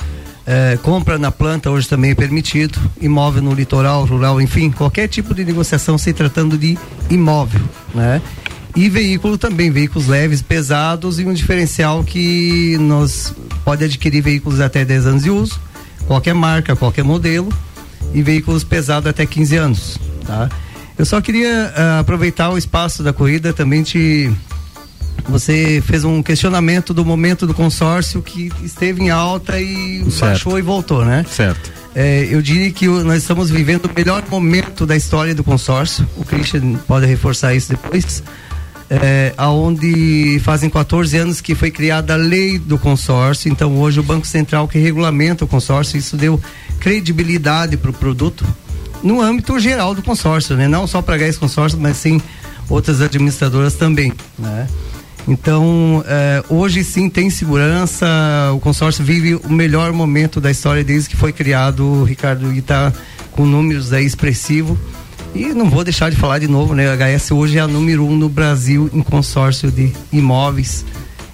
eh, 0.47 0.79
compra 0.81 1.17
na 1.17 1.33
planta 1.33 1.69
hoje 1.69 1.85
também 1.85 2.11
é 2.11 2.15
permitido, 2.15 2.79
imóvel 3.01 3.41
no 3.41 3.53
litoral, 3.53 4.05
rural, 4.05 4.39
enfim, 4.39 4.71
qualquer 4.71 5.09
tipo 5.09 5.33
de 5.33 5.43
negociação 5.43 5.97
se 5.97 6.13
tratando 6.13 6.57
de 6.57 6.77
imóvel, 7.09 7.59
né? 7.93 8.21
E 8.73 8.87
veículo 8.87 9.37
também, 9.37 9.69
veículos 9.69 10.07
leves, 10.07 10.41
pesados 10.41 11.19
e 11.19 11.25
um 11.25 11.33
diferencial 11.33 12.05
que 12.05 12.77
nós 12.79 13.35
pode 13.65 13.83
adquirir 13.83 14.21
veículos 14.21 14.61
até 14.61 14.85
10 14.85 15.07
anos 15.07 15.23
de 15.23 15.29
uso, 15.29 15.59
qualquer 16.07 16.33
marca, 16.33 16.73
qualquer 16.73 17.03
modelo 17.03 17.49
e 18.13 18.21
veículos 18.21 18.63
pesados 18.63 19.09
até 19.09 19.25
15 19.25 19.57
anos, 19.57 19.99
tá? 20.25 20.47
Eu 20.97 21.05
só 21.05 21.19
queria 21.19 21.73
ah, 21.75 21.99
aproveitar 21.99 22.49
o 22.49 22.57
espaço 22.57 23.03
da 23.03 23.11
corrida 23.11 23.51
também 23.51 23.83
te 23.83 24.31
você 25.27 25.81
fez 25.85 26.03
um 26.03 26.21
questionamento 26.23 26.93
do 26.93 27.03
momento 27.03 27.45
do 27.47 27.53
consórcio 27.53 28.21
que 28.21 28.51
esteve 28.63 29.03
em 29.03 29.09
alta 29.09 29.59
e 29.59 30.03
Certo. 30.09 30.19
baixou 30.19 30.59
e 30.59 30.61
voltou, 30.61 31.03
né? 31.05 31.25
Certo. 31.29 31.71
É, 31.95 32.27
eu 32.29 32.41
diria 32.41 32.71
que 32.71 32.87
nós 32.87 33.17
estamos 33.17 33.49
vivendo 33.49 33.85
o 33.85 33.91
melhor 33.95 34.23
momento 34.29 34.85
da 34.85 34.95
história 34.95 35.33
do 35.33 35.43
consórcio. 35.43 36.07
O 36.15 36.23
Christian 36.23 36.75
pode 36.87 37.05
reforçar 37.05 37.53
isso 37.55 37.69
depois. 37.69 38.23
É, 38.91 39.33
aonde 39.37 40.39
fazem 40.43 40.67
14 40.67 41.15
anos 41.15 41.41
que 41.41 41.53
foi 41.53 41.69
criada 41.69 42.13
a 42.13 42.17
lei 42.17 42.57
do 42.57 42.77
consórcio. 42.77 43.51
Então 43.51 43.77
hoje 43.77 43.99
o 43.99 44.03
Banco 44.03 44.25
Central 44.25 44.67
que 44.67 44.79
regulamenta 44.79 45.45
o 45.45 45.47
consórcio, 45.47 45.97
isso 45.97 46.17
deu 46.17 46.41
credibilidade 46.79 47.77
para 47.77 47.91
o 47.91 47.93
produto 47.93 48.45
no 49.03 49.21
âmbito 49.21 49.57
geral 49.59 49.93
do 49.93 50.01
consórcio, 50.01 50.55
né? 50.55 50.67
Não 50.67 50.87
só 50.87 51.01
para 51.01 51.17
gás 51.17 51.37
consórcio, 51.37 51.79
mas 51.79 51.97
sim 51.97 52.21
outras 52.69 53.01
administradoras 53.01 53.73
também, 53.75 54.13
né? 54.37 54.67
Então, 55.27 56.03
eh, 56.07 56.43
hoje 56.49 56.83
sim 56.83 57.09
tem 57.09 57.29
segurança, 57.29 58.07
o 58.53 58.59
consórcio 58.59 59.03
vive 59.03 59.35
o 59.35 59.49
melhor 59.51 59.91
momento 59.93 60.41
da 60.41 60.49
história 60.49 60.83
desde 60.83 61.09
que 61.09 61.15
foi 61.15 61.31
criado, 61.31 61.85
o 61.85 62.03
Ricardo, 62.03 62.53
e 62.53 62.61
tá 62.61 62.91
com 63.31 63.45
números 63.45 63.93
aí 63.93 64.05
expressivos. 64.05 64.77
E 65.35 65.53
não 65.53 65.69
vou 65.69 65.83
deixar 65.83 66.09
de 66.09 66.15
falar 66.15 66.39
de 66.39 66.47
novo, 66.47 66.73
né? 66.73 66.89
A 66.89 66.95
HS 66.95 67.31
hoje 67.31 67.57
é 67.57 67.61
a 67.61 67.67
número 67.67 68.03
um 68.03 68.15
no 68.15 68.27
Brasil 68.27 68.89
em 68.91 69.01
consórcio 69.01 69.69
de 69.69 69.93
imóveis. 70.11 70.83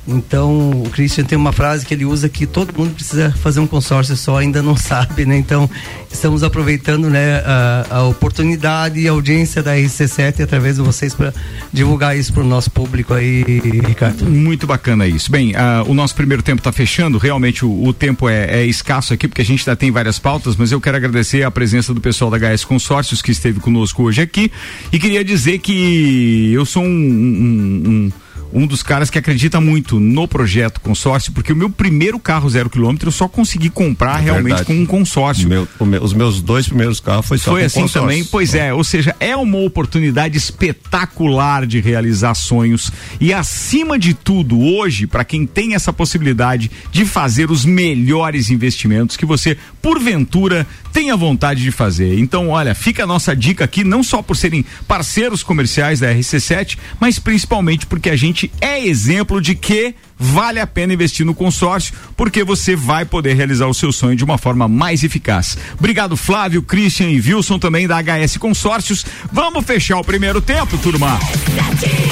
Então, 0.08 0.72
o 0.72 0.90
Christian 0.92 1.24
tem 1.24 1.38
uma 1.38 1.52
frase 1.52 1.86
que 1.86 1.94
ele 1.94 2.06
usa 2.06 2.30
que 2.30 2.46
todo 2.46 2.78
mundo 2.78 2.94
precisa 2.94 3.32
fazer 3.32 3.60
um 3.60 3.68
consórcio 3.68 4.16
só, 4.16 4.38
ainda 4.38 4.62
não 4.62 4.76
sabe, 4.78 5.26
né? 5.26 5.38
Então, 5.38 5.70
estamos 6.12 6.44
aproveitando, 6.44 7.10
né, 7.10 7.42
a, 7.46 7.86
a 7.90 8.04
oportunidade 8.04 9.00
e 9.00 9.08
a 9.08 9.12
audiência 9.12 9.64
da 9.64 9.76
RC7 9.76 10.44
através 10.44 10.76
de 10.76 10.82
vocês 10.82 11.14
para 11.14 11.34
divulgar 11.74 12.18
isso 12.18 12.32
para 12.34 12.44
o 12.44 12.48
nosso 12.48 12.70
público 12.70 13.14
aí, 13.14 13.44
Ricardo. 13.88 14.26
Muito 14.26 14.68
bacana 14.68 15.08
isso. 15.08 15.32
Bem, 15.32 15.54
o 15.88 15.94
nosso 15.94 16.16
primeiro 16.16 16.44
tempo 16.44 16.60
está 16.60 16.72
fechando, 16.72 17.18
realmente 17.18 17.66
o, 17.66 17.86
o 17.86 17.94
tempo 17.94 18.30
é, 18.30 18.62
é 18.62 18.66
escasso 18.66 19.14
aqui, 19.14 19.28
porque 19.28 19.42
a 19.42 19.46
gente 19.46 19.68
ainda 19.68 19.76
tem 19.76 19.92
várias 19.92 20.20
pautas, 20.20 20.56
mas 20.56 20.72
eu 20.72 20.80
quero 20.80 20.98
agradecer 20.98 21.44
a 21.44 21.52
presença 21.52 21.94
do 21.94 22.02
pessoal 22.02 22.30
da 22.30 22.38
HS 22.38 22.64
Consórcios 22.64 23.22
que 23.22 23.32
esteve 23.32 23.60
conosco 23.60 24.04
hoje 24.04 24.22
aqui 24.22 24.52
e 24.92 25.00
queria 25.00 25.24
dizer 25.24 25.60
que 25.60 26.52
eu 26.54 26.66
sou 26.66 26.84
um, 26.84 26.88
um, 26.88 27.90
um 27.90 28.12
um 28.54 28.66
dos 28.66 28.82
caras 28.82 29.10
que 29.10 29.18
acredita 29.18 29.60
muito 29.60 30.00
no 30.00 30.28
projeto 30.28 30.80
consórcio, 30.80 31.32
porque 31.34 31.52
o 31.52 31.56
meu 31.56 31.70
primeiro 31.70 32.18
carro 32.20 32.50
zero 32.50 32.70
quilômetro 32.70 33.08
eu 33.10 33.12
só 33.12 33.28
consegui 33.28 33.70
comprar 33.70 34.20
É 34.20 34.26
realmente 34.26 34.46
verdade. 34.58 34.66
com 34.68 34.74
um 34.74 34.86
consórcio. 34.86 35.48
Meu- 35.48 35.68
meu- 35.82 36.04
os 36.04 36.14
meus 36.14 36.42
dois 36.42 36.68
primeiros 36.68 37.00
carros 37.00 37.26
foi 37.28 37.38
só 37.38 37.52
Foi 37.52 37.62
com 37.62 37.66
assim 37.68 37.82
consórcio. 37.82 38.02
também? 38.02 38.24
Pois 38.26 38.56
é, 38.56 38.74
ou 38.74 38.84
seja, 38.84 39.16
é 39.20 39.36
uma 39.36 39.58
oportunidade 39.60 40.38
espetacular 40.38 41.66
de 41.66 41.80
realizar 41.80 42.34
sonhos 42.36 42.92
e 43.20 43.34
acima 43.34 43.98
de 44.00 44.14
tudo, 44.14 44.60
hoje, 44.60 45.08
para 45.08 45.24
quem 45.26 45.46
tem 45.46 45.74
essa 45.76 45.92
possibilidade 45.92 46.70
de 46.92 47.06
fazer 47.06 47.52
os 47.52 47.66
melhores 47.66 48.50
investimentos 48.50 49.16
que 49.18 49.26
você, 49.26 49.58
porventura, 49.82 50.66
tenha 50.92 51.16
vontade 51.16 51.62
de 51.62 51.72
fazer. 51.72 52.18
Então, 52.20 52.50
olha, 52.50 52.74
fica 52.76 53.04
a 53.04 53.08
nossa 53.08 53.36
dica 53.36 53.64
aqui, 53.66 53.84
não 53.84 54.04
só 54.04 54.22
por 54.22 54.36
serem 54.36 54.66
parceiros 54.88 55.44
comerciais 55.44 56.00
da 56.00 56.08
RC7, 56.14 56.78
mas 57.00 57.20
principalmente 57.20 57.86
porque 57.86 58.10
a 58.10 58.16
gente 58.16 58.35
é 58.60 58.86
exemplo 58.86 59.42
de 59.42 59.56
que 59.56 59.96
vale 60.18 60.60
a 60.60 60.68
pena 60.68 60.94
investir 60.94 61.26
no 61.26 61.34
consórcio, 61.34 61.94
porque 62.16 62.44
você 62.44 62.76
vai 62.76 63.06
poder 63.06 63.34
realizar 63.36 63.68
o 63.68 63.74
seu 63.74 63.92
sonho 63.92 64.16
de 64.16 64.24
uma 64.24 64.38
forma 64.38 64.68
mais 64.68 65.04
eficaz. 65.04 65.58
Obrigado, 65.78 66.16
Flávio, 66.16 66.62
Christian 66.62 67.10
e 67.10 67.20
Wilson 67.20 67.60
também 67.60 67.88
da 67.88 68.02
HS 68.02 68.38
Consórcios. 68.38 69.06
Vamos 69.32 69.66
fechar 69.66 69.98
o 69.98 70.04
primeiro 70.04 70.42
tempo, 70.42 70.78
turma. 70.78 71.20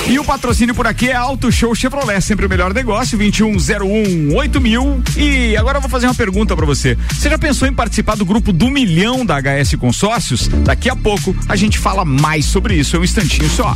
E 0.07 0.19
o 0.19 0.23
patrocínio 0.23 0.75
por 0.75 0.86
aqui 0.86 1.09
é 1.09 1.15
Auto 1.15 1.51
Show 1.51 1.73
Chevrolet, 1.73 2.21
sempre 2.21 2.45
o 2.45 2.49
melhor 2.49 2.73
negócio, 2.73 3.17
2101 3.17 4.36
8000. 4.36 5.03
E 5.17 5.55
agora 5.55 5.77
eu 5.77 5.81
vou 5.81 5.89
fazer 5.89 6.07
uma 6.07 6.15
pergunta 6.15 6.55
pra 6.55 6.65
você. 6.65 6.97
Você 7.12 7.29
já 7.29 7.38
pensou 7.38 7.67
em 7.67 7.73
participar 7.73 8.15
do 8.15 8.25
grupo 8.25 8.51
do 8.51 8.69
milhão 8.69 9.25
da 9.25 9.39
HS 9.39 9.75
Consórcios? 9.75 10.47
Daqui 10.47 10.89
a 10.89 10.95
pouco 10.95 11.36
a 11.47 11.55
gente 11.55 11.77
fala 11.77 12.03
mais 12.03 12.45
sobre 12.45 12.75
isso, 12.75 12.95
é 12.95 12.99
um 12.99 13.03
instantinho 13.03 13.49
só. 13.49 13.75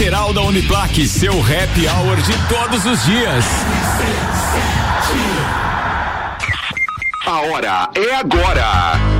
lateral 0.00 0.32
da 0.32 0.40
Uniplaque. 0.40 1.06
Seu 1.06 1.32
happy 1.32 1.86
hour 1.86 2.16
de 2.22 2.32
todos 2.48 2.86
os 2.86 3.04
dias. 3.04 3.44
A 7.26 7.40
hora 7.42 7.90
é 7.94 8.14
agora. 8.14 9.19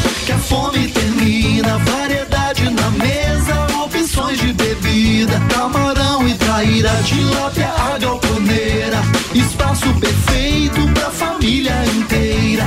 a 0.31 0.37
fome 0.37 0.87
termina. 0.89 1.77
Variedade 1.79 2.69
na 2.69 2.89
mesa, 2.91 3.67
opções 3.83 4.39
de 4.39 4.53
bebida. 4.53 5.39
Camarão 5.53 6.27
e 6.27 6.33
traíra, 6.35 6.89
tilápia, 7.03 7.67
a 7.67 7.97
galponeira. 7.97 9.01
Espaço 9.33 9.93
perfeito 9.95 10.87
pra 10.93 11.09
família 11.11 11.73
inteira. 11.97 12.65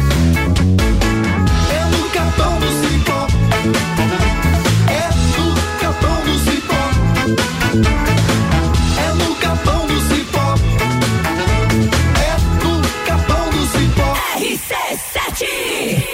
É 1.70 1.84
no 1.90 2.08
capão 2.10 2.58
do 2.58 2.66
cipó. 2.80 3.26
É 4.88 5.08
no 5.36 5.54
capão 5.80 6.20
do 6.24 6.38
cipó. 6.44 6.84
É 8.98 9.08
no 9.14 9.34
capão 9.36 9.86
do 9.86 10.00
cipó. 10.08 10.54
É 12.20 12.32
no 12.64 12.72
capão 13.06 13.50
do 13.50 13.66
cipó. 13.66 14.08
RC7 14.38 15.44
O 16.10 16.13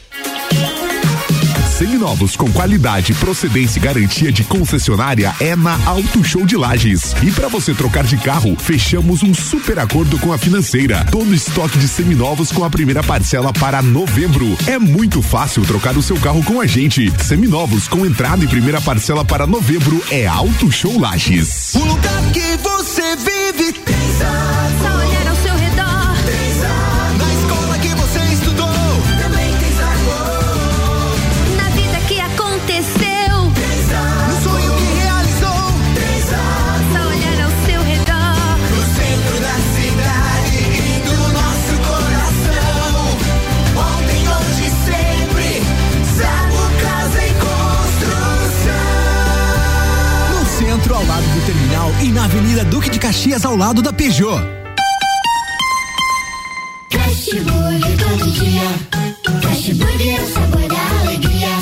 Seminovos 1.81 2.35
com 2.35 2.47
qualidade, 2.51 3.11
procedência 3.15 3.79
e 3.79 3.81
garantia 3.81 4.31
de 4.31 4.43
concessionária 4.43 5.33
é 5.39 5.55
na 5.55 5.83
Auto 5.83 6.23
Show 6.23 6.45
de 6.45 6.55
Lages. 6.55 7.15
E 7.23 7.31
para 7.31 7.47
você 7.47 7.73
trocar 7.73 8.03
de 8.03 8.17
carro, 8.17 8.55
fechamos 8.55 9.23
um 9.23 9.33
super 9.33 9.79
acordo 9.79 10.19
com 10.19 10.31
a 10.31 10.37
financeira. 10.37 11.03
Todo 11.09 11.33
estoque 11.33 11.79
de 11.79 11.87
seminovos 11.87 12.51
com 12.51 12.63
a 12.63 12.69
primeira 12.69 13.01
parcela 13.01 13.51
para 13.51 13.81
novembro. 13.81 14.55
É 14.67 14.77
muito 14.77 15.23
fácil 15.23 15.63
trocar 15.63 15.97
o 15.97 16.03
seu 16.03 16.17
carro 16.17 16.43
com 16.43 16.61
a 16.61 16.67
gente. 16.67 17.11
Seminovos 17.23 17.87
com 17.87 18.05
entrada 18.05 18.45
e 18.45 18.47
primeira 18.47 18.79
parcela 18.79 19.25
para 19.25 19.47
novembro 19.47 20.03
é 20.11 20.27
Auto 20.27 20.71
Show 20.71 20.99
Lages. 20.99 21.73
O 21.73 21.79
lugar 21.79 22.31
que 22.31 22.57
você 22.57 23.15
vive 23.15 23.73
tem 23.73 25.00
Caxias, 53.21 53.45
ao 53.45 53.55
lado 53.55 53.83
da 53.83 53.93
Peugeot. 53.93 54.41
Todo 56.89 58.31
dia. 58.31 58.67
É 60.09 60.21
o 60.21 60.27
sabor 60.27 60.67
da 60.67 60.81
alegria. 61.01 61.53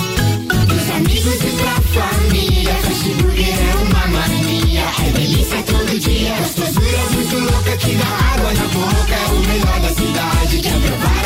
Amigos 0.96 1.36
e 1.36 1.52
família. 1.94 2.72
É 2.72 3.76
uma 3.76 4.08
mania. 4.08 4.86
É 5.06 5.12
delícia 5.12 5.62
todo 5.64 6.00
dia. 6.00 6.34
Gostosura 6.38 7.02
muito 7.12 7.78
que 7.78 7.96
dá 7.96 8.08
água 8.36 8.54
na 8.54 8.68
boca. 8.70 9.16
É 9.16 9.28
o 9.28 9.40
melhor 9.40 9.80
da 9.82 9.90
cidade. 9.90 10.62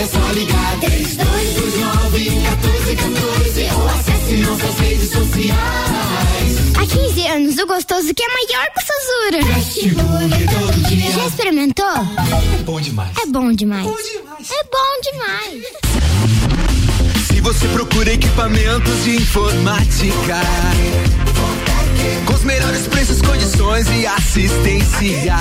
É 0.01 0.05
só 0.07 0.31
ligar. 0.31 0.79
3229 0.79 2.29
1414 2.31 3.69
ou 3.75 3.87
acesse 3.87 4.37
nossas 4.37 4.79
redes 4.79 5.09
sociais. 5.11 6.42
Há 6.93 6.95
15 6.95 7.27
anos, 7.27 7.57
o 7.57 7.65
gostoso 7.65 8.13
que 8.13 8.23
é 8.23 8.27
maior 8.27 8.67
que 8.71 8.79
o 8.79 8.83
Sazura. 8.85 9.41
Já 11.11 11.25
experimentou? 11.25 11.85
É 11.87 12.63
bom 12.63 12.79
demais. 12.79 13.09
É 13.17 13.25
bom 13.25 13.51
demais. 13.51 13.87
É 13.87 14.63
bom 14.63 15.01
demais. 15.11 15.63
Se 17.27 17.41
você 17.41 17.67
procura 17.69 18.13
equipamentos 18.13 19.03
de 19.03 19.15
informática, 19.15 20.39
com 22.27 22.33
os 22.33 22.43
melhores 22.43 22.87
preços, 22.87 23.21
condições 23.23 23.87
e 23.89 24.05
assistência. 24.05 25.35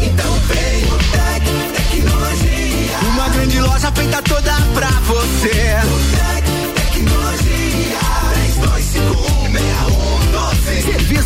Então 0.00 0.32
vem 0.46 0.84
o 0.84 0.98
Tec 1.10 1.44
Tecnologia. 1.74 2.98
Uma 3.14 3.28
grande 3.30 3.60
loja 3.60 3.90
feita 3.90 4.22
toda 4.22 4.54
pra 4.74 4.90
você. 4.90 5.74
Tec 6.14 6.44
Tecnologia. 6.92 7.47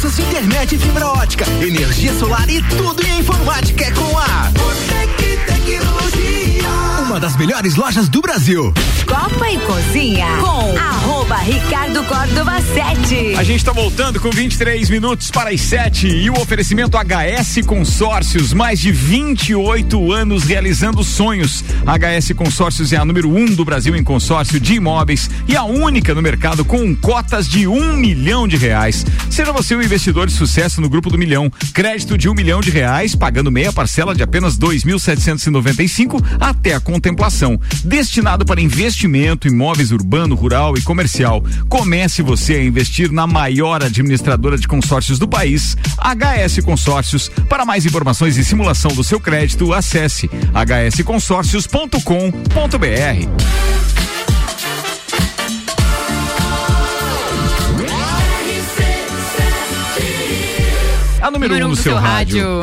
Serviços 0.02 0.18
internet 0.18 0.74
e 0.74 0.78
fibra 0.78 1.06
ótica, 1.06 1.44
energia 1.60 2.12
solar 2.14 2.50
e 2.50 2.60
tudo 2.62 3.06
em 3.06 3.20
informática 3.20 3.84
é 3.84 3.90
com 3.92 4.18
a 4.18 4.50
Botec 4.50 5.36
Tecnologia. 5.46 6.51
Uma 7.12 7.20
das 7.20 7.36
melhores 7.36 7.76
lojas 7.76 8.08
do 8.08 8.22
Brasil. 8.22 8.72
Copa 9.06 9.50
e 9.50 9.58
Cozinha 9.58 10.26
com 10.40 10.78
arroba 10.78 11.36
Ricardo 11.36 12.02
Córdova 12.04 12.58
7. 12.62 13.34
A 13.36 13.42
gente 13.42 13.58
está 13.58 13.70
voltando 13.70 14.18
com 14.18 14.30
23 14.30 14.88
minutos 14.88 15.30
para 15.30 15.50
as 15.50 15.60
7 15.60 16.06
e 16.06 16.30
o 16.30 16.40
oferecimento 16.40 16.96
HS 16.96 17.66
Consórcios, 17.66 18.54
mais 18.54 18.80
de 18.80 18.90
28 18.90 20.10
anos 20.10 20.44
realizando 20.44 21.04
sonhos. 21.04 21.62
HS 21.84 22.32
Consórcios 22.34 22.94
é 22.94 22.96
a 22.96 23.04
número 23.04 23.28
1 23.28 23.36
um 23.36 23.44
do 23.54 23.62
Brasil 23.62 23.94
em 23.94 24.02
consórcio 24.02 24.58
de 24.58 24.76
imóveis 24.76 25.28
e 25.46 25.54
a 25.54 25.64
única 25.64 26.14
no 26.14 26.22
mercado 26.22 26.64
com 26.64 26.96
cotas 26.96 27.46
de 27.46 27.66
um 27.66 27.94
milhão 27.94 28.48
de 28.48 28.56
reais. 28.56 29.04
Seja 29.28 29.52
você 29.52 29.76
um 29.76 29.82
investidor 29.82 30.26
de 30.26 30.32
sucesso 30.32 30.80
no 30.80 30.88
grupo 30.88 31.10
do 31.10 31.18
milhão, 31.18 31.52
crédito 31.74 32.16
de 32.16 32.26
um 32.30 32.34
milhão 32.34 32.62
de 32.62 32.70
reais, 32.70 33.14
pagando 33.14 33.52
meia 33.52 33.70
parcela 33.70 34.14
de 34.14 34.22
apenas 34.22 34.56
2.795 34.56 36.24
até 36.40 36.74
a 36.74 36.80
contemplação, 37.02 37.58
destinado 37.84 38.46
para 38.46 38.60
investimento, 38.60 39.48
imóveis 39.48 39.90
urbano, 39.90 40.36
rural 40.36 40.78
e 40.78 40.82
comercial. 40.82 41.42
Comece 41.68 42.22
você 42.22 42.54
a 42.54 42.64
investir 42.64 43.10
na 43.10 43.26
maior 43.26 43.82
administradora 43.82 44.56
de 44.56 44.68
consórcios 44.68 45.18
do 45.18 45.26
país, 45.26 45.76
HS 45.98 46.64
Consórcios. 46.64 47.28
Para 47.48 47.64
mais 47.64 47.84
informações 47.84 48.36
e 48.36 48.44
simulação 48.44 48.92
do 48.92 49.02
seu 49.02 49.18
crédito, 49.18 49.72
acesse 49.74 50.30
hsconsórcios.com.br. 50.54 52.02
A 61.20 61.30
número 61.30 61.54
1 61.54 61.64
um 61.64 61.68
no 61.68 61.76
seu, 61.76 61.96
rádio. 61.96 62.60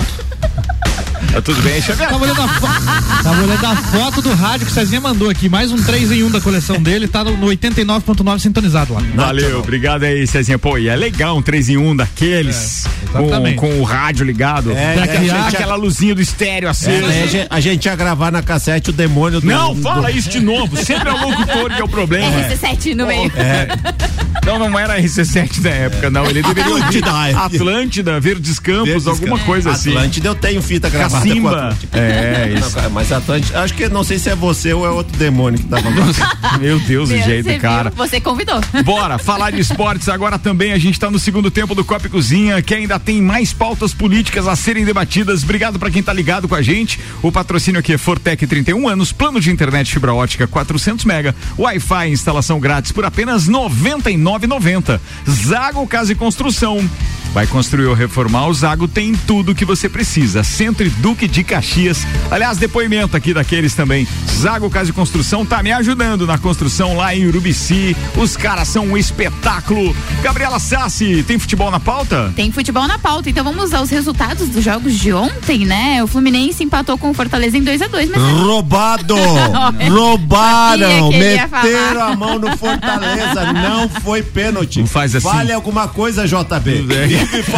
Tá 1.31 1.41
tudo 1.41 1.61
bem, 1.61 1.79
Xavier? 1.79 2.09
Tava 2.09 2.23
olhando, 2.23 2.41
a 2.41 2.47
fo- 2.47 3.23
tava 3.23 3.43
olhando 3.43 3.65
a 3.65 3.75
foto 3.75 4.21
do 4.21 4.33
rádio 4.33 4.65
que 4.65 4.71
o 4.71 4.75
Cezinha 4.75 4.99
mandou 4.99 5.29
aqui. 5.29 5.47
Mais 5.47 5.71
um 5.71 5.81
3 5.81 6.11
em 6.11 6.23
1 6.23 6.31
da 6.31 6.41
coleção 6.41 6.81
dele. 6.81 7.07
Tá 7.07 7.23
no, 7.23 7.37
no 7.37 7.47
89.9 7.47 8.39
sintonizado 8.39 8.93
lá. 8.95 9.01
Valeu, 9.15 9.59
obrigado 9.59 10.03
aí, 10.03 10.25
Cezinha. 10.25 10.57
Pô, 10.57 10.77
e 10.77 10.87
é 10.89 10.95
legal 10.95 11.37
um 11.37 11.41
3 11.41 11.69
em 11.69 11.77
1 11.77 11.95
daqueles. 11.95 12.85
com, 13.11 13.19
exatamente. 13.25 13.55
com 13.57 13.79
o 13.79 13.83
rádio 13.83 14.25
ligado. 14.25 14.71
É, 14.71 14.93
Pra 14.95 15.05
é, 15.05 15.07
criar 15.17 15.43
gente- 15.43 15.55
aquela 15.55 15.75
luzinha 15.75 16.15
do 16.15 16.21
estéreo 16.21 16.67
É, 16.67 16.71
acesa. 16.71 17.07
né, 17.07 17.23
a, 17.23 17.27
gente, 17.27 17.47
a 17.49 17.59
gente 17.59 17.85
ia 17.85 17.95
gravar 17.95 18.31
na 18.31 18.41
cassete 18.41 18.89
o 18.89 18.93
demônio 18.93 19.39
do. 19.39 19.45
Não, 19.47 19.75
do- 19.75 19.81
fala 19.81 20.09
isso 20.11 20.29
de 20.29 20.39
novo. 20.39 20.75
Sempre 20.83 21.09
é 21.09 21.13
o 21.13 21.29
locutor 21.29 21.69
que 21.75 21.81
é 21.81 21.85
o 21.85 21.87
problema. 21.89 22.27
RC7 22.49 22.95
no 22.95 23.05
meio. 23.05 23.31
É. 23.35 23.67
Não, 24.45 24.57
não 24.57 24.79
era 24.79 24.99
RC7 24.99 25.61
da 25.61 25.69
época, 25.69 26.09
não. 26.09 26.25
Ele 26.25 26.41
deveria 26.41 26.63
Atlântida. 26.75 27.11
Atlântida, 27.45 28.19
Verdes 28.19 28.57
Campos, 28.57 28.87
Verdes 28.87 29.07
alguma 29.07 29.31
Campos. 29.37 29.45
coisa 29.45 29.71
assim. 29.71 29.91
Atlântida 29.91 30.27
eu 30.27 30.35
tenho 30.35 30.61
fita 30.61 30.89
gravada 30.89 31.18
Atlântida. 31.21 31.97
É, 31.97 32.53
isso. 32.57 32.81
Não, 32.81 32.89
mas 32.89 33.11
Atlântida, 33.11 33.61
acho 33.61 33.73
que 33.73 33.89
não 33.89 34.03
sei 34.03 34.19
se 34.19 34.29
é 34.29 34.35
você 34.35 34.73
ou 34.73 34.85
é 34.85 34.89
outro 34.89 35.17
demônio 35.17 35.59
que 35.59 35.65
tava 35.65 35.89
Meu 36.59 36.79
Deus, 36.79 37.09
o 37.09 37.13
jeito, 37.13 37.43
você 37.43 37.51
viu? 37.53 37.59
cara. 37.59 37.91
Você 37.95 38.19
convidou. 38.19 38.61
Bora, 38.83 39.17
falar 39.17 39.51
de 39.51 39.59
esportes 39.59 40.09
agora 40.09 40.37
também. 40.37 40.71
A 40.71 40.77
gente 40.77 40.93
está 40.93 41.09
no 41.09 41.19
segundo 41.19 41.49
tempo 41.49 41.73
do 41.73 41.83
Copa 41.83 42.07
e 42.07 42.09
Cozinha, 42.09 42.61
que 42.61 42.73
ainda 42.73 42.99
tem 42.99 43.21
mais 43.21 43.53
pautas 43.53 43.93
políticas 43.93 44.47
a 44.47 44.55
serem 44.55 44.85
debatidas. 44.85 45.43
Obrigado 45.43 45.79
para 45.79 45.91
quem 45.91 46.03
tá 46.03 46.13
ligado 46.13 46.47
com 46.47 46.55
a 46.55 46.61
gente. 46.61 46.99
O 47.21 47.31
patrocínio 47.31 47.79
aqui 47.79 47.93
é 47.93 47.97
Fortec 47.97 48.45
31 48.45 48.87
anos, 48.87 49.11
plano 49.11 49.39
de 49.39 49.51
internet 49.51 49.91
fibra 49.91 50.13
ótica 50.13 50.47
400 50.47 51.05
mega, 51.05 51.35
Wi-Fi 51.57 52.09
instalação 52.09 52.59
grátis 52.59 52.91
por 52.91 53.05
apenas 53.05 53.47
99,90. 53.47 54.99
Zago 55.29 55.85
Casa 55.87 56.11
e 56.11 56.15
Construção. 56.15 56.87
Vai 57.33 57.45
construir 57.45 57.85
ou 57.85 57.93
reformar, 57.93 58.47
o 58.47 58.53
Zago 58.53 58.87
tem 58.87 59.13
tudo 59.13 59.53
que 59.53 59.63
você 59.63 59.87
precisa. 59.87 60.43
Centro 60.43 60.85
e 60.87 60.89
Duque 61.09 61.27
de 61.27 61.43
Caxias. 61.43 62.05
Aliás, 62.29 62.59
depoimento 62.59 63.17
aqui 63.17 63.33
daqueles 63.33 63.73
também. 63.73 64.07
Zago 64.31 64.69
Casa 64.69 64.91
e 64.91 64.93
Construção 64.93 65.43
tá 65.43 65.63
me 65.63 65.71
ajudando 65.71 66.27
na 66.27 66.37
construção 66.37 66.95
lá 66.95 67.15
em 67.15 67.25
Urubici. 67.25 67.97
Os 68.15 68.37
caras 68.37 68.67
são 68.67 68.85
um 68.85 68.95
espetáculo. 68.95 69.95
Gabriela 70.21 70.59
Sassi, 70.59 71.23
tem 71.27 71.39
futebol 71.39 71.71
na 71.71 71.79
pauta? 71.79 72.31
Tem 72.35 72.51
futebol 72.51 72.87
na 72.87 72.99
pauta, 72.99 73.27
então 73.27 73.43
vamos 73.43 73.73
aos 73.73 73.89
resultados 73.89 74.49
dos 74.49 74.63
jogos 74.63 74.93
de 74.99 75.11
ontem, 75.11 75.65
né? 75.65 76.03
O 76.03 76.05
Fluminense 76.07 76.63
empatou 76.63 76.95
com 76.95 77.09
o 77.09 77.13
Fortaleza 77.13 77.57
em 77.57 77.63
2 77.63 77.81
a 77.81 77.87
2 77.87 78.11
mas 78.11 78.21
Roubado! 78.21 79.15
Roubaram! 79.89 81.09
Meteram 81.09 81.49
falar. 81.49 82.11
a 82.11 82.15
mão 82.15 82.37
no 82.37 82.55
Fortaleza. 82.55 83.51
Não 83.51 83.89
foi 83.89 84.21
pênalti. 84.21 84.79
Não 84.81 84.87
faz 84.87 85.15
assim. 85.15 85.27
Vale 85.27 85.51
alguma 85.51 85.87
coisa, 85.87 86.27
JB. 86.27 86.85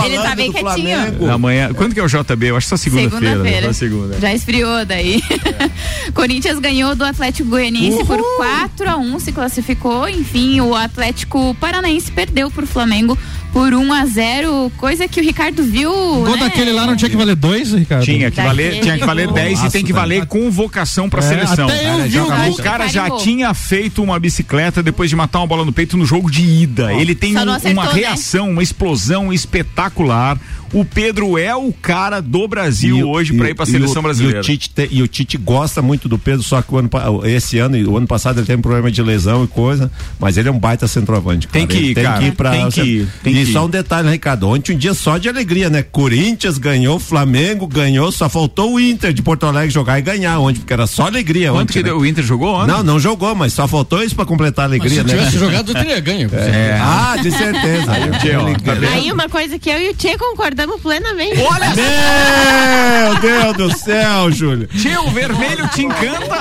Ele 0.06 0.18
tá 0.18 0.36
bem 0.36 0.52
do 0.52 0.54
quietinho. 0.54 0.98
Flamengo. 0.98 1.30
Amanhã. 1.30 1.74
Quando 1.74 1.94
que 1.94 2.00
é 2.00 2.04
o 2.04 2.08
JB? 2.08 2.48
Eu 2.48 2.56
acho 2.56 2.66
que 2.66 2.70
só 2.70 2.78
segunda-feira. 2.78 3.41
Segunda-feira. 3.44 3.68
Só 3.68 3.74
segunda. 3.74 4.20
Já 4.20 4.34
esfriou 4.34 4.86
daí. 4.86 5.22
Corinthians 6.14 6.60
ganhou 6.60 6.96
do 6.96 7.04
Atlético 7.04 7.50
Goianiense 7.50 8.04
por 8.06 8.20
4 8.38 8.90
a 8.90 8.98
1 8.98 9.20
se 9.20 9.32
classificou. 9.32 10.08
Enfim, 10.08 10.62
o 10.62 10.76
Atlético 10.76 11.56
Paranaense 11.56 12.12
perdeu 12.12 12.50
pro 12.50 12.66
Flamengo 12.68 13.18
por 13.54 13.74
1 13.74 13.94
a 13.94 14.06
0 14.06 14.72
coisa 14.78 15.08
que 15.08 15.20
o 15.20 15.24
Ricardo 15.24 15.64
viu. 15.64 15.92
O 15.92 16.24
gol 16.24 16.36
né? 16.38 16.44
daquele 16.44 16.72
lá 16.72 16.86
não 16.86 16.96
tinha 16.96 17.10
que 17.10 17.18
valer 17.18 17.36
dois, 17.36 17.74
Ricardo? 17.74 18.04
Tinha 18.06 18.32
que 18.32 18.42
valer, 18.42 18.80
tinha 18.82 18.98
que 18.98 19.06
valer 19.06 19.26
gol. 19.28 19.36
10 19.36 19.64
e 19.64 19.70
tem 19.70 19.84
que 19.84 19.94
valer 19.94 20.26
convocação 20.26 21.10
pra 21.10 21.20
É, 21.20 21.28
seleção. 21.28 21.68
até 21.68 21.86
eu 22.06 22.08
vi 22.08 22.20
o 22.20 22.52
o 22.52 22.56
cara 22.58 22.88
já 22.88 23.02
Carimbou. 23.04 23.20
tinha 23.24 23.54
feito 23.54 24.02
uma 24.04 24.20
bicicleta 24.20 24.82
depois 24.82 25.10
de 25.10 25.16
matar 25.16 25.40
uma 25.40 25.48
bola 25.48 25.66
no 25.66 25.72
peito 25.74 25.98
no 25.98 26.06
jogo 26.06 26.30
de 26.32 26.42
ida. 26.44 26.94
Ele 26.94 27.14
tem 27.16 27.36
um- 27.36 27.50
acertou, 27.52 27.72
uma 27.72 27.86
né? 27.86 27.92
reação, 27.94 28.50
uma 28.50 28.64
explosão 28.64 29.32
espetacular. 29.34 30.38
O 30.74 30.86
Pedro 30.86 31.38
é 31.38 31.54
o 31.54 31.74
cara 31.74 32.22
do 32.22 32.48
Brasil 32.48 33.10
hoje 33.10 33.34
pra 33.34 33.50
ir 33.50 33.54
pra 33.54 33.66
e 33.66 33.72
seleção 33.72 34.00
o- 34.00 34.04
brasileira. 34.04 34.38
E 34.38 34.40
o, 34.40 34.44
Tite 34.44 34.70
te- 34.70 34.88
e 34.90 35.02
o 35.04 35.08
Tite 35.08 35.38
gosta 35.38 35.82
muito 35.82 36.08
do 36.08 36.18
Pedro, 36.18 36.42
só 36.44 36.62
que 36.62 36.74
o 36.74 36.78
ano, 36.78 36.90
esse 37.26 37.58
ano 37.60 37.76
e 37.76 37.86
o 37.86 37.98
ano 37.98 38.08
passado 38.08 38.40
ele 38.40 38.48
teve 38.48 38.60
um 38.60 38.62
problema 38.62 38.90
de 38.90 39.02
lesão 39.04 39.44
e 39.44 39.48
coisa, 39.48 39.92
mas 40.18 40.38
ele 40.38 40.48
é 40.48 40.52
um 40.52 40.58
baita 40.58 40.88
centroavante. 40.88 41.46
Tem 41.50 41.68
cara. 41.68 41.78
que 41.78 41.86
Ele 41.86 41.92
ir, 41.92 41.96
cara. 42.04 42.24
ir 42.24 42.32
pra, 42.36 42.52
Tem 42.52 42.70
que 42.70 42.82
ir, 42.82 43.08
tem 43.22 43.34
e 43.42 43.54
só 43.54 43.66
um 43.66 43.70
detalhe, 43.70 44.10
Ricardo? 44.10 44.48
Ontem 44.50 44.74
um 44.74 44.78
dia 44.78 44.94
só 44.94 45.18
de 45.18 45.28
alegria, 45.30 45.70
né? 45.70 45.84
Corinthians 45.84 46.58
ganhou, 46.58 47.00
Flamengo 47.00 47.68
ganhou, 47.68 48.12
só 48.12 48.28
faltou 48.30 48.74
o 48.74 48.80
Inter 48.80 49.14
de 49.14 49.22
Porto 49.22 49.46
Alegre 49.46 49.70
jogar 49.70 50.00
e 50.00 50.02
ganhar 50.02 50.40
ontem, 50.40 50.60
porque 50.60 50.74
era 50.74 50.88
só 50.88 51.08
alegria 51.08 51.50
Quanto 51.52 51.62
ontem. 51.62 51.74
que 51.74 51.80
né? 51.80 51.86
deu? 51.86 51.98
o 52.00 52.06
Inter 52.06 52.24
jogou 52.24 52.56
ontem? 52.56 52.68
Não, 52.72 52.84
não 52.84 53.00
jogou, 53.00 53.34
mas 53.36 53.54
só 53.54 53.68
faltou 53.68 54.04
isso 54.04 54.16
pra 54.16 54.26
completar 54.26 54.66
a 54.66 54.70
Mas 54.70 54.80
alegria, 54.80 55.02
se 55.02 55.08
né? 55.08 55.14
tivesse 55.18 55.38
jogado, 55.40 55.74
teria 55.74 56.00
ganho. 56.00 56.30
É. 56.34 56.80
Ah, 56.82 57.16
de 57.22 57.32
certeza. 57.32 57.92
Aí 57.92 58.10
o 58.10 58.12
Tchê, 58.20 58.36
ó, 58.36 58.44
tá? 58.60 58.94
Aí 58.94 59.12
uma 59.12 59.30
coisa 59.30 59.58
que 59.60 59.70
eu 59.70 59.80
e 59.80 59.90
o 59.90 59.94
Tchê 59.96 60.18
concordamos 60.18 60.80
plenamente. 60.82 61.40
Olha 61.42 61.72
Meu 61.76 63.20
Deus 63.20 63.58
do 63.58 63.78
céu, 63.78 64.32
Júlio. 64.32 64.68
Tchê, 64.68 64.98
o 64.98 65.10
vermelho 65.12 65.68
te 65.70 65.84
encanta? 65.84 66.32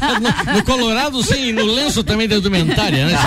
No, 0.10 0.54
no 0.54 0.64
Colorado, 0.64 1.22
sim, 1.22 1.52
no 1.52 1.64
lenço 1.64 2.02
também 2.02 2.26
da 2.26 2.36
indumentária, 2.36 3.06
né? 3.06 3.18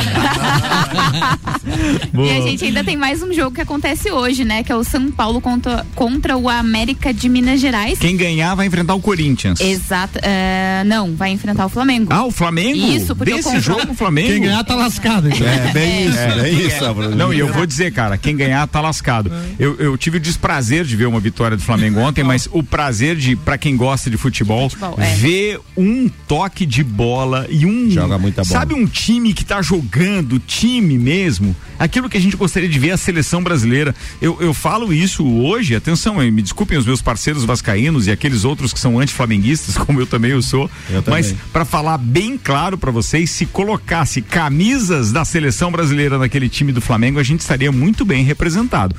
E 2.14 2.30
a 2.38 2.42
gente 2.42 2.66
ainda 2.66 2.84
tem 2.84 2.98
mais 3.04 3.22
um 3.22 3.34
jogo 3.34 3.52
que 3.54 3.60
acontece 3.60 4.10
hoje, 4.10 4.46
né? 4.46 4.64
Que 4.64 4.72
é 4.72 4.76
o 4.78 4.82
São 4.82 5.12
Paulo 5.12 5.42
contra, 5.42 5.86
contra 5.94 6.38
o 6.38 6.48
América 6.48 7.14
de 7.14 7.28
Minas 7.28 7.60
Gerais. 7.60 8.00
Quem 8.00 8.16
ganhar 8.16 8.56
vai 8.56 8.66
enfrentar 8.66 8.96
o 8.96 9.02
Corinthians. 9.02 9.60
Exato. 9.60 10.20
é, 10.22 10.84
não, 10.86 11.14
vai 11.14 11.32
enfrentar 11.32 11.66
o 11.66 11.70
Flamengo. 11.70 12.08
Ah, 12.14 12.24
o 12.24 12.32
Flamengo? 12.32 12.78
Isso, 12.78 13.14
porque 13.14 13.34
Desse 13.34 13.50
o 13.50 13.52
confronto- 13.52 13.80
jogo, 13.82 13.92
o 13.92 13.94
Flamengo? 13.94 14.30
Quem 14.30 14.42
ganhar 14.44 14.64
tá 14.64 14.76
lascado. 14.76 15.28
Então. 15.28 15.46
É, 15.46 15.74
bem 15.74 16.06
isso, 16.08 16.18
É, 16.18 16.42
bem 16.44 16.66
isso, 16.66 16.94
Bruno. 16.94 17.14
Não, 17.14 17.34
e 17.34 17.40
eu 17.40 17.52
vou 17.52 17.66
dizer, 17.66 17.92
cara, 17.92 18.18
quem 18.18 18.38
ganhar 18.38 18.66
tá 18.70 18.80
lascado. 18.80 19.30
Eu, 19.60 19.76
eu 19.80 19.98
tive 19.98 20.16
o 20.16 20.20
desprazer 20.22 20.86
de 20.86 20.96
ver 20.96 21.06
uma 21.08 21.20
vitória 21.20 21.58
do 21.58 21.64
Flamengo 21.64 22.00
ontem, 22.00 22.24
mas 22.24 22.48
o 22.54 22.64
prazer 22.64 23.18
de, 23.18 23.36
pra 23.36 23.58
quem 23.58 23.76
gosta 23.76 24.10
de 24.10 24.16
futebol, 24.16 24.70
Futebol, 24.70 24.96
é. 24.98 25.14
ver 25.16 25.60
um 25.76 26.10
toque 26.26 26.66
de 26.66 26.82
bola 26.86 27.48
e 27.50 27.66
um. 27.66 27.92
Joga 27.92 28.18
muita 28.18 28.44
bola. 28.44 28.60
Sabe 28.62 28.74
um 28.74 28.86
time 28.88 29.34
que 29.34 29.44
tá 29.44 29.62
jogando, 29.62 30.40
time 30.40 30.98
mesmo? 30.98 31.54
Aquilo 31.78 32.08
que 32.10 32.16
a 32.16 32.22
gente 32.22 32.38
gostaria 32.38 32.70
de 32.70 32.80
ver 32.80 32.93
a 32.94 32.98
seleção 32.98 33.44
brasileira. 33.44 33.96
Eu, 34.22 34.38
eu 34.40 34.54
falo 34.54 34.94
isso 34.94 35.26
hoje, 35.26 35.76
atenção, 35.76 36.16
me 36.16 36.42
desculpem 36.42 36.78
os 36.78 36.86
meus 36.86 37.02
parceiros 37.02 37.44
vascaínos 37.44 38.08
e 38.08 38.12
aqueles 38.12 38.46
outros 38.46 38.72
que 38.72 38.80
são 38.80 39.00
anti-flamenguistas, 39.00 39.76
como 39.86 40.00
eu 40.00 40.08
também 40.08 40.32
eu 40.32 40.42
sou. 40.42 40.70
Eu 40.90 41.04
mas 41.08 41.34
para 41.52 41.66
falar 41.66 41.98
bem 41.98 42.38
claro 42.38 42.78
para 42.78 42.92
vocês, 42.92 43.30
se 43.30 43.46
colocasse 43.46 44.22
camisas 44.22 45.12
da 45.12 45.26
seleção 45.26 45.72
brasileira 45.72 46.18
naquele 46.18 46.50
time 46.50 46.72
do 46.72 46.82
Flamengo, 46.82 47.20
a 47.20 47.24
gente 47.24 47.42
estaria 47.42 47.72
muito 47.72 48.06
bem 48.06 48.24
representado. 48.24 48.96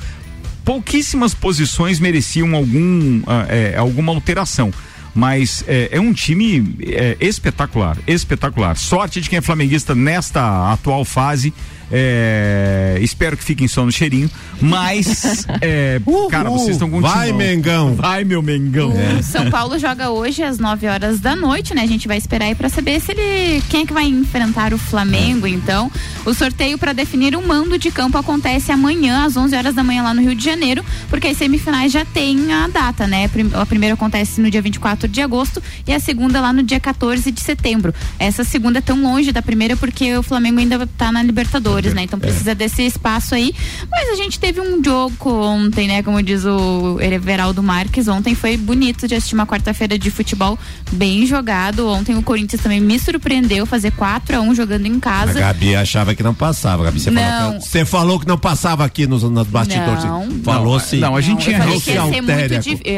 Pouquíssimas 0.64 1.34
posições 1.34 2.01
mereciam 2.01 2.55
algum, 2.55 3.22
ah, 3.26 3.47
é, 3.49 3.76
alguma 3.76 4.12
alteração. 4.12 4.72
Mas 5.14 5.62
é, 5.68 5.90
é 5.92 6.01
um 6.01 6.12
time 6.12 6.76
é, 6.82 7.16
espetacular, 7.20 7.97
espetacular. 8.07 8.76
Sorte 8.76 9.20
de 9.20 9.30
quem 9.30 9.38
é 9.38 9.42
flamenguista 9.42 9.95
nesta 9.95 10.72
atual 10.72 11.05
fase. 11.05 11.55
É, 11.91 12.99
espero 13.01 13.37
que 13.37 13.45
fiquem 13.45 13.68
só 13.68 13.85
no 13.85 13.93
cheirinho. 13.93 14.30
Mas, 14.61 15.47
é, 15.61 16.01
cara, 16.30 16.51
vocês 16.51 16.70
estão 16.70 16.89
com 16.89 16.99
um 16.99 17.01
Vai. 17.01 17.32
Mengão. 17.32 17.95
Vai, 17.95 18.24
meu 18.24 18.43
Mengão. 18.43 18.93
O 19.18 19.22
São 19.22 19.51
Paulo 19.51 19.78
joga 19.78 20.11
hoje 20.11 20.43
às 20.43 20.59
9 20.59 20.87
horas 20.87 21.20
da 21.20 21.35
noite, 21.37 21.74
né? 21.74 21.82
A 21.82 21.87
gente 21.87 22.09
vai 22.09 22.16
esperar 22.16 22.47
aí 22.47 22.55
pra 22.55 22.68
saber 22.68 23.01
se 23.01 23.12
ele. 23.12 23.62
Quem 23.68 23.82
é 23.82 23.87
que 23.87 23.93
vai 23.93 24.05
enfrentar 24.05 24.72
o 24.72 24.78
Flamengo, 24.78 25.47
então. 25.47 25.91
O 26.24 26.32
sorteio 26.32 26.78
pra 26.78 26.93
definir 26.93 27.37
o 27.37 27.47
mando 27.47 27.78
de 27.78 27.91
campo 27.91 28.16
acontece 28.16 28.72
amanhã, 28.72 29.24
às 29.24 29.37
11 29.37 29.57
horas 29.57 29.74
da 29.74 29.85
manhã, 29.85 30.03
lá 30.03 30.14
no 30.14 30.22
Rio 30.22 30.35
de 30.35 30.45
Janeiro, 30.45 30.85
porque 31.11 31.28
as 31.28 31.37
semifinais 31.37 31.93
já 31.93 32.05
tem 32.05 32.53
a 32.53 32.68
data, 32.68 33.07
né? 33.07 33.30
A 33.55 33.66
primeira 33.66 33.95
acontece 33.95 34.41
no 34.41 34.51
dia 34.51 34.62
24 34.62 35.07
de 35.07 35.20
agosto 35.20 35.62
e 35.87 35.93
a 35.93 36.01
segunda 36.01 36.41
lá 36.41 36.53
no 36.53 36.62
dia 36.62 36.80
14 36.80 37.30
de 37.30 37.41
setembro. 37.41 37.95
Essa 38.18 38.45
segunda 38.45 38.78
é 38.78 38.82
tão 38.82 39.03
longe 39.03 39.32
da 39.32 39.43
primeira 39.43 39.76
porque 39.76 40.16
o 40.16 40.22
Flamengo 40.22 40.61
ainda 40.61 40.87
tá 40.97 41.12
na 41.12 41.22
Libertadores, 41.22 41.73
né? 41.82 42.02
Então 42.02 42.18
precisa 42.18 42.54
desse 42.54 42.82
espaço 42.82 43.34
aí. 43.34 43.54
Mas 43.90 44.10
a 44.10 44.14
gente 44.14 44.38
teve 44.38 44.60
um 44.60 44.82
jogo 44.82 45.30
ontem, 45.30 45.88
né? 45.88 46.02
Como 46.02 46.22
diz 46.22 46.44
o 46.44 46.98
Everaldo 47.00 47.62
Marques, 47.62 48.08
ontem 48.08 48.34
foi 48.34 48.56
bonito 48.56 49.08
de 49.08 49.14
assistir 49.14 49.34
uma 49.34 49.46
quarta-feira 49.46 49.98
de 49.98 50.10
futebol 50.10 50.58
bem 50.92 51.26
jogado. 51.26 51.88
Ontem 51.88 52.16
o 52.16 52.22
Corinthians 52.22 52.62
também 52.62 52.80
me 52.80 52.98
surpreendeu 52.98 53.66
fazer 53.66 53.90
4 53.92 54.36
a 54.36 54.40
1 54.40 54.54
jogando 54.54 54.86
em 54.86 54.96
A 54.96 55.00
casa. 55.00 55.40
Gabi 55.40 55.74
achava 55.74 56.14
que 56.14 56.22
não 56.22 56.34
passava, 56.34 56.84
Gabi. 56.84 57.00
Você, 57.00 57.10
Não. 57.10 57.22
Falou, 57.22 57.58
que, 57.58 57.68
você 57.68 57.84
falou 57.84 58.20
que 58.20 58.26
não 58.26 58.38
passava 58.38 58.84
aqui 58.84 59.06
nos, 59.06 59.22
nos 59.22 59.46
bastidores. 59.46 60.04
Não. 60.04 60.30
Falou 60.42 60.74
Não, 60.74 60.80
sim. 60.80 60.98
não, 60.98 61.16
a 61.16 61.20
gente 61.20 61.44
tinha 61.44 61.58
Não 61.58 61.80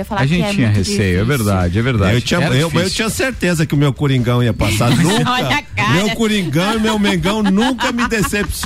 falar 0.05 0.21
A 0.23 0.27
gente 0.27 0.43
é 0.43 0.53
tinha 0.53 0.67
muito 0.69 0.79
receio, 0.79 1.21
é 1.21 1.25
verdade, 1.25 1.79
é 1.79 1.83
verdade. 1.83 2.15
Eu 2.15 2.21
tinha, 2.21 2.41
eu, 2.41 2.71
eu 2.71 2.91
tinha 2.91 3.09
certeza 3.09 3.67
que 3.67 3.75
o 3.75 3.79
meu 3.79 3.93
Coringão 3.93 4.43
ia 4.43 4.53
passar. 4.53 4.91
nunca. 4.97 5.31
Olha 5.31 5.57
a 5.57 5.63
cara. 5.63 5.93
Meu 5.93 6.11
Coringão 6.11 6.75
e 6.75 6.79
meu 6.81 6.99
Mengão 6.99 7.43
nunca 7.43 7.93
me 7.93 8.09
decepcionam. 8.09 8.66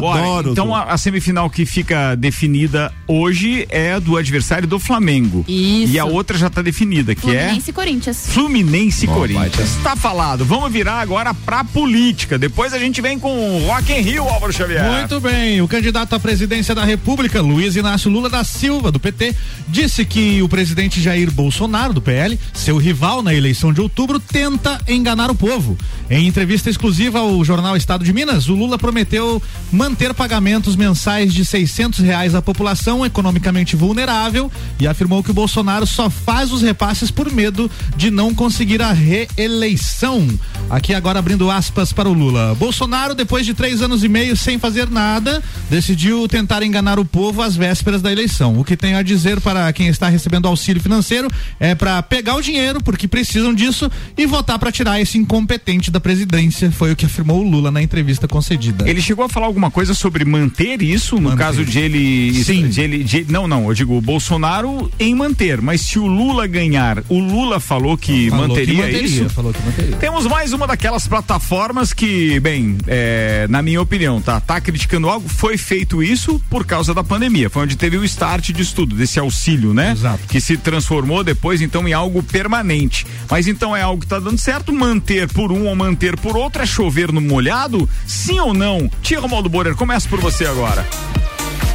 Bora, 0.00 0.20
Adoro. 0.20 0.52
então 0.52 0.74
a, 0.74 0.84
a 0.84 0.98
semifinal 0.98 1.48
que 1.50 1.66
fica 1.66 2.14
definida 2.14 2.92
hoje 3.06 3.66
é 3.68 3.92
a 3.94 3.98
do 3.98 4.16
adversário 4.16 4.66
do 4.66 4.78
Flamengo. 4.78 5.44
Isso. 5.48 5.92
E 5.92 5.98
a 5.98 6.04
outra 6.04 6.36
já 6.36 6.46
está 6.46 6.62
definida, 6.62 7.14
que 7.14 7.30
é 7.30 7.40
Fluminense 7.44 7.70
e 7.70 7.72
Corinthians. 7.72 8.26
Fluminense 8.28 9.04
e 9.04 9.08
Bom, 9.08 9.14
Corinthians. 9.14 9.76
Tá 9.82 9.96
falado. 9.96 10.44
Vamos 10.44 10.72
virar 10.72 11.00
agora 11.00 11.34
pra 11.34 11.64
política. 11.64 12.38
Depois 12.38 12.72
a 12.72 12.78
gente 12.78 13.00
vem 13.00 13.18
com 13.18 13.58
o 13.58 13.66
Rock 13.66 13.92
in 13.92 14.00
Rio, 14.00 14.24
Álvaro 14.24 14.52
Xavier. 14.52 14.84
Muito 14.90 15.20
bem, 15.20 15.60
o 15.60 15.68
candidato 15.68 16.14
à 16.14 16.20
presidência 16.20 16.74
da 16.74 16.84
República, 16.84 17.40
Luiz 17.40 17.76
Inácio 17.76 18.10
Lula 18.10 18.28
da 18.28 18.44
Silva, 18.44 18.90
do 18.90 19.00
PT, 19.00 19.34
disse 19.68 20.04
que 20.04 20.42
o 20.42 20.48
presidente 20.48 21.00
Jair 21.00 21.30
Bolsonaro, 21.30 21.92
do 21.92 22.00
PL, 22.00 22.38
seu 22.52 22.76
rival 22.76 23.22
na 23.22 23.34
eleição 23.34 23.72
de 23.72 23.80
outubro, 23.80 24.18
tenta 24.20 24.80
enganar 24.88 25.30
o 25.30 25.34
povo. 25.34 25.76
Em 26.08 26.26
entrevista 26.26 26.70
exclusiva 26.70 27.18
ao 27.18 27.44
jornal 27.44 27.76
Estado 27.76 28.04
de 28.04 28.12
Minas, 28.12 28.48
o 28.48 28.54
Lula 28.54 28.78
prometeu 28.78 29.33
manter 29.72 30.12
pagamentos 30.14 30.76
mensais 30.76 31.32
de 31.32 31.44
600 31.44 32.00
reais 32.00 32.34
à 32.34 32.42
população 32.42 33.04
economicamente 33.04 33.76
vulnerável 33.76 34.50
e 34.78 34.86
afirmou 34.86 35.22
que 35.22 35.30
o 35.30 35.34
Bolsonaro 35.34 35.86
só 35.86 36.08
faz 36.08 36.52
os 36.52 36.62
repasses 36.62 37.10
por 37.10 37.30
medo 37.30 37.70
de 37.96 38.10
não 38.10 38.34
conseguir 38.34 38.82
a 38.82 38.92
reeleição. 38.92 40.26
Aqui 40.70 40.94
agora 40.94 41.18
abrindo 41.18 41.50
aspas 41.50 41.92
para 41.92 42.08
o 42.08 42.12
Lula. 42.12 42.54
Bolsonaro, 42.54 43.14
depois 43.14 43.44
de 43.46 43.54
três 43.54 43.82
anos 43.82 44.02
e 44.02 44.08
meio 44.08 44.36
sem 44.36 44.58
fazer 44.58 44.88
nada, 44.90 45.42
decidiu 45.70 46.26
tentar 46.28 46.62
enganar 46.62 46.98
o 46.98 47.04
povo 47.04 47.42
às 47.42 47.56
vésperas 47.56 48.02
da 48.02 48.10
eleição. 48.10 48.58
O 48.58 48.64
que 48.64 48.76
tenho 48.76 48.98
a 48.98 49.02
dizer 49.02 49.40
para 49.40 49.72
quem 49.72 49.88
está 49.88 50.08
recebendo 50.08 50.48
auxílio 50.48 50.82
financeiro 50.82 51.28
é 51.58 51.74
para 51.74 52.02
pegar 52.02 52.36
o 52.36 52.42
dinheiro, 52.42 52.82
porque 52.82 53.06
precisam 53.08 53.54
disso, 53.54 53.90
e 54.16 54.26
votar 54.26 54.58
para 54.58 54.72
tirar 54.72 55.00
esse 55.00 55.18
incompetente 55.18 55.90
da 55.90 56.00
presidência. 56.00 56.70
Foi 56.70 56.92
o 56.92 56.96
que 56.96 57.06
afirmou 57.06 57.40
o 57.40 57.48
Lula 57.48 57.70
na 57.70 57.82
entrevista 57.82 58.26
concedida. 58.26 58.88
Ele 58.88 59.00
chegou 59.00 59.23
a 59.26 59.28
falar 59.28 59.46
alguma 59.46 59.70
coisa 59.70 59.94
sobre 59.94 60.24
manter 60.24 60.82
isso, 60.82 61.16
no 61.16 61.22
Manter. 61.22 61.36
caso 61.38 61.64
de 61.64 61.78
ele. 61.78 62.44
Sim. 62.44 62.68
De 62.68 62.80
ele 62.80 63.04
de- 63.04 63.26
não, 63.30 63.46
não, 63.48 63.68
eu 63.68 63.74
digo 63.74 63.96
o 63.96 64.00
Bolsonaro 64.00 64.90
em 64.98 65.14
manter, 65.14 65.60
mas 65.60 65.80
se 65.82 65.98
o 65.98 66.06
Lula 66.06 66.46
ganhar, 66.46 67.02
o 67.08 67.18
Lula 67.18 67.60
falou 67.60 67.96
que 67.96 68.28
Falou 68.30 68.44
que 68.44 68.48
manteria, 68.48 68.76
manteria, 68.82 69.02
isso? 69.02 69.28
Falou 69.30 69.52
que 69.52 69.62
manteria. 69.64 69.96
Temos 69.96 70.26
mais 70.26 70.52
uma 70.52 70.66
daquelas 70.66 71.06
plataformas 71.06 71.92
que, 71.92 72.38
bem, 72.40 72.76
é, 72.86 73.46
na 73.48 73.62
minha 73.62 73.80
opinião, 73.80 74.20
tá, 74.20 74.40
tá 74.40 74.60
criticando 74.60 75.08
algo. 75.08 75.28
Foi 75.28 75.56
feito 75.56 76.02
isso 76.02 76.40
por 76.50 76.64
causa 76.66 76.92
da 76.94 77.02
pandemia. 77.04 77.48
Foi 77.50 77.62
onde 77.62 77.76
teve 77.76 77.96
o 77.96 78.04
start 78.04 78.50
disso 78.50 78.74
tudo, 78.74 78.94
desse 78.94 79.18
auxílio, 79.18 79.72
né? 79.74 79.92
Exato. 79.92 80.26
Que 80.28 80.40
se 80.40 80.56
transformou 80.56 81.22
depois, 81.24 81.60
então, 81.62 81.86
em 81.88 81.92
algo 81.92 82.22
permanente. 82.22 83.06
Mas 83.30 83.46
então 83.46 83.74
é 83.76 83.82
algo 83.82 84.00
que 84.02 84.06
tá 84.08 84.18
dando 84.18 84.38
certo. 84.38 84.72
Manter 84.72 85.28
por 85.28 85.50
um 85.52 85.66
ou 85.66 85.74
manter 85.76 86.16
por 86.18 86.36
outro 86.36 86.62
é 86.62 86.66
chover 86.66 87.12
no 87.12 87.20
molhado? 87.20 87.88
Sim 88.06 88.38
ou 88.40 88.54
não? 88.54 88.90
Tia 89.14 89.20
Romualdo 89.20 89.48
Borer, 89.48 89.76
começa 89.76 90.08
por 90.08 90.20
você 90.20 90.44
agora. 90.44 90.84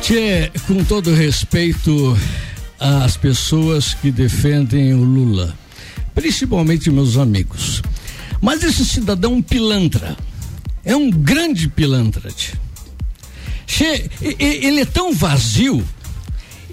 Tchê, 0.02 0.52
com 0.68 0.84
todo 0.84 1.14
respeito 1.14 2.20
às 2.78 3.16
pessoas 3.16 3.94
que 3.94 4.12
defendem 4.12 4.94
o 4.94 5.02
Lula, 5.02 5.56
principalmente 6.14 6.92
meus 6.92 7.16
amigos. 7.16 7.82
Mas 8.42 8.62
esse 8.62 8.84
cidadão 8.84 9.42
pilantra 9.42 10.18
é 10.84 10.94
um 10.94 11.10
grande 11.10 11.70
pilantra. 11.70 12.30
tchê. 13.66 14.10
Ele 14.38 14.82
é 14.82 14.86
tão 14.86 15.14
vazio, 15.14 15.82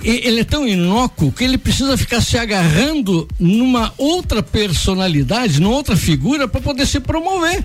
ele 0.03 0.41
é 0.41 0.45
tão 0.45 0.67
inócuo 0.67 1.31
que 1.31 1.45
ele 1.45 1.59
precisa 1.59 1.97
ficar 1.97 2.21
se 2.21 2.37
agarrando 2.37 3.29
numa 3.39 3.95
outra 3.97 4.43
personalidade, 4.43 5.61
numa 5.61 5.77
outra 5.77 5.97
figura 5.97 6.49
para 6.49 6.61
poder 6.61 6.87
se 6.87 6.99
promover. 6.99 7.64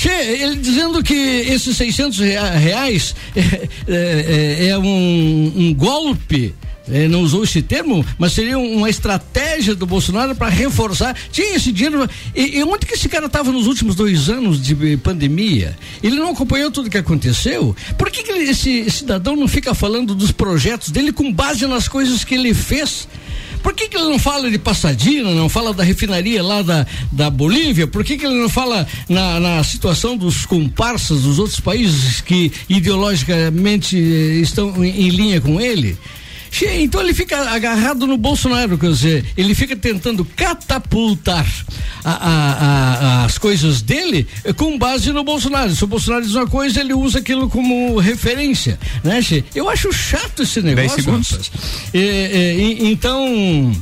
Che, 0.00 0.08
ele 0.08 0.56
dizendo 0.56 1.02
que 1.02 1.12
esses 1.14 1.76
600 1.76 2.18
rea- 2.20 2.52
reais 2.56 3.14
é, 3.36 3.68
é- 3.86 4.26
é- 4.60 4.68
é 4.68 4.78
um, 4.78 5.52
um 5.54 5.74
golpe. 5.74 6.54
não 7.10 7.20
usou 7.22 7.44
esse 7.44 7.60
termo, 7.62 8.02
mas 8.18 8.32
seria 8.32 8.58
um- 8.58 8.78
uma 8.78 8.88
estratégia 8.88 9.74
do 9.74 9.84
Bolsonaro 9.86 10.34
para 10.34 10.48
reforçar. 10.48 11.14
Tinha 11.30 11.54
esse 11.54 11.70
dinheiro. 11.70 12.08
E, 12.34 12.56
e 12.58 12.64
onde 12.64 12.86
que 12.86 12.94
esse 12.94 13.10
cara 13.10 13.26
estava 13.26 13.52
nos 13.52 13.66
últimos 13.66 13.94
dois 13.94 14.30
anos 14.30 14.60
de 14.60 14.96
pandemia? 14.96 15.76
Ele 16.02 16.16
não 16.16 16.30
acompanhou 16.30 16.70
tudo 16.70 16.88
que 16.88 16.96
aconteceu? 16.98 17.76
Por 17.98 18.10
que, 18.10 18.22
que 18.22 18.32
esse 18.32 18.90
cidadão 18.90 19.36
não 19.36 19.46
fica 19.46 19.74
falando 19.74 20.14
dos 20.14 20.32
projetos 20.32 20.88
dele 20.90 21.12
com 21.12 21.30
base 21.30 21.66
nas 21.66 21.86
coisas 21.88 22.24
que 22.24 22.34
ele 22.34 22.54
fez? 22.54 23.06
Por 23.62 23.74
que, 23.74 23.88
que 23.88 23.96
ele 23.96 24.08
não 24.08 24.18
fala 24.18 24.50
de 24.50 24.58
Passadina, 24.58 25.30
não 25.34 25.48
fala 25.48 25.74
da 25.74 25.82
refinaria 25.82 26.42
lá 26.42 26.62
da, 26.62 26.86
da 27.12 27.30
Bolívia? 27.30 27.86
Por 27.86 28.04
que, 28.04 28.16
que 28.16 28.24
ele 28.26 28.40
não 28.40 28.48
fala 28.48 28.86
na, 29.08 29.38
na 29.38 29.64
situação 29.64 30.16
dos 30.16 30.46
comparsas 30.46 31.22
dos 31.22 31.38
outros 31.38 31.60
países 31.60 32.20
que 32.20 32.50
ideologicamente 32.68 33.96
eh, 33.96 34.40
estão 34.40 34.84
em, 34.84 35.06
em 35.06 35.10
linha 35.10 35.40
com 35.40 35.60
ele? 35.60 35.96
Então 36.62 37.00
ele 37.00 37.14
fica 37.14 37.50
agarrado 37.50 38.06
no 38.06 38.16
Bolsonaro, 38.16 38.76
quer 38.76 38.90
dizer, 38.90 39.24
ele 39.36 39.54
fica 39.54 39.76
tentando 39.76 40.24
catapultar 40.24 41.46
a- 42.04 42.10
a- 42.10 42.54
a- 43.22 43.24
as 43.24 43.38
coisas 43.38 43.80
dele 43.82 44.26
com 44.56 44.76
base 44.78 45.12
no 45.12 45.22
Bolsonaro. 45.24 45.74
Se 45.74 45.84
o 45.84 45.86
Bolsonaro 45.86 46.24
diz 46.24 46.34
uma 46.34 46.46
coisa, 46.46 46.80
ele 46.80 46.92
usa 46.92 47.18
aquilo 47.20 47.48
como 47.48 47.98
referência, 47.98 48.78
né, 49.04 49.20
Che? 49.22 49.44
Eu 49.54 49.68
acho 49.70 49.92
chato 49.92 50.42
esse 50.42 50.60
negócio. 50.60 51.02
segundos. 51.02 51.30
rapaz. 51.30 51.50
É, 51.94 51.98
é, 51.98 52.60
então, 52.84 53.72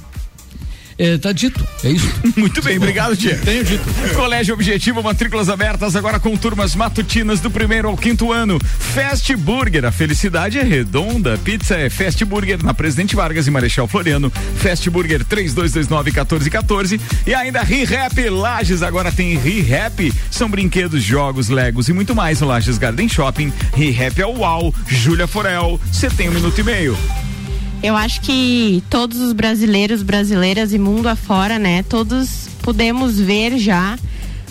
é, 0.99 1.17
tá 1.17 1.31
dito, 1.31 1.65
é 1.85 1.91
isso. 1.91 2.13
Muito 2.37 2.61
bem, 2.61 2.77
obrigado, 2.77 3.17
tia. 3.17 3.39
Tenho 3.39 3.63
dito. 3.63 3.85
Colégio 4.17 4.53
Objetivo, 4.53 5.01
matrículas 5.01 5.49
abertas 5.49 5.95
agora 5.95 6.19
com 6.19 6.37
turmas 6.37 6.75
matutinas 6.75 7.39
do 7.39 7.51
primeiro 7.51 7.89
ao 7.89 7.97
quinto 7.97 8.33
ano. 8.33 8.59
Fast 8.61 9.35
Burger, 9.37 9.85
a 9.85 9.93
felicidade 9.93 10.59
é 10.59 10.63
redonda. 10.63 11.39
Pizza 11.39 11.77
é 11.77 11.89
Fast 11.89 12.25
Burger 12.25 12.63
na 12.65 12.75
Presidente 12.75 13.15
Vargas 13.15 13.47
e 13.47 13.51
Marechal 13.51 13.87
Floriano. 13.87 14.29
Fast 14.57 14.91
Burger 14.91 15.25
3229-1414. 15.25 17.01
E 17.25 17.33
ainda 17.33 17.63
ReHap 17.63 18.29
Lages, 18.29 18.83
agora 18.83 19.13
tem 19.13 19.39
ReHap. 19.39 20.13
São 20.31 20.51
brinquedos, 20.51 21.03
jogos, 21.03 21.49
legos 21.49 21.89
e 21.89 21.93
muito 21.93 22.15
mais 22.15 22.41
no 22.41 22.49
Lages 22.49 22.77
Garden 22.77 23.09
Shopping. 23.09 23.53
ReHap 23.73 24.21
é 24.21 24.27
o 24.27 24.39
UAU. 24.39 24.75
Júlia 24.89 25.29
Forel, 25.29 25.81
você 25.93 26.11
tem 26.11 26.29
um 26.29 26.33
minuto 26.33 26.61
e 26.61 26.65
meio. 26.65 26.99
Eu 27.83 27.97
acho 27.97 28.21
que 28.23 28.83
todos 28.91 29.21
os 29.21 29.33
brasileiros, 29.33 30.03
brasileiras 30.03 30.73
e 30.73 30.79
mundo 30.79 31.07
afora, 31.07 31.59
né? 31.59 31.85
Todos 31.85 32.49
podemos 32.61 33.21
ver 33.21 33.57
já 33.57 33.97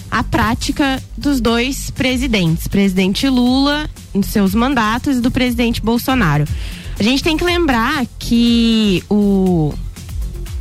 a 0.09 0.23
prática 0.23 1.03
dos 1.17 1.41
dois 1.41 1.89
presidentes, 1.89 2.67
presidente 2.67 3.27
Lula 3.27 3.89
em 4.15 4.21
seus 4.21 4.55
mandatos 4.55 5.17
e 5.17 5.21
do 5.21 5.29
presidente 5.29 5.81
Bolsonaro. 5.81 6.45
A 6.97 7.03
gente 7.03 7.21
tem 7.21 7.35
que 7.35 7.43
lembrar 7.43 8.05
que 8.17 9.03
o, 9.09 9.73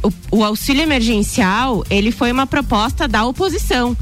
o, 0.03 0.13
o 0.33 0.45
auxílio 0.45 0.83
emergencial 0.83 1.85
ele 1.89 2.11
foi 2.11 2.33
uma 2.33 2.49
proposta 2.49 3.07
da 3.07 3.25
oposição. 3.25 3.97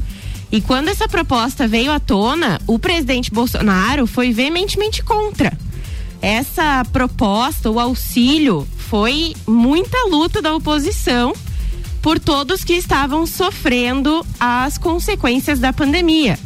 E 0.51 0.59
quando 0.59 0.87
essa 0.87 1.07
proposta 1.07 1.67
veio 1.67 1.91
à 1.91 1.99
tona, 1.99 2.59
o 2.65 2.79
presidente 2.79 3.31
Bolsonaro 3.31 4.07
foi 4.07 4.31
veementemente 4.31 5.03
contra 5.03 5.55
essa 6.25 6.83
proposta, 6.91 7.69
o 7.69 7.79
auxílio, 7.79 8.67
foi 8.75 9.35
muita 9.45 10.07
luta 10.07 10.41
da 10.41 10.55
oposição 10.55 11.35
por 12.01 12.19
todos 12.19 12.63
que 12.63 12.73
estavam 12.73 13.27
sofrendo 13.27 14.25
as 14.39 14.75
consequências 14.79 15.59
da 15.59 15.71
pandemia. 15.71 16.39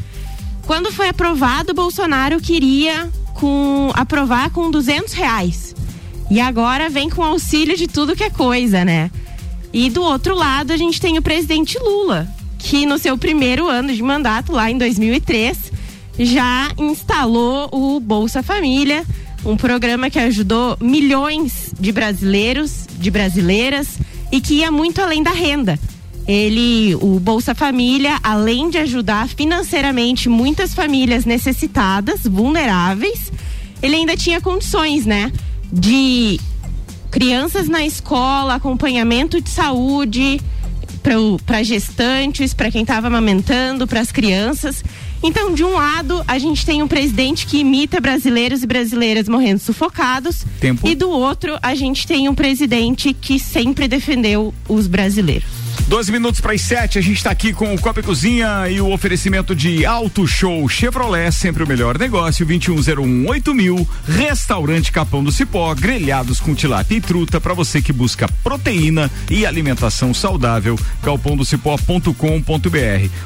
Quando 0.68 0.92
foi 0.92 1.08
aprovado, 1.08 1.74
Bolsonaro 1.74 2.42
queria 2.42 3.10
com, 3.36 3.90
aprovar 3.94 4.50
com 4.50 4.70
200 4.70 5.14
reais. 5.14 5.74
E 6.30 6.42
agora 6.42 6.90
vem 6.90 7.10
com 7.10 7.24
auxílio 7.24 7.78
de 7.78 7.88
tudo 7.88 8.18
que 8.18 8.24
é 8.26 8.30
coisa, 8.30 8.84
né? 8.84 9.10
E 9.72 9.90
do 9.90 10.04
outro 10.04 10.36
lado, 10.36 10.74
a 10.74 10.78
gente 10.78 11.00
tem 11.00 11.18
o 11.18 11.22
presidente 11.22 11.80
Lula, 11.80 12.28
que 12.58 12.86
no 12.86 12.98
seu 12.98 13.18
primeiro 13.18 13.70
ano 13.70 13.94
de 13.94 14.04
mandato, 14.04 14.52
lá 14.52 14.70
em 14.70 14.78
2003, 14.78 15.72
já 16.20 16.70
instalou 16.78 17.70
o 17.72 17.98
Bolsa 18.02 18.44
Família, 18.44 19.06
um 19.46 19.56
programa 19.56 20.10
que 20.10 20.20
ajudou 20.20 20.78
milhões 20.82 21.74
de 21.80 21.92
brasileiros, 21.92 22.86
de 22.98 23.10
brasileiras 23.10 23.98
e 24.32 24.42
que 24.42 24.56
ia 24.56 24.72
muito 24.72 25.02
além 25.02 25.24
da 25.24 25.32
renda. 25.32 25.80
Ele, 26.28 26.96
o 27.02 27.20
Bolsa 27.20 27.56
Família, 27.56 28.20
além 28.22 28.70
de 28.70 28.78
ajudar 28.78 29.28
financeiramente 29.28 30.30
muitas 30.30 30.76
famílias 30.76 31.26
necessitadas, 31.26 32.22
vulneráveis, 32.24 33.32
ele 33.82 33.96
ainda 33.96 34.16
tinha 34.16 34.40
condições, 34.40 35.06
né, 35.06 35.32
de 35.72 36.40
crianças 37.10 37.68
na 37.68 37.84
escola, 37.84 38.56
acompanhamento 38.56 39.42
de 39.42 39.50
saúde 39.50 40.40
para 41.46 41.64
gestantes, 41.64 42.54
para 42.54 42.70
quem 42.70 42.82
estava 42.82 43.08
amamentando, 43.08 43.88
para 43.88 44.00
as 44.00 44.12
crianças. 44.12 44.84
Então, 45.22 45.54
de 45.54 45.64
um 45.64 45.74
lado, 45.74 46.24
a 46.28 46.40
gente 46.40 46.66
tem 46.66 46.82
um 46.82 46.88
presidente 46.88 47.46
que 47.46 47.60
imita 47.60 48.00
brasileiros 48.00 48.64
e 48.64 48.68
brasileiras 48.68 49.28
morrendo 49.28 49.60
sufocados. 49.60 50.46
Tempo. 50.60 50.88
E 50.88 50.96
do 50.96 51.10
outro, 51.10 51.58
a 51.62 51.76
gente 51.76 52.08
tem 52.08 52.30
um 52.30 52.36
presidente 52.36 53.14
que 53.14 53.38
sempre 53.38 53.88
defendeu 53.88 54.54
os 54.68 54.88
brasileiros. 54.88 55.59
12 55.88 56.12
minutos 56.12 56.40
para 56.40 56.54
as 56.54 56.62
7, 56.62 57.00
a 57.00 57.02
gente 57.02 57.18
está 57.18 57.32
aqui 57.32 57.52
com 57.52 57.74
o 57.74 57.82
Copa 57.82 58.00
e 58.00 58.04
Cozinha 58.04 58.70
e 58.70 58.80
o 58.80 58.92
oferecimento 58.92 59.56
de 59.56 59.86
Auto 59.86 60.28
Show 60.28 60.70
Chevrolet, 60.70 61.32
sempre 61.32 61.64
o 61.64 61.68
melhor 61.68 61.98
negócio, 61.98 62.46
2101 62.46 63.54
mil, 63.54 63.88
Restaurante 64.08 64.92
Capão 64.92 65.24
do 65.24 65.32
Cipó, 65.32 65.74
grelhados 65.74 66.40
com 66.40 66.54
tilápia 66.54 66.98
e 66.98 67.02
truta 67.02 67.42
para 67.42 67.54
você 67.54 67.82
que 67.82 67.92
busca 67.92 68.28
proteína 68.44 69.10
e 69.32 69.46
alimentação 69.46 70.14
saudável, 70.14 70.78
galpondocipó.com.br. 71.04 72.14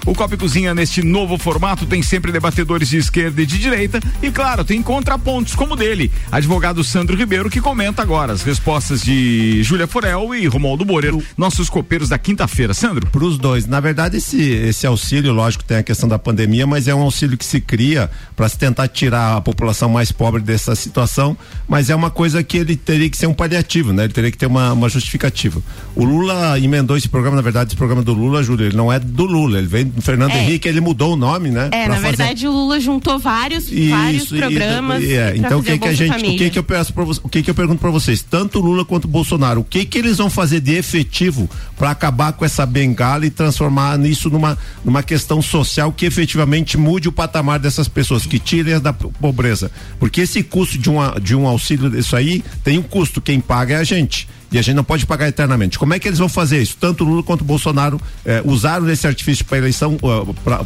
O 0.06 0.16
Copa 0.16 0.36
e 0.36 0.38
Cozinha 0.38 0.74
neste 0.74 1.02
novo 1.02 1.38
formato 1.38 1.86
tem 1.86 2.02
sempre 2.02 2.32
debatedores 2.32 2.88
de 2.88 2.98
esquerda 2.98 3.42
e 3.42 3.46
de 3.46 3.60
direita 3.60 4.00
e 4.22 4.32
claro, 4.32 4.64
tem 4.64 4.82
contrapontos 4.82 5.56
como 5.56 5.74
o 5.74 5.78
dele, 5.78 6.12
advogado 6.32 6.84
Sandro 6.84 7.18
Ribeiro 7.18 7.50
que 7.50 7.60
comenta 7.60 8.02
agora 8.02 8.32
as 8.32 8.44
respostas 8.44 9.02
de 9.02 9.62
Júlia 9.64 9.88
Forel 9.88 10.34
e 10.34 10.48
Romualdo 10.48 10.86
Moreira, 10.86 11.18
nossos 11.38 11.70
copeiros 11.70 12.10
da 12.10 12.18
quinta-feira. 12.44 12.74
Sandro? 12.74 13.08
Para 13.08 13.24
os 13.24 13.38
dois. 13.38 13.66
Na 13.66 13.80
verdade, 13.80 14.18
esse, 14.18 14.42
esse 14.42 14.86
auxílio, 14.86 15.32
lógico, 15.34 15.64
tem 15.64 15.78
a 15.78 15.84
questão 15.84 16.08
da 16.10 16.20
pandemia, 16.20 16.68
mas 16.68 16.88
é 16.88 16.94
um 16.96 17.02
auxílio 17.02 17.38
que 17.38 17.46
se 17.46 17.62
cria 17.62 18.10
para 18.36 18.48
se 18.50 18.58
tentar 18.58 18.88
tirar 18.88 19.38
a 19.38 19.42
população 19.42 19.90
mais 19.90 20.12
pobre 20.12 20.42
dessa 20.42 20.76
situação, 20.76 21.38
mas 21.68 21.90
é 21.90 21.96
uma 21.96 22.10
coisa 22.10 22.44
que 22.44 22.58
ele 22.58 22.76
teria 22.76 23.10
que 23.10 23.18
ser 23.18 23.28
um 23.28 23.34
paliativo, 23.34 23.94
né? 23.94 24.06
Ele 24.06 24.14
teria 24.14 24.32
que 24.32 24.38
ter 24.38 24.46
uma, 24.46 24.74
uma 24.74 24.90
justificativa. 24.90 25.62
O 25.96 26.04
Lula 26.04 26.60
emendou 26.60 26.98
esse 26.98 27.08
programa, 27.08 27.36
na 27.36 27.42
verdade, 27.42 27.70
esse 27.70 27.76
programa 27.78 28.04
do 28.04 28.14
Lula, 28.14 28.44
Júlio, 28.44 28.66
ele 28.68 28.76
não 28.76 28.92
é 28.92 29.00
do 29.00 29.26
Lula, 29.26 29.58
ele 29.58 29.68
vem 29.68 29.86
do 29.86 30.02
Fernando 30.02 30.32
É. 30.32 30.44
Henrique, 30.44 30.68
ele 30.68 30.82
mudou 30.82 31.14
o 31.14 31.16
nome, 31.16 31.50
né? 31.50 31.70
É, 31.72 31.86
pra 31.86 31.96
na 31.96 32.02
fazer- 32.02 32.18
verdade, 32.18 32.48
o 32.48 32.52
Lula 32.52 32.80
juntou 32.80 33.18
vários, 33.20 33.66
vários 33.70 34.24
Isso, 34.24 34.36
e- 34.36 34.40
programas. 34.40 35.04
e- 35.04 35.14
é, 35.14 35.34
então 35.38 35.60
o 35.60 35.64
que 35.64 35.78
que 35.78 35.88
a 35.88 35.94
gente, 35.94 36.18
o 36.18 36.38
que 36.38 36.50
que 36.50 36.60
eu 36.60 36.64
peço 36.64 36.94
para 36.94 37.04
o 37.04 37.30
que 37.30 37.42
que 37.44 37.50
eu 37.50 37.56
pergunto 37.56 37.80
para 37.80 37.90
vocês, 37.92 38.22
tanto 38.22 38.60
o 38.60 38.62
Lula 38.62 38.84
quanto 38.84 39.06
o 39.06 39.08
Bolsonaro, 39.08 39.62
o 39.62 39.64
que 39.64 39.86
que 39.86 39.98
eles 39.98 40.18
vão 40.18 40.30
fazer 40.30 40.60
de 40.60 40.74
efetivo 40.74 41.50
para 41.78 41.92
acabar 41.92 42.33
com 42.34 42.46
essa 42.46 42.66
bengala 42.66 43.26
e 43.26 43.30
transformar 43.30 43.98
nisso 43.98 44.30
numa 44.30 44.58
numa 44.84 45.02
questão 45.02 45.42
social 45.42 45.92
que 45.92 46.06
efetivamente 46.06 46.78
mude 46.78 47.08
o 47.08 47.12
patamar 47.12 47.60
dessas 47.60 47.88
pessoas, 47.88 48.26
que 48.26 48.40
tirem 48.40 48.74
as 48.74 48.82
da 48.82 48.94
pobreza, 48.94 49.72
porque 50.00 50.22
esse 50.22 50.44
custo 50.44 50.78
de 50.78 50.90
uma 50.90 51.20
de 51.20 51.36
um 51.36 51.48
auxílio 51.48 51.90
disso 51.90 52.16
aí 52.16 52.44
tem 52.64 52.78
um 52.78 52.84
custo, 52.84 53.22
quem 53.22 53.40
paga 53.40 53.76
é 53.76 53.78
a 53.78 53.84
gente. 53.84 54.28
E 54.54 54.60
a 54.60 54.62
gente 54.62 54.76
não 54.76 54.84
pode 54.84 55.06
pagar 55.08 55.28
eternamente. 55.28 55.80
Como 55.80 55.96
é 55.96 56.00
que 56.00 56.08
eles 56.08 56.20
vão 56.20 56.30
fazer 56.30 56.62
isso? 56.62 56.78
Tanto 56.80 57.04
o 57.04 57.08
Lula 57.08 57.24
quanto 57.24 57.42
o 57.42 57.44
Bolsonaro 57.44 58.00
eh, 58.24 58.40
usaram 58.46 58.88
esse 58.88 59.08
artifício 59.08 59.44
para 59.46 59.58
eleição 59.58 59.98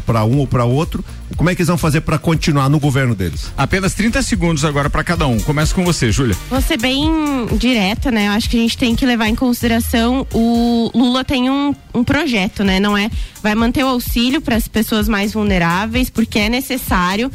para 0.05 0.25
um 0.25 0.39
ou 0.39 0.45
para 0.45 0.65
outro. 0.65 1.03
Como 1.37 1.49
é 1.49 1.55
que 1.55 1.61
eles 1.61 1.69
vão 1.69 1.77
fazer 1.77 2.01
para 2.01 2.17
continuar 2.17 2.69
no 2.69 2.81
governo 2.81 3.15
deles? 3.15 3.49
Apenas 3.57 3.93
30 3.93 4.21
segundos 4.21 4.65
agora 4.65 4.89
para 4.89 5.05
cada 5.05 5.25
um. 5.25 5.39
Começa 5.39 5.73
com 5.73 5.85
você, 5.85 6.11
Júlia. 6.11 6.35
Vou 6.49 6.61
ser 6.61 6.77
bem 6.77 7.09
direta, 7.57 8.11
né? 8.11 8.27
Eu 8.27 8.31
acho 8.31 8.49
que 8.49 8.57
a 8.57 8.59
gente 8.59 8.77
tem 8.77 8.93
que 8.93 9.05
levar 9.05 9.29
em 9.29 9.35
consideração 9.35 10.27
o 10.33 10.91
Lula 10.93 11.23
tem 11.23 11.49
um, 11.49 11.73
um 11.93 12.03
projeto, 12.03 12.65
né? 12.65 12.81
Não 12.81 12.97
é 12.97 13.09
vai 13.41 13.55
manter 13.55 13.85
o 13.85 13.87
auxílio 13.87 14.41
para 14.41 14.57
as 14.57 14.67
pessoas 14.67 15.07
mais 15.07 15.31
vulneráveis 15.31 16.09
porque 16.09 16.39
é 16.39 16.49
necessário, 16.49 17.31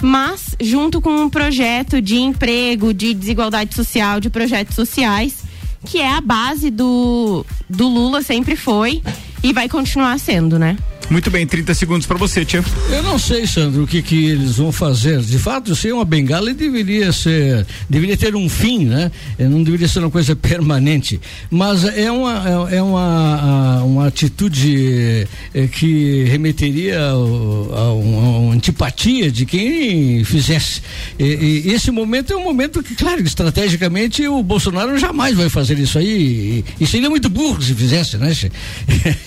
mas 0.00 0.54
junto 0.60 1.00
com 1.00 1.10
um 1.10 1.28
projeto 1.28 2.00
de 2.00 2.16
emprego, 2.16 2.94
de 2.94 3.12
desigualdade 3.12 3.74
social, 3.74 4.20
de 4.20 4.30
projetos 4.30 4.76
sociais, 4.76 5.46
que 5.86 5.98
é 5.98 6.10
a 6.10 6.20
base 6.20 6.70
do 6.70 7.46
do 7.68 7.88
Lula 7.88 8.22
sempre 8.22 8.56
foi 8.56 9.02
e 9.42 9.52
vai 9.52 9.68
continuar 9.68 10.18
sendo, 10.18 10.58
né? 10.58 10.76
Muito 11.08 11.30
bem, 11.30 11.46
30 11.46 11.72
segundos 11.72 12.04
para 12.04 12.18
você, 12.18 12.44
Tia. 12.44 12.64
Eu 12.90 13.00
não 13.04 13.16
sei, 13.16 13.46
Sandro, 13.46 13.84
o 13.84 13.86
que 13.86 14.02
que 14.02 14.26
eles 14.26 14.56
vão 14.56 14.72
fazer. 14.72 15.20
De 15.20 15.38
fato, 15.38 15.74
ser 15.76 15.92
uma 15.92 16.04
bengala 16.04 16.52
deveria 16.52 17.12
ser, 17.12 17.64
deveria 17.88 18.16
ter 18.16 18.34
um 18.34 18.48
fim, 18.48 18.86
né? 18.86 19.12
Eh, 19.38 19.44
Não 19.44 19.62
deveria 19.62 19.86
ser 19.86 20.00
uma 20.00 20.10
coisa 20.10 20.34
permanente. 20.36 21.20
Mas 21.48 21.84
é 21.84 22.10
uma 22.10 22.68
é 22.72 22.76
é 22.78 22.82
uma 22.82 23.82
uma 23.84 24.06
atitude 24.08 25.28
que 25.72 26.24
remeteria 26.24 27.00
a 27.00 27.14
uma, 27.16 27.78
a 27.78 27.92
uma 27.92 28.54
antipatia 28.54 29.30
de 29.30 29.46
quem 29.46 30.24
fizesse. 30.24 30.82
E, 31.18 31.62
e 31.66 31.72
esse 31.72 31.92
momento 31.92 32.32
é 32.32 32.36
um 32.36 32.42
momento 32.42 32.82
que, 32.82 32.96
claro, 32.96 33.22
estrategicamente 33.22 34.26
o 34.26 34.42
Bolsonaro 34.42 34.98
jamais 34.98 35.36
vai 35.36 35.48
fazer 35.48 35.78
isso 35.78 35.98
aí. 35.98 36.64
E, 36.78 36.82
e 36.82 36.86
seria 36.86 37.08
muito 37.08 37.28
burro 37.28 37.62
se 37.62 37.74
fizesse, 37.74 38.16
né? 38.16 38.32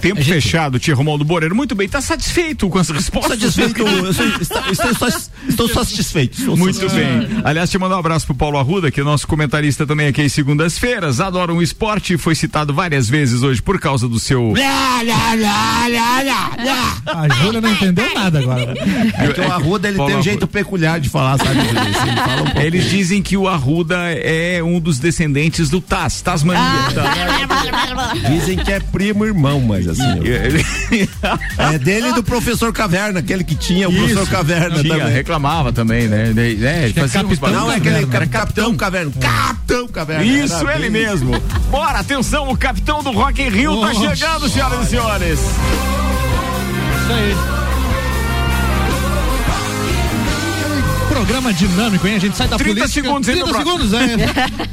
Tempo 0.00 0.22
fechado, 0.24 0.78
Tia 0.78 0.94
Romualdo 0.94 1.24
Boreiro. 1.24 1.54
Muito 1.54 1.74
bem, 1.74 1.88
tá 1.88 2.00
satisfeito 2.00 2.68
com 2.68 2.78
as 2.78 2.88
respostas? 2.88 3.38
Satisfeito, 3.40 3.80
eu 3.86 4.12
sou- 4.12 4.26
estou, 4.40 4.62
estou 4.70 4.94
só- 4.94 5.18
estou 5.48 5.68
satisfeito. 5.68 6.38
Estou 6.38 6.56
Muito 6.56 6.76
satisfeito. 6.78 7.28
bem. 7.28 7.40
Aliás, 7.44 7.70
te 7.70 7.78
mandar 7.78 7.96
um 7.96 8.00
abraço 8.00 8.26
pro 8.26 8.34
Paulo 8.34 8.58
Arruda, 8.58 8.90
que 8.90 9.00
é 9.00 9.04
nosso 9.04 9.26
comentarista 9.26 9.86
também 9.86 10.06
aqui 10.08 10.22
às 10.22 10.32
segundas-feiras. 10.32 11.20
Adora 11.20 11.52
um 11.52 11.60
esporte, 11.62 12.16
foi 12.16 12.34
citado 12.34 12.72
várias 12.74 13.08
vezes 13.08 13.42
hoje 13.42 13.60
por 13.62 13.78
causa 13.80 14.08
do 14.08 14.18
seu. 14.18 14.54
A 17.06 17.28
Júlia 17.42 17.60
não 17.60 17.72
entendeu 17.72 18.14
nada 18.14 18.38
agora. 18.38 18.74
É 19.18 19.32
que 19.32 19.40
o 19.40 19.52
Arruda 19.52 19.88
ele 19.88 19.96
Paulo 19.96 20.10
tem 20.10 20.16
um 20.16 20.20
Arruda. 20.20 20.22
jeito 20.30 20.46
peculiar 20.46 21.00
de 21.00 21.08
falar, 21.08 21.38
sabe? 21.38 21.58
Ele 21.60 22.14
fala 22.16 22.42
um 22.42 22.44
pouco. 22.46 22.60
Eles 22.60 22.90
dizem 22.90 23.22
que 23.22 23.36
o 23.36 23.48
Arruda 23.48 23.96
é 24.12 24.62
um 24.62 24.78
dos 24.80 24.98
descendentes 24.98 25.68
do 25.70 25.80
Taz, 25.80 26.20
Tasmania. 26.20 26.60
Dizem 28.28 28.58
que 28.58 28.72
é 28.72 28.80
primo 28.80 29.24
irmão, 29.24 29.39
mas 29.60 29.86
assim. 29.88 30.02
É 31.58 31.78
dele 31.78 32.08
e 32.08 32.12
do 32.14 32.22
professor 32.22 32.72
Caverna, 32.72 33.20
aquele 33.20 33.44
que 33.44 33.54
tinha 33.54 33.88
o 33.88 33.92
professor 33.92 34.22
Isso, 34.22 34.30
Caverna 34.30 34.80
tinha, 34.82 34.98
também. 34.98 35.12
reclamava 35.14 35.72
também, 35.72 36.08
né? 36.08 36.32
Né, 36.34 36.84
Acho 36.84 36.94
que 36.94 37.00
é 37.00 37.02
fazia 37.02 37.22
capitão, 37.22 37.50
não, 37.52 37.72
é 37.72 37.76
aquele 37.76 37.96
Era 37.96 38.06
cap- 38.06 38.28
capitão 38.28 38.76
Caverna. 38.76 39.12
Capitão 39.20 39.88
Caverna. 39.88 40.24
Isso, 40.24 40.68
ele 40.68 40.90
bem- 40.90 41.04
mesmo. 41.04 41.40
Bora, 41.70 42.00
atenção, 42.00 42.50
o 42.50 42.56
capitão 42.56 43.02
do 43.02 43.10
Rock 43.12 43.40
in 43.42 43.48
Rio 43.48 43.80
tá 43.80 43.92
Nossa. 43.92 44.16
chegando, 44.16 44.48
senhoras 44.48 44.86
e 44.86 44.90
senhores. 44.90 45.38
Isso 45.38 47.12
aí. 47.12 47.59
Programa 51.20 51.52
dinâmico, 51.52 52.08
hein? 52.08 52.14
A 52.14 52.18
gente 52.18 52.34
sai 52.34 52.48
da 52.48 52.56
30 52.56 52.80
política. 52.80 52.88
segundos, 52.88 53.28
hein, 53.28 53.34
30 53.34 53.52
meu 53.52 53.58
segundos, 53.58 53.92
é. 53.92 54.16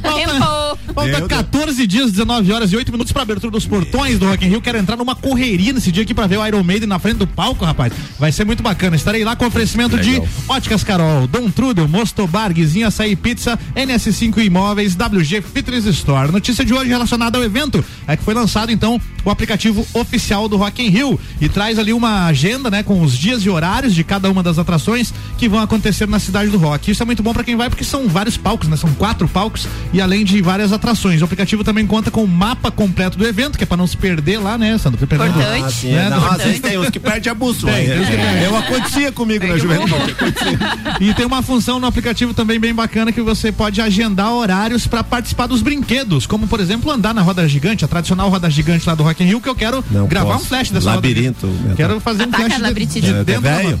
Falta, 0.00 0.78
falta 0.94 1.28
14 1.28 1.86
dias, 1.86 2.10
19 2.10 2.52
horas 2.52 2.72
e 2.72 2.76
8 2.76 2.90
minutos 2.90 3.12
pra 3.12 3.20
abertura 3.20 3.50
dos 3.50 3.66
portões 3.66 4.18
do 4.18 4.26
Rock 4.26 4.46
in 4.46 4.48
Rio. 4.48 4.62
Quero 4.62 4.78
entrar 4.78 4.96
numa 4.96 5.14
correria 5.14 5.74
nesse 5.74 5.92
dia 5.92 6.04
aqui 6.04 6.14
pra 6.14 6.26
ver 6.26 6.38
o 6.38 6.46
Iron 6.46 6.62
Maiden 6.62 6.88
na 6.88 6.98
frente 6.98 7.18
do 7.18 7.26
palco, 7.26 7.66
rapaz. 7.66 7.92
Vai 8.18 8.32
ser 8.32 8.46
muito 8.46 8.62
bacana. 8.62 8.96
Estarei 8.96 9.24
lá 9.24 9.36
com 9.36 9.44
oferecimento 9.44 9.98
de 9.98 10.22
Óticas 10.48 10.82
Carol, 10.82 11.26
Dom 11.26 11.50
Trudel, 11.50 11.86
Mostobar, 11.86 12.50
Guizinha 12.50 12.88
Açaí 12.88 13.14
Pizza, 13.14 13.58
NS5 13.76 14.38
Imóveis, 14.38 14.96
WG 14.96 15.42
Fitness 15.42 15.84
Store. 15.84 16.32
Notícia 16.32 16.64
de 16.64 16.72
hoje 16.72 16.88
relacionada 16.88 17.36
ao 17.36 17.44
evento 17.44 17.84
é 18.06 18.16
que 18.16 18.24
foi 18.24 18.32
lançado 18.32 18.72
então 18.72 18.98
o 19.22 19.30
aplicativo 19.30 19.86
oficial 19.92 20.48
do 20.48 20.56
Rock 20.56 20.82
in 20.82 20.88
Rio 20.88 21.20
e 21.40 21.48
traz 21.48 21.78
ali 21.78 21.92
uma 21.92 22.24
agenda, 22.24 22.70
né, 22.70 22.82
com 22.82 23.02
os 23.02 23.16
dias 23.16 23.42
e 23.42 23.50
horários 23.50 23.94
de 23.94 24.02
cada 24.02 24.30
uma 24.30 24.42
das 24.42 24.58
atrações 24.58 25.12
que 25.36 25.46
vão 25.48 25.60
acontecer 25.60 26.08
na 26.08 26.18
cidade 26.18 26.37
do 26.46 26.58
Rock. 26.58 26.90
Isso 26.90 27.02
é 27.02 27.06
muito 27.06 27.22
bom 27.22 27.32
pra 27.32 27.42
quem 27.42 27.56
vai 27.56 27.68
porque 27.68 27.84
são 27.84 28.06
vários 28.08 28.36
palcos, 28.36 28.68
né? 28.68 28.76
São 28.76 28.92
quatro 28.94 29.26
palcos 29.28 29.66
e 29.92 30.00
além 30.00 30.24
de 30.24 30.40
várias 30.40 30.72
atrações. 30.72 31.20
O 31.20 31.24
aplicativo 31.24 31.64
também 31.64 31.86
conta 31.86 32.10
com 32.10 32.22
o 32.22 32.28
mapa 32.28 32.70
completo 32.70 33.18
do 33.18 33.26
evento, 33.26 33.58
que 33.58 33.64
é 33.64 33.66
pra 33.66 33.76
não 33.76 33.86
se 33.86 33.96
perder 33.96 34.38
lá, 34.38 34.56
né, 34.56 34.78
Sandro? 34.78 35.02
Importante. 35.02 35.38
Ah, 35.64 35.70
sim, 35.70 35.92
é. 35.94 36.08
Não, 36.10 36.24
às 36.30 36.42
vezes 36.42 36.60
tem 36.60 36.78
uns 36.78 36.90
que 36.90 37.00
perdem 37.00 37.30
a 37.30 37.34
bússola. 37.34 37.72
Tem, 37.72 37.86
tem 37.88 38.04
que 38.04 38.12
É. 38.12 38.46
Eu 38.46 38.56
acontecia 38.56 39.10
comigo 39.12 39.46
na 39.46 39.56
juventude. 39.56 40.16
E 41.00 41.14
tem 41.14 41.24
uma 41.26 41.42
função 41.42 41.78
no 41.80 41.86
aplicativo 41.86 42.34
também 42.34 42.58
bem 42.58 42.74
bacana 42.74 43.12
que 43.12 43.20
você 43.20 43.50
pode 43.52 43.80
agendar 43.80 44.32
horários 44.32 44.86
para 44.86 45.02
participar 45.04 45.46
dos 45.46 45.62
brinquedos, 45.62 46.26
como 46.26 46.46
por 46.46 46.60
exemplo 46.60 46.90
andar 46.90 47.14
na 47.14 47.22
roda 47.22 47.48
gigante, 47.48 47.84
a 47.84 47.88
tradicional 47.88 48.28
roda 48.28 48.50
gigante 48.50 48.86
lá 48.86 48.94
do 48.94 49.02
Rock 49.02 49.22
in 49.22 49.26
Rio, 49.26 49.40
que 49.40 49.48
eu 49.48 49.54
quero 49.54 49.84
Não 49.90 50.06
gravar 50.06 50.32
posso. 50.34 50.44
um 50.44 50.48
flash 50.48 50.70
dessa 50.70 50.90
Labirinto, 50.94 51.46
roda. 51.46 51.58
meu 51.68 51.76
Quero 51.76 52.00
fazer 52.00 52.24
um 52.24 52.28
Ataca 52.28 52.50
flash 52.58 52.74
de, 52.88 53.00
de 53.00 53.10
É, 53.10 53.24
dentro 53.24 53.42
da 53.42 53.56
velho? 53.56 53.80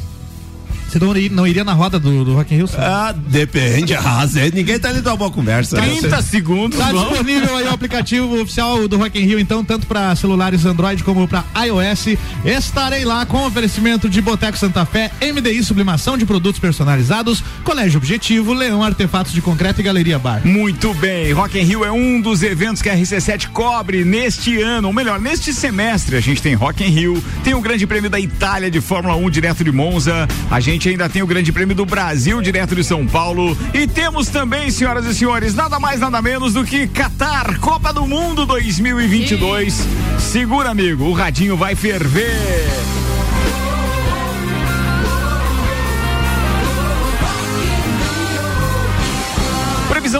Você 0.88 0.98
não 0.98 1.14
iria, 1.16 1.30
não 1.30 1.46
iria 1.46 1.64
na 1.64 1.72
roda 1.74 1.98
do, 1.98 2.24
do 2.24 2.34
Rock 2.34 2.54
in 2.54 2.58
Rio? 2.58 2.68
Ah, 2.78 3.14
depende. 3.14 3.94
Ah, 3.94 4.24
Zé, 4.26 4.50
ninguém 4.52 4.78
tá 4.78 4.88
ali 4.88 5.00
numa 5.02 5.16
boa 5.16 5.30
conversa. 5.30 5.76
né? 5.80 5.86
30 5.98 6.22
segundos, 6.22 6.78
Tá 6.78 6.86
vamos. 6.86 7.08
disponível 7.10 7.56
aí 7.56 7.66
o 7.66 7.70
aplicativo 7.72 8.40
oficial 8.40 8.88
do 8.88 8.96
Rock 8.96 9.18
in 9.20 9.24
Rio, 9.24 9.38
então, 9.38 9.62
tanto 9.64 9.86
para 9.86 10.14
celulares 10.16 10.64
Android 10.64 11.04
como 11.04 11.28
para 11.28 11.44
iOS. 11.66 12.16
Estarei 12.44 13.04
lá 13.04 13.26
com 13.26 13.46
oferecimento 13.46 14.08
de 14.08 14.20
Boteco 14.22 14.56
Santa 14.56 14.84
Fé, 14.86 15.10
MDI 15.20 15.62
Sublimação 15.62 16.16
de 16.16 16.24
Produtos 16.24 16.60
Personalizados, 16.60 17.42
Colégio 17.64 17.98
Objetivo, 17.98 18.52
Leão 18.54 18.82
Artefatos 18.82 19.32
de 19.32 19.42
Concreto 19.42 19.80
e 19.80 19.84
Galeria 19.84 20.18
Bar. 20.18 20.46
Muito 20.46 20.94
bem, 20.94 21.32
Rock 21.32 21.58
in 21.58 21.62
Rio 21.64 21.84
é 21.84 21.92
um 21.92 22.20
dos 22.20 22.42
eventos 22.42 22.80
que 22.80 22.88
a 22.88 22.96
RC7 22.96 23.48
cobre 23.48 24.04
neste 24.04 24.60
ano, 24.62 24.88
ou 24.88 24.94
melhor, 24.94 25.20
neste 25.20 25.52
semestre. 25.52 26.16
A 26.16 26.20
gente 26.20 26.40
tem 26.40 26.54
Rock 26.54 26.82
in 26.84 26.88
Rio, 26.88 27.22
tem 27.44 27.52
o 27.54 27.60
Grande 27.60 27.86
Prêmio 27.86 28.08
da 28.08 28.18
Itália 28.20 28.70
de 28.70 28.80
Fórmula 28.80 29.16
1 29.16 29.28
direto 29.30 29.64
de 29.64 29.72
Monza, 29.72 30.26
a 30.50 30.60
gente 30.60 30.77
ainda 30.86 31.08
tem 31.08 31.22
o 31.22 31.26
Grande 31.26 31.50
Prêmio 31.50 31.74
do 31.74 31.86
Brasil 31.86 32.42
direto 32.42 32.76
de 32.76 32.84
São 32.84 33.06
Paulo 33.06 33.56
e 33.72 33.86
temos 33.86 34.28
também, 34.28 34.70
senhoras 34.70 35.06
e 35.06 35.14
senhores, 35.14 35.54
nada 35.54 35.80
mais 35.80 36.00
nada 36.00 36.20
menos 36.20 36.52
do 36.52 36.64
que 36.64 36.86
Qatar, 36.86 37.58
Copa 37.58 37.92
do 37.92 38.06
Mundo 38.06 38.44
2022. 38.44 39.86
Segura, 40.18 40.70
amigo, 40.70 41.04
o 41.04 41.12
radinho 41.14 41.56
vai 41.56 41.74
ferver. 41.74 42.97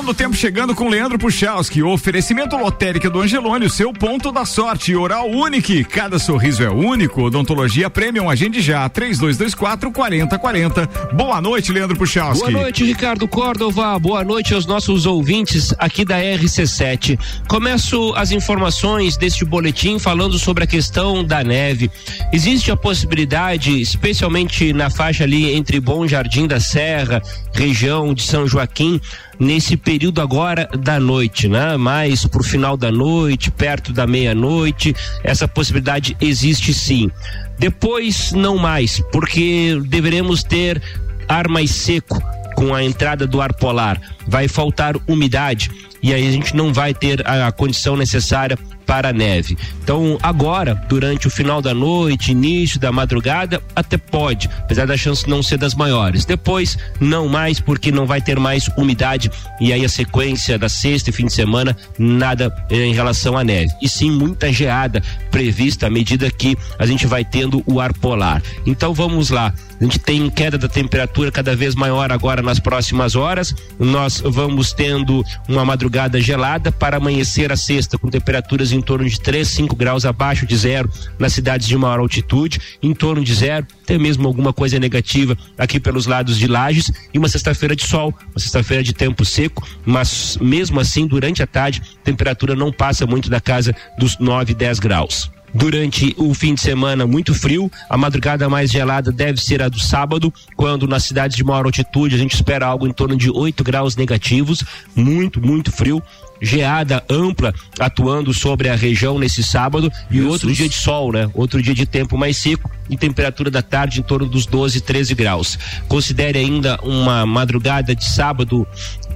Previsão 0.08 0.12
do 0.12 0.14
tempo 0.14 0.34
chegando 0.34 0.74
com 0.74 0.88
Leandro 0.88 1.18
Puchalski. 1.18 1.82
Oferecimento 1.82 2.56
lotérica 2.56 3.10
do 3.10 3.20
Angelone, 3.20 3.66
o 3.66 3.70
seu 3.70 3.92
ponto 3.92 4.32
da 4.32 4.44
sorte. 4.44 4.94
Oral 4.94 5.28
Unique, 5.28 5.84
cada 5.84 6.18
sorriso 6.18 6.62
é 6.62 6.70
único. 6.70 7.22
Odontologia 7.22 7.90
Premium, 7.90 8.30
agende 8.30 8.60
já. 8.60 8.88
3224 8.88 9.92
4040. 9.92 10.86
Boa 11.12 11.40
noite, 11.40 11.72
Leandro 11.72 11.96
Puchalski. 11.96 12.50
Boa 12.50 12.62
noite, 12.62 12.84
Ricardo 12.84 13.28
Córdova. 13.28 13.98
Boa 13.98 14.24
noite 14.24 14.54
aos 14.54 14.66
nossos 14.66 15.04
ouvintes 15.04 15.74
aqui 15.78 16.04
da 16.04 16.18
RC7. 16.18 17.18
Começo 17.46 18.14
as 18.14 18.30
informações 18.30 19.16
deste 19.16 19.44
boletim 19.44 19.98
falando 19.98 20.38
sobre 20.38 20.64
a 20.64 20.66
questão 20.66 21.22
da 21.22 21.44
neve. 21.44 21.90
Existe 22.32 22.70
a 22.70 22.76
possibilidade, 22.76 23.80
especialmente 23.80 24.72
na 24.72 24.88
faixa 24.88 25.24
ali 25.24 25.52
entre 25.54 25.80
Bom 25.80 26.06
Jardim 26.06 26.46
da 26.46 26.60
Serra, 26.60 27.22
região 27.52 28.14
de 28.14 28.22
São 28.22 28.46
Joaquim, 28.46 29.00
nesse 29.38 29.76
período 29.76 30.20
agora 30.20 30.68
da 30.78 30.98
noite, 30.98 31.48
né? 31.48 31.76
Mais 31.76 32.26
pro 32.26 32.42
final 32.42 32.76
da 32.76 32.90
noite, 32.90 33.50
perto 33.50 33.92
da 33.92 34.06
meia-noite, 34.06 34.94
essa 35.22 35.46
possibilidade 35.46 36.16
existe 36.20 36.74
sim. 36.74 37.10
Depois 37.58 38.32
não 38.32 38.56
mais, 38.56 39.00
porque 39.12 39.80
deveremos 39.86 40.42
ter 40.42 40.82
ar 41.28 41.48
mais 41.48 41.70
seco 41.70 42.20
com 42.54 42.74
a 42.74 42.82
entrada 42.82 43.26
do 43.26 43.40
ar 43.40 43.52
polar. 43.54 44.00
Vai 44.26 44.48
faltar 44.48 44.96
umidade 45.06 45.70
e 46.02 46.12
aí 46.12 46.26
a 46.26 46.32
gente 46.32 46.54
não 46.54 46.72
vai 46.72 46.94
ter 46.94 47.26
a, 47.26 47.50
condição 47.52 47.96
necessária 47.96 48.58
para 48.86 49.10
a 49.10 49.12
neve. 49.12 49.58
Então, 49.82 50.18
agora, 50.22 50.74
durante 50.88 51.26
o 51.26 51.30
final 51.30 51.60
da 51.60 51.74
noite, 51.74 52.30
início 52.30 52.80
da 52.80 52.90
madrugada, 52.90 53.62
até 53.76 53.98
pode, 53.98 54.48
apesar 54.60 54.86
da 54.86 54.96
chance 54.96 55.28
não 55.28 55.42
ser 55.42 55.58
das 55.58 55.74
maiores. 55.74 56.24
Depois, 56.24 56.78
não 56.98 57.28
mais, 57.28 57.60
porque 57.60 57.92
não 57.92 58.06
vai 58.06 58.22
ter 58.22 58.38
mais 58.38 58.68
umidade 58.78 59.30
e 59.60 59.74
aí 59.74 59.84
a 59.84 59.88
sequência 59.90 60.58
da 60.58 60.70
sexta 60.70 61.10
e 61.10 61.12
fim 61.12 61.26
de 61.26 61.34
semana, 61.34 61.76
nada 61.98 62.54
eh, 62.70 62.86
em 62.86 62.94
relação 62.94 63.36
à 63.36 63.44
neve. 63.44 63.70
E 63.82 63.88
sim, 63.88 64.10
muita 64.10 64.50
geada 64.50 65.02
prevista 65.30 65.86
à 65.88 65.90
medida 65.90 66.30
que 66.30 66.56
a 66.78 66.86
gente 66.86 67.06
vai 67.06 67.26
tendo 67.26 67.62
o 67.66 67.80
ar 67.80 67.92
polar. 67.92 68.42
Então, 68.64 68.94
vamos 68.94 69.28
lá. 69.28 69.52
A 69.80 69.84
gente 69.84 69.98
tem 69.98 70.28
queda 70.30 70.58
da 70.58 70.68
temperatura 70.68 71.30
cada 71.30 71.54
vez 71.54 71.74
maior 71.74 72.10
agora 72.10 72.42
nas 72.42 72.58
próximas 72.58 73.14
horas. 73.14 73.54
Nós 73.78 74.20
vamos 74.24 74.72
tendo 74.72 75.24
uma 75.46 75.64
madrugada 75.64 75.87
gelada 76.20 76.70
para 76.70 76.96
amanhecer 76.96 77.52
a 77.52 77.56
sexta, 77.56 77.98
com 77.98 78.08
temperaturas 78.08 78.72
em 78.72 78.80
torno 78.80 79.08
de 79.08 79.20
3, 79.20 79.46
5 79.46 79.76
graus 79.76 80.04
abaixo 80.04 80.46
de 80.46 80.56
zero 80.56 80.90
nas 81.18 81.32
cidades 81.32 81.66
de 81.66 81.76
maior 81.76 82.00
altitude, 82.00 82.60
em 82.82 82.94
torno 82.94 83.24
de 83.24 83.34
zero, 83.34 83.66
até 83.82 83.98
mesmo 83.98 84.26
alguma 84.26 84.52
coisa 84.52 84.78
negativa 84.78 85.36
aqui 85.56 85.80
pelos 85.80 86.06
lados 86.06 86.38
de 86.38 86.46
Lages, 86.46 86.92
e 87.12 87.18
uma 87.18 87.28
sexta-feira 87.28 87.74
de 87.74 87.86
sol, 87.86 88.14
uma 88.30 88.38
sexta-feira 88.38 88.82
de 88.82 88.92
tempo 88.92 89.24
seco, 89.24 89.66
mas 89.84 90.36
mesmo 90.40 90.80
assim, 90.80 91.06
durante 91.06 91.42
a 91.42 91.46
tarde, 91.46 91.82
temperatura 92.04 92.54
não 92.54 92.72
passa 92.72 93.06
muito 93.06 93.30
da 93.30 93.40
casa 93.40 93.74
dos 93.98 94.18
9, 94.18 94.54
10 94.54 94.78
graus. 94.78 95.30
Durante 95.58 96.14
o 96.16 96.32
fim 96.34 96.54
de 96.54 96.60
semana, 96.60 97.04
muito 97.04 97.34
frio. 97.34 97.68
A 97.90 97.96
madrugada 97.96 98.48
mais 98.48 98.70
gelada 98.70 99.10
deve 99.10 99.42
ser 99.42 99.60
a 99.60 99.68
do 99.68 99.80
sábado, 99.80 100.32
quando 100.54 100.86
nas 100.86 101.02
cidades 101.02 101.36
de 101.36 101.42
maior 101.42 101.66
altitude 101.66 102.14
a 102.14 102.18
gente 102.18 102.32
espera 102.32 102.64
algo 102.64 102.86
em 102.86 102.92
torno 102.92 103.16
de 103.16 103.28
8 103.28 103.64
graus 103.64 103.96
negativos. 103.96 104.62
Muito, 104.94 105.44
muito 105.44 105.72
frio. 105.72 106.00
Geada 106.40 107.02
ampla 107.10 107.52
atuando 107.80 108.32
sobre 108.32 108.68
a 108.68 108.76
região 108.76 109.18
nesse 109.18 109.42
sábado 109.42 109.90
e 110.08 110.22
outro 110.22 110.52
dia 110.52 110.68
de 110.68 110.76
sol, 110.76 111.10
né? 111.10 111.28
Outro 111.34 111.60
dia 111.60 111.74
de 111.74 111.84
tempo 111.84 112.16
mais 112.16 112.36
seco 112.36 112.70
e 112.88 112.96
temperatura 112.96 113.50
da 113.50 113.60
tarde 113.60 113.98
em 113.98 114.04
torno 114.04 114.28
dos 114.28 114.46
12, 114.46 114.80
13 114.80 115.16
graus. 115.16 115.58
Considere 115.88 116.38
ainda 116.38 116.78
uma 116.84 117.26
madrugada 117.26 117.96
de 117.96 118.04
sábado 118.04 118.64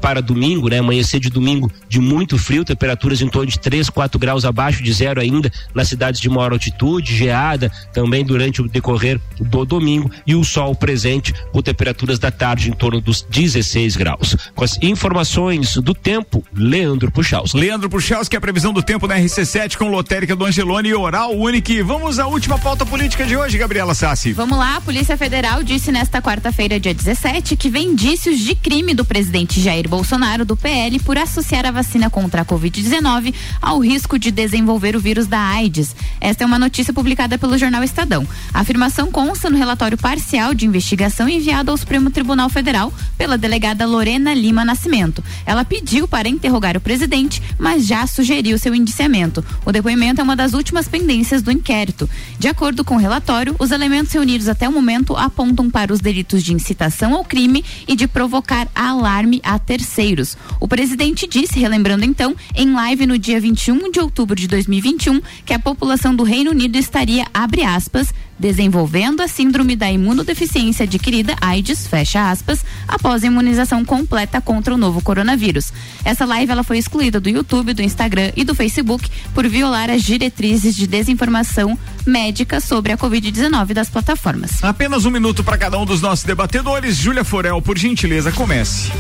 para 0.02 0.20
domingo, 0.20 0.68
né? 0.68 0.80
Amanhecer 0.80 1.20
de 1.20 1.30
domingo 1.30 1.70
de 1.88 2.00
muito 2.00 2.36
frio, 2.36 2.64
temperaturas 2.64 3.22
em 3.22 3.28
torno 3.28 3.48
de 3.48 3.58
3, 3.58 3.88
4 3.88 4.18
graus 4.18 4.44
abaixo 4.44 4.82
de 4.82 4.92
zero 4.92 5.20
ainda 5.20 5.50
nas 5.72 5.88
cidades 5.88 6.20
de 6.20 6.28
maior 6.28 6.52
altitude, 6.52 7.16
geada 7.16 7.70
também 7.94 8.24
durante 8.24 8.60
o 8.60 8.68
decorrer 8.68 9.20
do 9.40 9.64
domingo 9.64 10.10
e 10.26 10.34
o 10.34 10.42
sol 10.42 10.74
presente 10.74 11.32
com 11.52 11.62
temperaturas 11.62 12.18
da 12.18 12.32
tarde 12.32 12.68
em 12.68 12.72
torno 12.72 13.00
dos 13.00 13.22
16 13.22 13.94
graus. 13.94 14.36
Com 14.56 14.64
as 14.64 14.76
informações 14.82 15.76
do 15.76 15.94
tempo, 15.94 16.44
Leandro 16.52 17.10
Puchalski. 17.12 17.56
Leandro 17.56 17.88
Puchalski, 17.88 18.36
a 18.36 18.40
previsão 18.40 18.72
do 18.72 18.82
tempo 18.82 19.06
na 19.06 19.16
RC7 19.16 19.76
com 19.76 19.88
lotérica 19.88 20.34
do 20.34 20.44
Angelone 20.44 20.88
e 20.88 20.94
Oral 20.94 21.32
Unique. 21.32 21.80
Vamos 21.82 22.18
à 22.18 22.26
última 22.26 22.58
pauta 22.58 22.84
política 22.84 23.24
de 23.24 23.36
hoje, 23.36 23.56
Gabriela 23.56 23.94
Sassi. 23.94 24.32
Vamos 24.32 24.58
lá, 24.58 24.76
a 24.76 24.80
Polícia 24.80 25.16
Federal 25.16 25.62
disse 25.62 25.92
nesta 25.92 26.20
quarta-feira, 26.20 26.80
dia 26.80 26.92
17, 26.92 27.54
que 27.54 27.70
vem 27.70 27.90
indícios 27.90 28.40
de 28.40 28.56
crime 28.56 28.94
do 28.94 29.04
presidente 29.04 29.60
Jair 29.60 29.91
Bolsonaro, 29.92 30.46
do 30.46 30.56
PL, 30.56 30.98
por 31.00 31.18
associar 31.18 31.66
a 31.66 31.70
vacina 31.70 32.08
contra 32.08 32.40
a 32.40 32.44
Covid-19 32.46 33.34
ao 33.60 33.78
risco 33.78 34.18
de 34.18 34.30
desenvolver 34.30 34.96
o 34.96 35.00
vírus 35.00 35.26
da 35.26 35.38
AIDS. 35.38 35.94
Esta 36.18 36.44
é 36.44 36.46
uma 36.46 36.58
notícia 36.58 36.94
publicada 36.94 37.36
pelo 37.36 37.58
jornal 37.58 37.84
Estadão. 37.84 38.26
A 38.54 38.60
afirmação 38.60 39.12
consta 39.12 39.50
no 39.50 39.58
relatório 39.58 39.98
parcial 39.98 40.54
de 40.54 40.64
investigação 40.64 41.28
enviado 41.28 41.70
ao 41.70 41.76
Supremo 41.76 42.10
Tribunal 42.10 42.48
Federal 42.48 42.90
pela 43.18 43.36
delegada 43.36 43.84
Lorena 43.84 44.32
Lima 44.32 44.64
Nascimento. 44.64 45.22
Ela 45.44 45.62
pediu 45.62 46.08
para 46.08 46.26
interrogar 46.26 46.74
o 46.74 46.80
presidente, 46.80 47.42
mas 47.58 47.86
já 47.86 48.06
sugeriu 48.06 48.56
seu 48.58 48.74
indiciamento. 48.74 49.44
O 49.62 49.72
depoimento 49.72 50.22
é 50.22 50.24
uma 50.24 50.34
das 50.34 50.54
últimas 50.54 50.88
pendências 50.88 51.42
do 51.42 51.52
inquérito. 51.52 52.08
De 52.38 52.48
acordo 52.48 52.82
com 52.82 52.94
o 52.94 52.98
relatório, 52.98 53.54
os 53.58 53.70
elementos 53.70 54.10
reunidos 54.10 54.48
até 54.48 54.66
o 54.66 54.72
momento 54.72 55.14
apontam 55.18 55.70
para 55.70 55.92
os 55.92 56.00
delitos 56.00 56.42
de 56.42 56.54
incitação 56.54 57.12
ao 57.12 57.26
crime 57.26 57.62
e 57.86 57.94
de 57.94 58.08
provocar 58.08 58.66
alarme 58.74 59.38
a 59.44 59.58
terceiros. 59.82 60.36
O 60.60 60.68
presidente 60.68 61.26
disse, 61.26 61.58
relembrando 61.58 62.04
então, 62.04 62.34
em 62.54 62.72
live 62.72 63.06
no 63.06 63.18
dia 63.18 63.40
21 63.40 63.90
de 63.90 64.00
outubro 64.00 64.36
de 64.36 64.46
2021, 64.46 65.20
que 65.44 65.52
a 65.52 65.58
população 65.58 66.14
do 66.14 66.22
Reino 66.22 66.52
Unido 66.52 66.76
estaria, 66.76 67.26
abre 67.34 67.62
aspas, 67.62 68.14
desenvolvendo 68.42 69.20
a 69.22 69.28
síndrome 69.28 69.76
da 69.76 69.88
imunodeficiência 69.90 70.82
adquirida 70.82 71.36
AIDS, 71.40 71.86
fecha 71.86 72.28
aspas, 72.28 72.64
após 72.88 73.22
a 73.22 73.28
imunização 73.28 73.84
completa 73.84 74.40
contra 74.40 74.74
o 74.74 74.76
novo 74.76 75.00
coronavírus. 75.00 75.72
Essa 76.04 76.24
live 76.24 76.50
ela 76.50 76.64
foi 76.64 76.76
excluída 76.76 77.20
do 77.20 77.28
YouTube, 77.28 77.72
do 77.72 77.82
Instagram 77.82 78.32
e 78.36 78.42
do 78.42 78.52
Facebook 78.52 79.08
por 79.32 79.46
violar 79.48 79.88
as 79.88 80.02
diretrizes 80.02 80.74
de 80.74 80.88
desinformação 80.88 81.78
médica 82.04 82.60
sobre 82.60 82.90
a 82.90 82.98
Covid-19 82.98 83.72
das 83.72 83.88
plataformas. 83.88 84.62
Apenas 84.64 85.04
um 85.04 85.10
minuto 85.10 85.44
para 85.44 85.56
cada 85.56 85.78
um 85.78 85.86
dos 85.86 86.02
nossos 86.02 86.24
debatedores. 86.24 86.96
Júlia 86.96 87.22
Forel, 87.22 87.62
por 87.62 87.78
gentileza, 87.78 88.32
comece. 88.32 88.90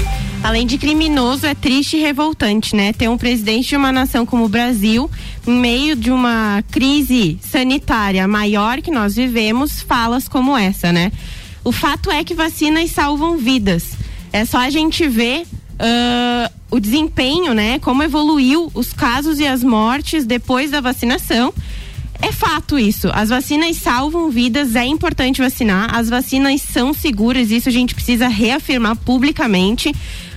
Além 0.42 0.66
de 0.66 0.78
criminoso, 0.78 1.46
é 1.46 1.54
triste 1.54 1.96
e 1.96 2.00
revoltante, 2.00 2.74
né? 2.74 2.92
Ter 2.92 3.08
um 3.08 3.18
presidente 3.18 3.70
de 3.70 3.76
uma 3.76 3.92
nação 3.92 4.26
como 4.26 4.44
o 4.44 4.48
Brasil, 4.48 5.10
em 5.46 5.58
meio 5.58 5.96
de 5.96 6.10
uma 6.10 6.62
crise 6.70 7.38
sanitária 7.42 8.26
maior 8.28 8.80
que 8.80 8.90
nós 8.90 9.16
vivemos, 9.16 9.82
falas 9.82 10.28
como 10.28 10.56
essa, 10.56 10.92
né? 10.92 11.10
O 11.64 11.72
fato 11.72 12.10
é 12.10 12.24
que 12.24 12.34
vacinas 12.34 12.90
salvam 12.90 13.36
vidas. 13.36 13.92
É 14.32 14.44
só 14.44 14.58
a 14.58 14.70
gente 14.70 15.06
ver 15.06 15.44
ah, 15.78 16.50
o 16.70 16.78
desempenho, 16.78 17.52
né? 17.52 17.78
Como 17.80 18.02
evoluiu 18.02 18.70
os 18.74 18.92
casos 18.92 19.38
e 19.40 19.46
as 19.46 19.62
mortes 19.62 20.24
depois 20.24 20.70
da 20.70 20.80
vacinação. 20.80 21.52
É 22.20 22.30
fato 22.30 22.78
isso. 22.78 23.10
As 23.12 23.30
vacinas 23.30 23.76
salvam 23.78 24.30
vidas, 24.30 24.76
é 24.76 24.84
importante 24.84 25.42
vacinar. 25.42 25.92
As 25.94 26.08
vacinas 26.08 26.62
são 26.62 26.94
seguras, 26.94 27.50
isso 27.50 27.68
a 27.68 27.72
gente 27.72 27.96
precisa 27.96 28.28
reafirmar 28.28 28.94
publicamente. 28.96 29.92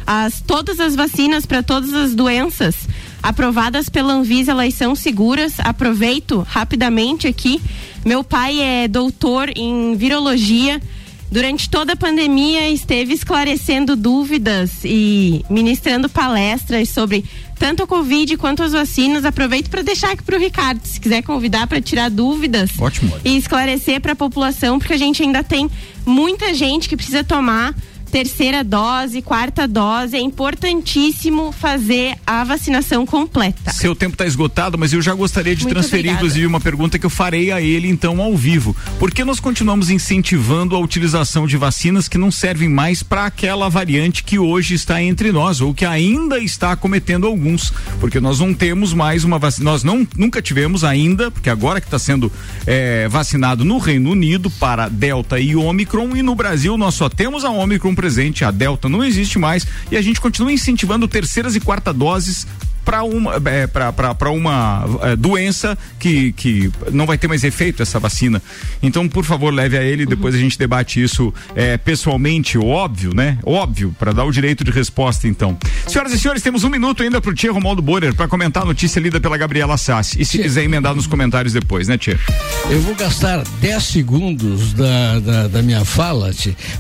As, 0.05 0.41
todas 0.41 0.79
as 0.79 0.95
vacinas 0.95 1.45
para 1.45 1.61
todas 1.61 1.93
as 1.93 2.15
doenças 2.15 2.84
aprovadas 3.27 3.89
pela 3.89 4.13
Anvisa, 4.13 4.51
elas 4.51 4.73
são 4.73 4.95
seguras. 4.95 5.59
Aproveito 5.59 6.45
rapidamente 6.47 7.27
aqui. 7.27 7.61
Meu 8.05 8.23
pai 8.23 8.61
é 8.61 8.87
doutor 8.87 9.51
em 9.55 9.95
virologia 9.95 10.79
durante 11.31 11.69
toda 11.69 11.93
a 11.93 11.95
pandemia 11.95 12.69
esteve 12.69 13.13
esclarecendo 13.13 13.95
dúvidas 13.95 14.71
e 14.85 15.43
ministrando 15.49 16.07
palestras 16.07 16.89
sobre 16.89 17.25
tanto 17.57 17.83
a 17.83 17.87
Covid 17.87 18.37
quanto 18.37 18.63
as 18.63 18.71
vacinas. 18.71 19.25
Aproveito 19.25 19.69
para 19.69 19.81
deixar 19.81 20.11
aqui 20.11 20.23
para 20.23 20.37
o 20.37 20.39
Ricardo, 20.39 20.79
se 20.85 20.99
quiser 20.99 21.23
convidar 21.23 21.67
para 21.67 21.81
tirar 21.81 22.09
dúvidas 22.09 22.71
Ótimo. 22.79 23.13
e 23.23 23.35
esclarecer 23.35 23.99
para 23.99 24.13
a 24.13 24.15
população, 24.15 24.77
porque 24.77 24.93
a 24.93 24.97
gente 24.97 25.23
ainda 25.23 25.43
tem 25.43 25.69
muita 26.05 26.53
gente 26.53 26.87
que 26.87 26.95
precisa 26.95 27.23
tomar 27.23 27.75
terceira 28.15 28.63
dose, 28.63 29.21
quarta 29.21 29.67
dose. 29.67 30.15
É 30.15 30.21
importantíssimo 30.21 31.51
fazer 31.51 32.15
a 32.25 32.45
vacinação 32.45 33.05
completa. 33.05 33.73
Seu 33.73 33.93
tempo 33.93 34.13
está 34.13 34.25
esgotado, 34.25 34.77
mas 34.77 34.93
eu 34.93 35.01
já 35.01 35.13
gostaria 35.13 35.53
de 35.53 35.63
Muito 35.63 35.73
transferir, 35.73 36.05
obrigada. 36.05 36.19
inclusive, 36.19 36.47
uma 36.47 36.61
pergunta 36.61 36.97
que 36.97 37.05
eu 37.05 37.09
farei 37.09 37.51
a 37.51 37.59
ele, 37.59 37.89
então, 37.89 38.21
ao 38.21 38.33
vivo. 38.37 38.73
Por 38.97 39.11
que 39.11 39.25
nós 39.25 39.41
continuamos 39.41 39.89
incentivando 39.89 40.77
a 40.77 40.79
utilização 40.79 41.45
de 41.45 41.57
vacinas 41.57 42.07
que 42.07 42.17
não 42.17 42.31
servem 42.31 42.69
mais 42.69 43.03
para 43.03 43.25
aquela 43.25 43.67
variante 43.67 44.23
que 44.23 44.39
hoje 44.39 44.75
está 44.75 45.03
entre 45.03 45.33
nós, 45.33 45.59
ou 45.59 45.73
que 45.73 45.83
ainda 45.83 46.39
está 46.39 46.73
cometendo 46.73 47.27
alguns? 47.27 47.73
Porque 47.99 48.21
nós 48.21 48.39
não 48.39 48.53
temos 48.53 48.93
mais 48.93 49.25
uma 49.25 49.37
vacina. 49.37 49.71
Nós 49.71 49.83
não, 49.83 50.07
nunca 50.15 50.41
tivemos 50.41 50.85
ainda, 50.85 51.29
porque 51.29 51.49
agora 51.49 51.81
que 51.81 51.87
está 51.87 51.99
sendo 51.99 52.31
eh, 52.65 53.09
vacinado 53.09 53.65
no 53.65 53.77
Reino 53.77 54.09
Unido 54.11 54.49
para 54.51 54.87
Delta 54.87 55.37
e 55.37 55.53
Omicron, 55.53 56.15
e 56.15 56.21
no 56.21 56.33
Brasil 56.33 56.77
nós 56.77 56.93
só 56.93 57.09
temos 57.09 57.43
a 57.43 57.49
Omicron 57.49 57.93
presente, 58.05 58.45
a 58.45 58.51
Delta 58.51 58.87
não 58.87 59.03
existe 59.03 59.39
mais, 59.39 59.65
e 59.89 59.97
a 59.97 60.01
gente 60.01 60.21
continua 60.21 60.51
incentivando 60.51 61.07
terceiras 61.07 61.55
e 61.55 61.59
quarta 61.59 61.91
doses 61.91 62.45
para 62.85 63.03
uma 63.03 63.33
é, 63.45 63.67
para 63.67 64.29
uma 64.29 64.85
é, 65.01 65.15
doença 65.15 65.77
que, 65.99 66.31
que 66.33 66.71
não 66.91 67.05
vai 67.05 67.17
ter 67.17 67.27
mais 67.27 67.43
efeito 67.43 67.81
essa 67.81 67.99
vacina. 67.99 68.41
Então, 68.81 69.09
por 69.09 69.25
favor, 69.25 69.51
leve 69.51 69.77
a 69.77 69.83
ele, 69.83 70.05
depois 70.05 70.35
a 70.35 70.37
gente 70.37 70.57
debate 70.57 71.01
isso 71.01 71.33
é, 71.55 71.77
pessoalmente, 71.77 72.57
óbvio, 72.57 73.13
né? 73.13 73.39
Óbvio, 73.43 73.93
para 73.97 74.13
dar 74.13 74.23
o 74.23 74.31
direito 74.31 74.63
de 74.63 74.71
resposta, 74.71 75.27
então. 75.27 75.57
Senhoras 75.87 76.13
e 76.13 76.19
senhores, 76.19 76.43
temos 76.43 76.63
um 76.63 76.69
minuto 76.69 77.01
ainda 77.01 77.19
pro 77.19 77.33
Tia 77.33 77.51
Romualdo 77.51 77.81
Borer 77.81 78.13
para 78.13 78.27
comentar 78.27 78.63
a 78.63 78.65
notícia 78.65 78.99
lida 78.99 79.19
pela 79.19 79.37
Gabriela 79.37 79.77
Sassi. 79.77 80.21
E 80.21 80.25
se 80.25 80.37
quiser 80.37 80.63
emendar 80.63 80.93
nos 80.93 81.07
comentários 81.07 81.53
depois, 81.53 81.87
né, 81.87 81.97
Tia? 81.97 82.19
Eu 82.69 82.79
vou 82.81 82.93
gastar 82.95 83.43
10 83.61 83.83
segundos 83.83 84.73
da, 84.73 85.19
da, 85.19 85.47
da 85.47 85.61
minha 85.61 85.83
fala, 85.83 86.31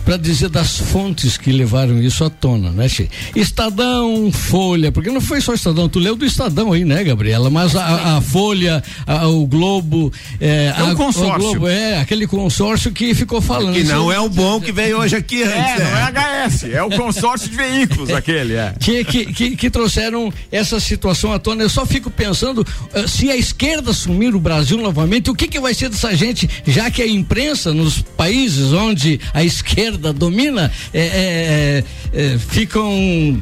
para 0.03 0.17
dizer 0.17 0.49
das 0.49 0.77
fontes 0.77 1.37
que 1.37 1.51
levaram 1.51 2.01
isso 2.01 2.23
à 2.23 2.29
tona, 2.29 2.71
né, 2.71 2.87
Tchê? 2.87 3.09
Estadão, 3.35 4.31
Folha, 4.31 4.91
porque 4.91 5.09
não 5.09 5.21
foi 5.21 5.41
só 5.41 5.53
Estadão, 5.53 5.89
tu 5.95 5.99
leu 5.99 6.17
do 6.17 6.25
Estadão 6.25 6.73
aí, 6.73 6.83
né, 6.83 7.05
Gabriela? 7.05 7.49
Mas 7.49 7.73
a, 7.73 8.17
a 8.17 8.21
Folha, 8.21 8.83
a- 9.07 9.29
o 9.29 9.47
Globo. 9.47 10.11
É, 10.41 10.73
É 10.77 10.83
um 10.83 10.91
a- 10.91 10.95
consórcio. 10.95 11.35
O 11.35 11.51
Globo, 11.53 11.67
é, 11.69 11.99
aquele 11.99 12.27
consórcio 12.27 12.91
que 12.91 13.13
ficou 13.13 13.39
falando. 13.39 13.75
Que 13.75 13.83
não 13.85 14.11
é 14.11 14.19
o 14.19 14.27
bom 14.27 14.59
que 14.59 14.73
veio 14.73 14.97
hoje 14.99 15.15
aqui 15.15 15.41
antes. 15.41 15.55
É, 15.55 15.79
não 15.79 16.11
né? 16.11 16.43
é 16.43 16.47
HS, 16.47 16.63
é 16.65 16.83
o 16.83 16.89
consórcio 16.89 17.49
de 17.49 17.55
veículos 17.55 18.09
aquele, 18.09 18.55
é. 18.55 18.73
que, 18.77 19.05
que, 19.05 19.25
que, 19.33 19.55
que 19.55 19.69
trouxeram 19.69 20.33
essa 20.51 20.81
situação 20.81 21.31
à 21.31 21.39
tona. 21.39 21.63
Eu 21.63 21.69
só 21.69 21.85
fico 21.85 22.11
pensando 22.11 22.67
eh, 22.93 23.07
se 23.07 23.31
a 23.31 23.37
esquerda 23.37 23.91
assumir 23.91 24.35
o 24.35 24.39
Brasil 24.39 24.77
novamente, 24.77 25.31
o 25.31 25.33
que, 25.33 25.47
que 25.47 25.61
vai 25.61 25.73
ser 25.73 25.87
dessa 25.87 26.13
gente, 26.13 26.49
já 26.67 26.91
que 26.91 27.01
a 27.01 27.07
imprensa 27.07 27.73
nos 27.73 28.01
países 28.01 28.73
onde 28.73 29.17
a 29.33 29.45
esquerda 29.45 30.11
domina 30.11 30.69
eh, 30.93 31.83
eh, 31.83 31.83
eh, 32.13 32.37
ficam 32.49 33.41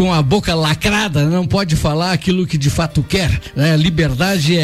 com 0.00 0.14
a 0.14 0.22
boca 0.22 0.54
lacrada, 0.54 1.26
não 1.26 1.46
pode 1.46 1.76
falar 1.76 2.12
aquilo 2.12 2.46
que 2.46 2.56
de 2.56 2.70
fato 2.70 3.02
quer. 3.02 3.38
Né? 3.54 3.76
Liberdade 3.76 4.56
é, 4.56 4.62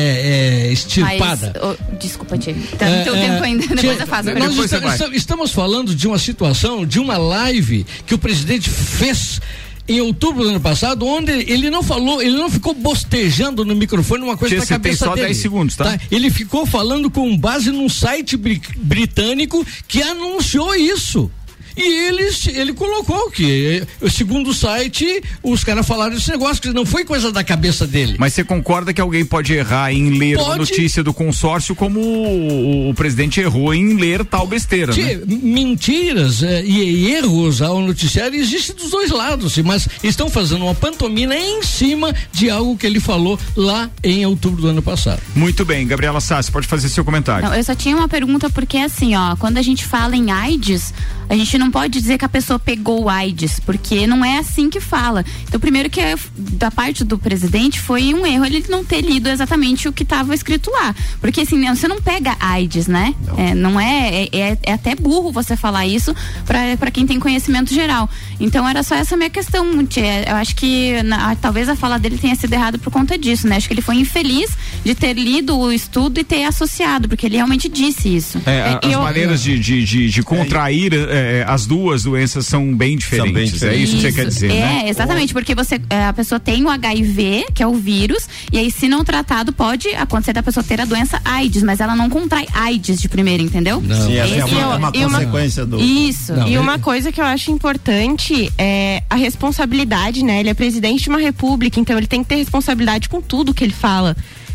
é 0.68 0.72
extirpada. 0.72 1.52
Mas, 1.54 1.62
ô, 1.62 1.96
desculpa, 1.98 2.38
Tia. 2.38 2.54
Tá 2.78 2.88
no 2.88 3.04
teu 3.04 3.14
É, 3.14 3.20
tempo 3.20 3.44
é, 3.44 3.46
ainda, 3.46 3.60
depois 3.66 3.80
Tia, 3.82 3.92
eu 3.92 4.06
faço. 4.06 4.30
Nós 4.32 4.72
esta- 4.72 5.14
estamos 5.14 5.50
falando 5.50 5.94
de 5.94 6.08
uma 6.08 6.18
situação, 6.18 6.86
de 6.86 6.98
uma 6.98 7.18
live 7.18 7.84
que 8.06 8.14
o 8.14 8.18
presidente 8.18 8.70
fez 8.70 9.38
em 9.86 10.00
outubro 10.00 10.42
do 10.42 10.48
ano 10.48 10.60
passado, 10.60 11.06
onde 11.06 11.30
ele 11.32 11.68
não 11.68 11.82
falou, 11.82 12.22
ele 12.22 12.34
não 12.38 12.48
ficou 12.48 12.72
bostejando 12.72 13.62
no 13.62 13.76
microfone 13.76 14.22
uma 14.24 14.38
coisa 14.38 14.54
Tia, 14.54 14.60
da 14.60 14.64
você 14.64 14.72
tem 14.72 14.82
cabeça 14.84 15.04
só 15.04 15.14
dele. 15.14 15.26
10 15.26 15.36
segundos, 15.36 15.76
tá? 15.76 16.00
Ele 16.10 16.30
ficou 16.30 16.64
falando 16.64 17.10
com 17.10 17.36
base 17.36 17.70
num 17.70 17.90
site 17.90 18.38
bri- 18.38 18.62
britânico 18.78 19.66
que 19.86 20.00
anunciou 20.02 20.74
isso. 20.74 21.30
E 21.76 22.08
eles, 22.08 22.46
ele 22.46 22.72
colocou 22.72 23.30
que, 23.30 23.82
eh, 24.02 24.08
segundo 24.08 24.50
o 24.50 24.54
site, 24.54 25.22
os 25.42 25.62
caras 25.62 25.86
falaram 25.86 26.16
esse 26.16 26.30
negócio, 26.30 26.62
que 26.62 26.72
não 26.72 26.86
foi 26.86 27.04
coisa 27.04 27.30
da 27.30 27.44
cabeça 27.44 27.86
dele. 27.86 28.16
Mas 28.18 28.32
você 28.32 28.42
concorda 28.42 28.94
que 28.94 29.00
alguém 29.00 29.24
pode 29.24 29.52
errar 29.52 29.92
em 29.92 30.18
ler 30.18 30.36
uma 30.36 30.46
Pode. 30.46 30.58
notícia 30.58 31.02
do 31.02 31.12
consórcio 31.12 31.74
como 31.74 32.00
o, 32.00 32.90
o 32.90 32.94
presidente 32.94 33.40
errou 33.40 33.74
em 33.74 33.94
ler 33.94 34.24
tal 34.24 34.46
besteira, 34.46 34.94
né? 34.94 35.20
mentiras 35.26 36.42
eh, 36.42 36.64
e 36.64 37.10
erros 37.12 37.60
ao 37.60 37.80
noticiário 37.80 38.38
existem 38.38 38.74
dos 38.74 38.90
dois 38.90 39.10
lados, 39.10 39.58
mas 39.58 39.88
estão 40.02 40.30
fazendo 40.30 40.64
uma 40.64 40.74
pantomima 40.74 41.34
em 41.36 41.62
cima 41.62 42.14
de 42.32 42.48
algo 42.48 42.76
que 42.76 42.86
ele 42.86 43.00
falou 43.00 43.38
lá 43.54 43.90
em 44.02 44.24
outubro 44.24 44.62
do 44.62 44.68
ano 44.68 44.82
passado. 44.82 45.20
Muito 45.34 45.64
bem, 45.64 45.86
Gabriela 45.86 46.20
Sassi, 46.20 46.50
pode 46.50 46.66
fazer 46.66 46.88
seu 46.88 47.04
comentário. 47.04 47.48
Não, 47.48 47.54
eu 47.54 47.64
só 47.64 47.74
tinha 47.74 47.96
uma 47.96 48.08
pergunta 48.08 48.48
porque 48.48 48.78
assim, 48.78 49.14
ó, 49.14 49.36
quando 49.36 49.58
a 49.58 49.62
gente 49.62 49.84
fala 49.84 50.16
em 50.16 50.30
AIDS, 50.30 50.94
a 51.28 51.34
gente 51.34 51.58
não 51.58 51.65
pode 51.70 52.00
dizer 52.00 52.18
que 52.18 52.24
a 52.24 52.28
pessoa 52.28 52.58
pegou 52.58 53.04
o 53.04 53.08
AIDS, 53.08 53.60
porque 53.60 54.06
não 54.06 54.24
é 54.24 54.38
assim 54.38 54.68
que 54.70 54.80
fala. 54.80 55.24
Então, 55.48 55.58
primeiro 55.60 55.88
que 55.90 56.00
é, 56.00 56.14
da 56.36 56.70
parte 56.70 57.04
do 57.04 57.18
presidente 57.18 57.80
foi 57.80 58.12
um 58.14 58.26
erro 58.26 58.44
ele 58.44 58.64
não 58.68 58.84
ter 58.84 59.00
lido 59.00 59.28
exatamente 59.28 59.88
o 59.88 59.92
que 59.92 60.02
estava 60.02 60.34
escrito 60.34 60.70
lá, 60.70 60.94
porque 61.20 61.40
assim, 61.42 61.58
não, 61.58 61.74
você 61.74 61.88
não 61.88 62.00
pega 62.00 62.36
AIDS, 62.40 62.86
né? 62.86 63.14
Não 63.26 63.38
é, 63.38 63.54
não 63.54 63.80
é, 63.80 64.24
é, 64.24 64.28
é- 64.38 64.58
é 64.62 64.72
até 64.72 64.94
burro 64.94 65.30
você 65.32 65.56
falar 65.56 65.86
isso 65.86 66.14
para 66.46 66.90
quem 66.90 67.06
tem 67.06 67.18
conhecimento 67.18 67.72
geral. 67.72 68.08
Então, 68.40 68.68
era 68.68 68.82
só 68.82 68.94
essa 68.94 69.16
minha 69.16 69.30
questão, 69.30 69.84
Tia. 69.86 70.28
Eu 70.28 70.36
acho 70.36 70.54
que 70.56 71.02
na- 71.02 71.34
talvez 71.36 71.68
a 71.68 71.76
fala 71.76 71.98
dele 71.98 72.18
tenha 72.18 72.34
sido 72.34 72.52
errada 72.52 72.78
por 72.78 72.90
conta 72.92 73.16
disso, 73.18 73.46
né? 73.48 73.56
Acho 73.56 73.68
que 73.68 73.74
ele 73.74 73.80
foi 73.82 73.96
infeliz 73.96 74.50
de 74.84 74.94
ter 74.94 75.14
lido 75.14 75.56
o 75.58 75.72
estudo 75.72 76.20
e 76.20 76.24
ter 76.24 76.44
associado, 76.44 77.08
porque 77.08 77.26
ele 77.26 77.36
realmente 77.36 77.68
disse 77.68 78.14
isso. 78.14 78.40
É, 78.46 78.62
a- 78.62 78.80
as 78.82 78.92
eu- 78.92 79.02
maneiras 79.02 79.42
de, 79.42 79.58
de, 79.58 79.84
de, 79.84 80.08
de 80.10 80.22
contrair 80.22 80.92
é, 80.94 81.44
as 81.56 81.66
duas 81.66 82.02
doenças 82.02 82.46
são 82.46 82.74
bem 82.74 82.96
diferentes. 82.96 83.62
É 83.62 83.74
isso 83.74 83.96
que 83.96 84.02
você 84.02 84.12
quer 84.12 84.26
dizer, 84.26 84.50
é, 84.52 84.60
né? 84.60 84.82
exatamente, 84.88 85.32
porque 85.32 85.54
você, 85.54 85.80
é, 85.88 86.04
a 86.04 86.12
pessoa 86.12 86.38
tem 86.38 86.62
o 86.64 86.68
HIV, 86.68 87.46
que 87.54 87.62
é 87.62 87.66
o 87.66 87.74
vírus, 87.74 88.28
e 88.52 88.58
aí, 88.58 88.70
se 88.70 88.88
não 88.88 89.02
tratado, 89.02 89.52
pode 89.52 89.88
acontecer 89.94 90.34
da 90.34 90.42
pessoa 90.42 90.62
ter 90.62 90.80
a 90.80 90.84
doença 90.84 91.18
AIDS, 91.24 91.62
mas 91.62 91.80
ela 91.80 91.96
não 91.96 92.10
contrai 92.10 92.46
AIDS 92.52 93.00
de 93.00 93.08
primeira, 93.08 93.42
entendeu? 93.42 93.80
Sim, 93.80 94.16
essa 94.18 94.34
é 94.34 94.44
uma, 94.44 94.68
o- 94.68 94.72
é 94.72 94.76
uma 94.76 94.92
e 94.94 95.04
uma- 95.04 95.18
consequência 95.18 95.64
do. 95.64 95.80
Isso. 95.80 96.32
Não, 96.34 96.44
e 96.46 96.50
ele- 96.50 96.58
uma 96.58 96.78
coisa 96.78 97.10
que 97.10 97.20
eu 97.20 97.24
acho 97.24 97.50
importante 97.50 98.52
é 98.58 99.02
a 99.08 99.16
responsabilidade, 99.16 100.22
né? 100.22 100.40
Ele 100.40 100.50
é 100.50 100.54
presidente 100.54 101.04
de 101.04 101.08
uma 101.08 101.18
república, 101.18 101.80
então 101.80 101.96
ele 101.96 102.06
tem 102.06 102.22
que 102.22 102.28
ter 102.28 102.36
responsabilidade 102.36 103.08
com 103.08 103.20
tudo 103.22 103.54
que 103.54 103.64
ele 103.64 103.72
fala. 103.72 104.14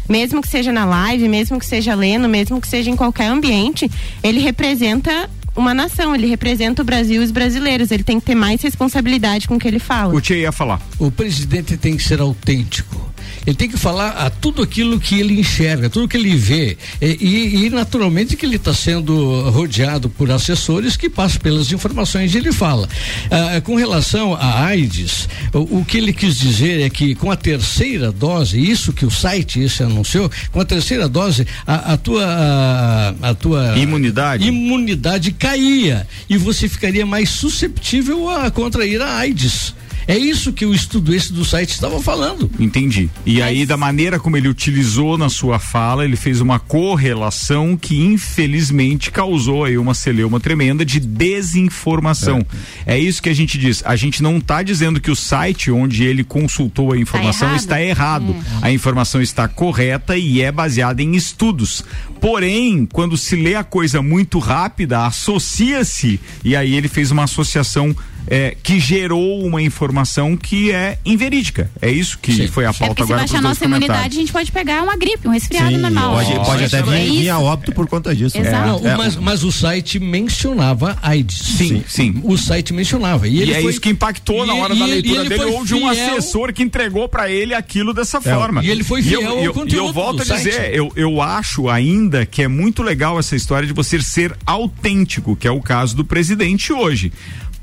Mesmo 0.09 0.41
que 0.41 0.47
seja 0.47 0.71
na 0.71 0.83
live, 0.85 1.27
mesmo 1.29 1.57
que 1.59 1.65
seja 1.65 1.95
lendo, 1.95 2.27
mesmo 2.27 2.59
que 2.59 2.67
seja 2.67 2.89
em 2.89 2.95
qualquer 2.95 3.27
ambiente, 3.27 3.89
ele 4.21 4.39
representa 4.39 5.29
uma 5.55 5.73
nação, 5.73 6.15
ele 6.15 6.27
representa 6.27 6.81
o 6.81 6.85
Brasil 6.85 7.21
e 7.21 7.25
os 7.25 7.31
brasileiros. 7.31 7.91
Ele 7.91 8.03
tem 8.03 8.19
que 8.19 8.25
ter 8.25 8.35
mais 8.35 8.61
responsabilidade 8.61 9.47
com 9.47 9.55
o 9.55 9.59
que 9.59 9.67
ele 9.67 9.79
fala. 9.79 10.13
O 10.13 10.21
Tia 10.21 10.37
ia 10.37 10.51
falar. 10.51 10.81
O 10.97 11.11
presidente 11.11 11.77
tem 11.77 11.97
que 11.97 12.03
ser 12.03 12.21
autêntico. 12.21 13.10
Ele 13.45 13.55
tem 13.55 13.69
que 13.69 13.77
falar 13.77 14.09
a 14.11 14.29
tudo 14.29 14.61
aquilo 14.61 14.99
que 14.99 15.19
ele 15.19 15.39
enxerga, 15.39 15.89
tudo 15.89 16.07
que 16.07 16.17
ele 16.17 16.35
vê. 16.35 16.77
E, 17.01 17.65
e- 17.65 17.69
naturalmente 17.71 18.35
que 18.35 18.45
ele 18.45 18.57
está 18.57 18.73
sendo 18.73 19.49
rodeado 19.49 20.09
por 20.09 20.29
assessores 20.31 20.95
que 20.95 21.09
passam 21.09 21.39
pelas 21.41 21.71
informações 21.71 22.33
e 22.33 22.37
ele 22.37 22.51
fala. 22.51 22.87
Ah, 23.29 23.59
com 23.61 23.75
relação 23.75 24.35
à 24.35 24.65
AIDS, 24.65 25.27
o, 25.53 25.79
o 25.79 25.85
que 25.85 25.97
ele 25.97 26.13
quis 26.13 26.37
dizer 26.37 26.81
é 26.81 26.89
que 26.89 27.15
com 27.15 27.31
a 27.31 27.35
terceira 27.35 28.11
dose, 28.11 28.59
isso 28.59 28.93
que 28.93 29.05
o 29.05 29.11
site 29.11 29.59
esse 29.61 29.81
anunciou, 29.83 30.29
com 30.51 30.59
a 30.59 30.65
terceira 30.65 31.07
dose, 31.09 31.47
a, 31.65 31.93
a 31.93 31.97
tua 31.97 32.25
a, 32.25 33.29
a 33.29 33.33
tua 33.33 33.77
Imunidade. 33.77 34.47
imunidade 34.47 35.31
caía 35.31 36.07
e 36.29 36.37
você 36.37 36.67
ficaria 36.67 37.05
mais 37.05 37.29
susceptível 37.29 38.29
a 38.29 38.51
contrair 38.51 39.01
a 39.01 39.17
AIDS. 39.17 39.73
É 40.07 40.17
isso 40.17 40.51
que 40.53 40.65
o 40.65 40.73
estudo 40.73 41.13
esse 41.13 41.31
do 41.31 41.45
site 41.45 41.71
estava 41.71 42.01
falando. 42.01 42.49
Entendi. 42.59 43.09
E 43.25 43.41
aí, 43.41 43.65
da 43.65 43.77
maneira 43.77 44.19
como 44.19 44.37
ele 44.37 44.47
utilizou 44.47 45.17
na 45.17 45.29
sua 45.29 45.59
fala, 45.59 46.03
ele 46.03 46.15
fez 46.15 46.41
uma 46.41 46.59
correlação 46.59 47.77
que 47.77 47.99
infelizmente 47.99 49.11
causou 49.11 49.65
aí 49.65 49.77
uma 49.77 49.93
celeuma 49.93 50.39
tremenda 50.39 50.85
de 50.85 50.99
desinformação. 50.99 52.45
É, 52.85 52.97
isso 52.97 53.21
que 53.21 53.29
a 53.29 53.35
gente 53.35 53.57
diz. 53.57 53.83
A 53.85 53.95
gente 53.95 54.21
não 54.23 54.37
está 54.37 54.63
dizendo 54.63 54.99
que 54.99 55.11
o 55.11 55.15
site 55.15 55.71
onde 55.71 56.03
ele 56.03 56.23
consultou 56.23 56.91
a 56.91 56.97
informação 56.97 57.47
errado. 57.49 57.59
está 57.59 57.81
errado. 57.81 58.35
A 58.61 58.71
informação 58.71 59.21
está 59.21 59.47
correta 59.47 60.17
e 60.17 60.41
é 60.41 60.51
baseada 60.51 61.01
em 61.01 61.15
estudos. 61.15 61.83
Porém, 62.19 62.85
quando 62.85 63.17
se 63.17 63.35
lê 63.35 63.55
a 63.55 63.63
coisa 63.63 64.01
muito 64.01 64.39
rápida, 64.39 65.05
associa-se 65.05 66.19
e 66.43 66.55
aí 66.55 66.75
ele 66.75 66.87
fez 66.87 67.11
uma 67.11 67.23
associação 67.23 67.95
é, 68.27 68.55
que 68.61 68.79
gerou 68.79 69.43
uma 69.45 69.61
informação 69.61 70.37
que 70.37 70.71
é 70.71 70.97
inverídica. 71.05 71.69
É 71.81 71.89
isso 71.91 72.17
que 72.19 72.47
foi 72.47 72.65
a 72.65 72.69
É 72.69 72.73
pauta 72.73 72.85
porque 72.87 73.03
se 73.03 73.11
agora 73.13 73.27
baixar 73.27 73.41
nossa 73.41 73.65
imunidade, 73.65 74.17
a 74.17 74.19
gente 74.19 74.31
pode 74.31 74.51
pegar 74.51 74.83
uma 74.83 74.95
gripe, 74.95 75.27
um 75.27 75.31
resfriado 75.31 75.69
Sim, 75.71 75.77
normal. 75.77 76.13
pode, 76.15 76.33
pode 76.45 76.63
até 76.65 76.79
É 76.79 76.83
vir, 76.83 77.11
vir 77.21 77.29
a 77.29 77.39
óbito 77.39 77.71
por 77.73 77.87
conta 77.87 78.15
disso. 78.15 78.37
Exato. 78.37 78.83
Não, 78.83 78.89
É, 78.91 78.95
mas, 78.97 79.15
mas 79.15 79.43
o 79.43 79.51
site 79.51 79.99
mencionava 79.99 80.97
AIDS. 81.01 81.37
Sim, 81.37 81.83
sim. 81.87 82.19
O 82.23 82.37
site 82.37 82.73
mencionava. 82.73 83.27
E, 83.27 83.35
E, 83.37 83.41
ele 83.41 83.53
é 83.53 83.61
foi- 83.61 83.71
isso 83.71 83.81
que 83.81 83.89
impactou 83.89 84.45
na 84.45 84.55
e- 84.55 84.59
hora 84.59 84.73
e 84.75 84.79
da 84.79 84.85
leitura 84.85 85.15
e 85.15 85.19
ele 85.25 85.29
dele 85.29 85.43
ou 85.51 85.65
de 85.65 85.73
um 85.73 85.87
assessor 85.87 86.53
que 86.53 86.63
entregou 86.63 87.07
pra 87.09 87.29
ele 87.29 87.53
aquilo 87.53 87.93
dessa 87.93 88.21
forma. 88.21 88.63
e 88.63 88.69
ele 88.69 88.83
foi 88.83 88.99
E 89.01 89.03
fiel 89.03 89.21
eu, 89.21 89.27
ao 89.29 89.35
eu, 89.37 89.41
e 89.41 89.45
eu 89.45 89.53
conteúdo 89.53 89.93
volto 89.93 90.21
a 90.21 90.25
dizer, 90.35 90.53
site. 90.53 90.75
eu, 90.75 90.91
eu 90.95 91.21
acho 91.21 91.67
ainda 91.69 92.25
que 92.25 92.41
é 92.43 92.47
muito 92.47 92.81
legal 92.83 93.19
essa 93.19 93.35
história 93.35 93.67
de 93.67 93.73
você 93.73 94.01
ser 94.01 94.35
autêntico, 94.45 95.35
que 95.35 95.47
é 95.47 95.51
o 95.51 95.61
caso 95.61 95.95
do 95.95 96.05
presidente 96.05 96.71
hoje. 96.71 97.11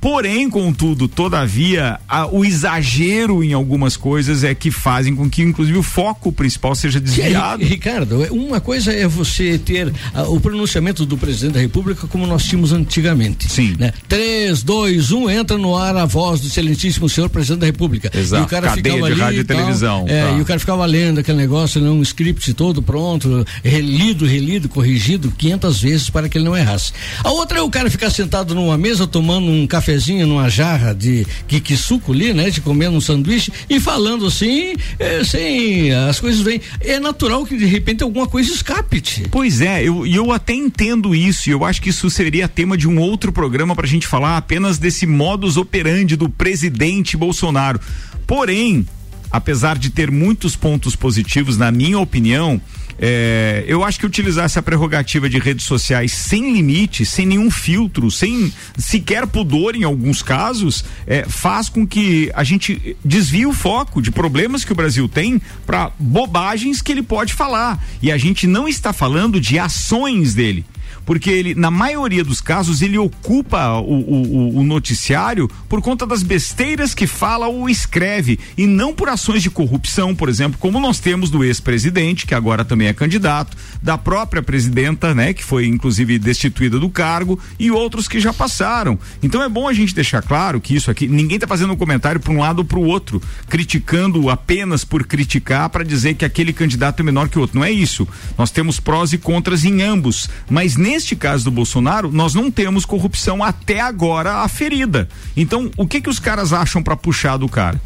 Porém, 0.01 0.49
contudo, 0.49 1.09
todavia, 1.09 1.99
a- 2.09 2.27
o 2.27 2.45
exagero 2.45 3.43
em 3.43 3.53
algumas 3.53 3.97
coisas 3.97 4.45
é 4.45 4.55
que 4.55 4.71
fazem 4.71 5.15
com 5.17 5.29
que, 5.29 5.43
inclusive, 5.43 5.77
o 5.79 5.83
foco 5.83 6.31
principal 6.33 6.75
seja 6.75 7.01
desviado. 7.01 7.63
Ri- 7.63 7.69
Ricardo, 7.71 8.25
é- 8.25 8.31
uma 8.31 8.61
coisa 8.61 8.93
é 8.93 9.07
você 9.09 9.59
ter 9.59 9.93
ah, 10.15 10.23
o 10.29 10.41
pronunciamento 10.41 11.05
do 11.05 11.17
presidente 11.19 11.55
da 11.55 11.61
República 11.61 12.07
como 12.07 12.27
nós 12.27 12.45
tínhamos 12.45 12.73
antigamente. 12.73 13.51
Sim. 13.51 13.75
Né? 13.79 13.93
3, 14.09 14.63
2, 14.63 15.11
1, 15.11 15.31
entra 15.31 15.59
no 15.59 15.77
ar 15.77 15.97
a 15.97 16.05
voz 16.07 16.41
do 16.41 16.47
excelentíssimo 16.47 17.09
senhor 17.09 17.29
presidente 17.29 17.61
da 17.61 17.67
República. 17.67 18.11
Exato, 18.17 18.43
E 18.43 18.47
o 18.47 18.49
cara 18.49 18.69
cadeia 18.69 18.95
ficava 18.95 19.15
de 19.15 19.21
rádio 19.21 19.41
e 19.41 19.45
tal, 19.45 19.57
televisão, 19.57 20.05
É, 20.09 20.27
tá. 20.27 20.31
E 20.39 20.41
o 20.41 20.45
cara 20.45 20.61
ficava 20.61 20.87
lendo 20.87 21.19
aquele 21.21 21.39
negócio, 21.39 21.83
um 21.83 22.03
script 22.03 22.55
todo 22.55 22.81
pronto, 22.83 23.45
relido, 23.65 24.25
relido, 24.27 24.69
corrigido 24.69 25.31
500 25.37 25.81
vezes 25.81 26.11
para 26.11 26.29
que 26.29 26.39
ele 26.39 26.45
não 26.45 26.57
errasse. 26.57 26.93
A 27.25 27.31
outra 27.31 27.59
é 27.59 27.63
o 27.63 27.71
cara 27.71 27.91
ficar 27.91 28.11
sentado 28.11 28.55
numa 28.55 28.79
mesa 28.79 29.07
tomando 29.07 29.47
um 29.51 29.67
cafezinho 29.89 30.27
numa 30.27 30.51
jarra 30.51 30.95
de 30.95 31.27
que 31.47 31.77
suco 31.77 32.13
ali, 32.13 32.35
né? 32.35 32.51
De 32.51 32.61
comendo 32.61 32.97
um 32.97 33.01
sanduíche 33.01 33.51
e 33.71 33.81
falando 33.81 34.27
assim, 34.27 34.75
é, 34.99 35.25
sem 35.25 35.93
as 35.93 36.21
coisas 36.21 36.43
vêm. 36.43 36.61
É 36.81 37.01
natural 37.01 37.47
que 37.47 37.57
de 37.57 37.65
repente 37.65 38.03
alguma 38.03 38.27
coisa 38.27 38.53
escape-te. 38.53 39.25
Pois 39.31 39.63
é, 39.63 39.83
eu, 39.83 40.07
eu 40.07 40.31
até 40.31 40.53
entendo 40.53 41.15
isso, 41.15 41.49
e 41.49 41.53
eu 41.53 41.65
acho 41.65 41.81
que 41.81 41.89
isso 41.89 42.11
seria 42.11 42.47
tema 42.47 42.77
de 42.77 42.87
um 42.87 42.99
outro 42.99 43.33
programa 43.33 43.75
pra 43.75 43.87
gente 43.87 44.07
falar 44.07 44.37
apenas 44.37 44.77
desse 44.79 45.07
modus 45.07 45.57
operandi 45.57 46.17
do 46.17 46.29
presidente 46.29 47.17
Bolsonaro. 47.17 47.81
Porém, 48.27 48.87
apesar 49.31 49.79
de 49.79 49.91
ter 49.91 50.11
muitos 50.11 50.57
pontos 50.57 50.97
positivos, 50.97 51.57
na 51.57 51.71
minha 51.71 51.99
opinião, 51.99 52.61
é, 53.01 53.65
eu 53.69 53.85
acho 53.85 54.01
que 54.01 54.07
utilizar 54.07 54.45
essa 54.45 54.61
prerrogativa 54.61 55.29
de 55.29 55.39
redes 55.39 55.65
sociais 55.65 56.13
sem 56.13 56.53
limite, 56.53 57.07
sem 57.07 57.25
nenhum 57.25 57.51
filtro, 57.51 58.11
sem 58.11 58.53
sequer 58.77 59.27
pudor 59.27 59.77
em 59.77 59.85
alguns 59.85 60.21
casos, 60.21 60.85
é, 61.07 61.25
faz 61.29 61.69
com 61.69 61.87
que 61.87 62.31
a 62.35 62.43
gente 62.43 62.97
desvie 63.05 63.47
o 63.47 63.53
foco 63.53 64.03
de 64.03 64.11
problemas 64.11 64.65
que 64.65 64.73
o 64.73 64.75
Brasil 64.75 65.09
tem 65.09 65.41
para 65.65 65.93
bobagens 65.99 66.83
que 66.83 66.91
ele 66.91 67.03
pode 67.03 67.33
falar. 67.35 67.83
E 68.03 68.11
a 68.11 68.19
gente 68.19 68.47
não 68.47 68.67
está 68.67 68.93
falando 68.93 69.41
de 69.41 69.59
ações 69.59 70.35
dele 70.35 70.65
porque 71.09 71.31
ele, 71.31 71.55
na 71.55 71.71
maioria 71.71 72.23
dos 72.23 72.39
casos, 72.39 72.83
ele 72.83 72.99
ocupa 72.99 73.79
o, 73.79 73.95
o- 73.95 74.59
o 74.59 74.63
noticiário 74.63 75.49
por 75.67 75.81
conta 75.81 76.05
das 76.07 76.23
besteiras 76.23 76.93
que 76.93 77.07
fala 77.07 77.47
ou 77.49 77.67
escreve, 77.71 78.39
e 78.59 78.67
não 78.67 78.93
por 78.93 79.09
ações 79.09 79.43
de 79.43 79.49
corrupção, 79.49 80.15
por 80.15 80.29
exemplo, 80.29 80.59
como 80.59 80.79
nós 80.79 81.01
temos 81.01 81.31
do 81.31 81.43
ex-presidente, 81.43 82.27
que 82.27 82.35
agora 82.35 82.63
também 82.63 82.89
é 82.89 82.93
candidato, 82.93 83.57
da 83.83 83.97
própria 83.97 84.43
presidenta, 84.43 85.15
né, 85.15 85.33
que 85.33 85.43
foi 85.43 85.65
inclusive 85.67 86.19
destituída 86.19 86.79
do 86.79 86.91
cargo, 86.91 87.41
e 87.59 87.71
outros 87.71 88.07
que 88.07 88.21
já 88.21 88.35
passaram. 88.35 88.99
Então 89.23 89.43
é 89.43 89.49
bom 89.49 89.67
a 89.67 89.73
gente 89.73 89.95
deixar 89.95 90.21
claro 90.21 90.61
que 90.61 90.77
isso 90.77 90.91
aqui, 90.91 91.09
ninguém 91.09 91.37
está 91.37 91.47
fazendo 91.47 91.73
um 91.73 91.77
comentário 91.77 92.21
para 92.21 92.35
um 92.35 92.39
lado 92.41 92.59
ou 92.59 92.65
para 92.67 92.79
o 92.79 92.85
outro, 92.85 93.23
criticando 93.49 94.29
apenas 94.29 94.85
por 94.85 95.07
criticar 95.07 95.71
para 95.71 95.83
dizer 95.85 96.17
que 96.17 96.25
aquele 96.27 96.53
candidato 96.53 97.01
é 97.01 97.03
menor 97.03 97.31
que 97.31 97.39
o 97.39 97.41
outro. 97.41 97.57
Não 97.59 97.65
é 97.65 97.73
isso. 97.73 98.07
Nós 98.37 98.51
temos 98.51 98.79
prós 98.79 99.15
e 99.15 99.19
contras 99.19 99.65
em 99.65 99.81
ambos, 99.81 100.29
mas 100.51 100.77
neste 100.99 101.15
caso 101.15 101.45
do 101.45 101.51
Bolsonaro, 101.53 102.11
nós 102.11 102.35
não 102.35 102.51
temos 102.51 102.85
corrupção 102.85 103.43
até 103.45 103.79
agora 103.81 104.39
aferida. 104.43 105.09
Então, 105.37 105.71
o 105.77 105.87
que 105.87 106.01
que 106.01 106.11
os 106.11 106.19
caras 106.19 106.53
acham 106.53 106.83
para 106.83 106.97
puxar 106.97 107.37
do 107.37 107.49
cara? 107.49 107.81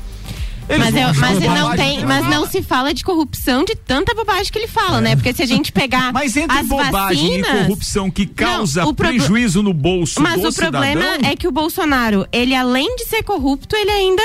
Eles 0.67 0.85
Mas, 0.91 0.95
vão 0.95 1.03
eu- 1.03 1.15
mas 1.21 1.39
não 1.61 1.77
tem, 1.77 2.07
mas 2.07 2.27
não 2.27 2.47
se 2.47 2.63
fala 2.63 2.95
de 2.95 3.05
corrupção 3.05 3.65
de 3.65 3.75
tanta 3.77 4.15
bobagem 4.15 4.51
que 4.51 4.57
ele 4.59 4.67
fala, 4.69 4.99
né? 5.03 5.15
Porque 5.15 5.35
se 5.35 5.43
a 5.43 5.47
gente 5.47 5.71
pegar 5.73 6.11
Mas 6.15 6.35
entre 6.39 6.57
as 6.57 6.67
bobagem 6.67 7.43
vacinas, 7.43 7.61
e 7.61 7.65
corrupção 7.65 8.11
que 8.11 8.25
causa 8.25 8.83
Não, 8.83 8.95
prejuízo 8.95 9.63
no 9.63 9.75
bolso 9.75 10.23
Mas 10.23 10.41
do 10.41 10.49
o 10.49 10.55
problema 10.55 11.03
cidadão, 11.03 11.31
é 11.31 11.37
que 11.37 11.47
o 11.47 11.53
Bolsonaro, 11.53 12.27
ele 12.33 12.55
além 12.55 12.97
de 12.97 13.05
ser 13.05 13.23
corrupto, 13.25 13.77
ele 13.77 13.91
ainda 13.91 14.23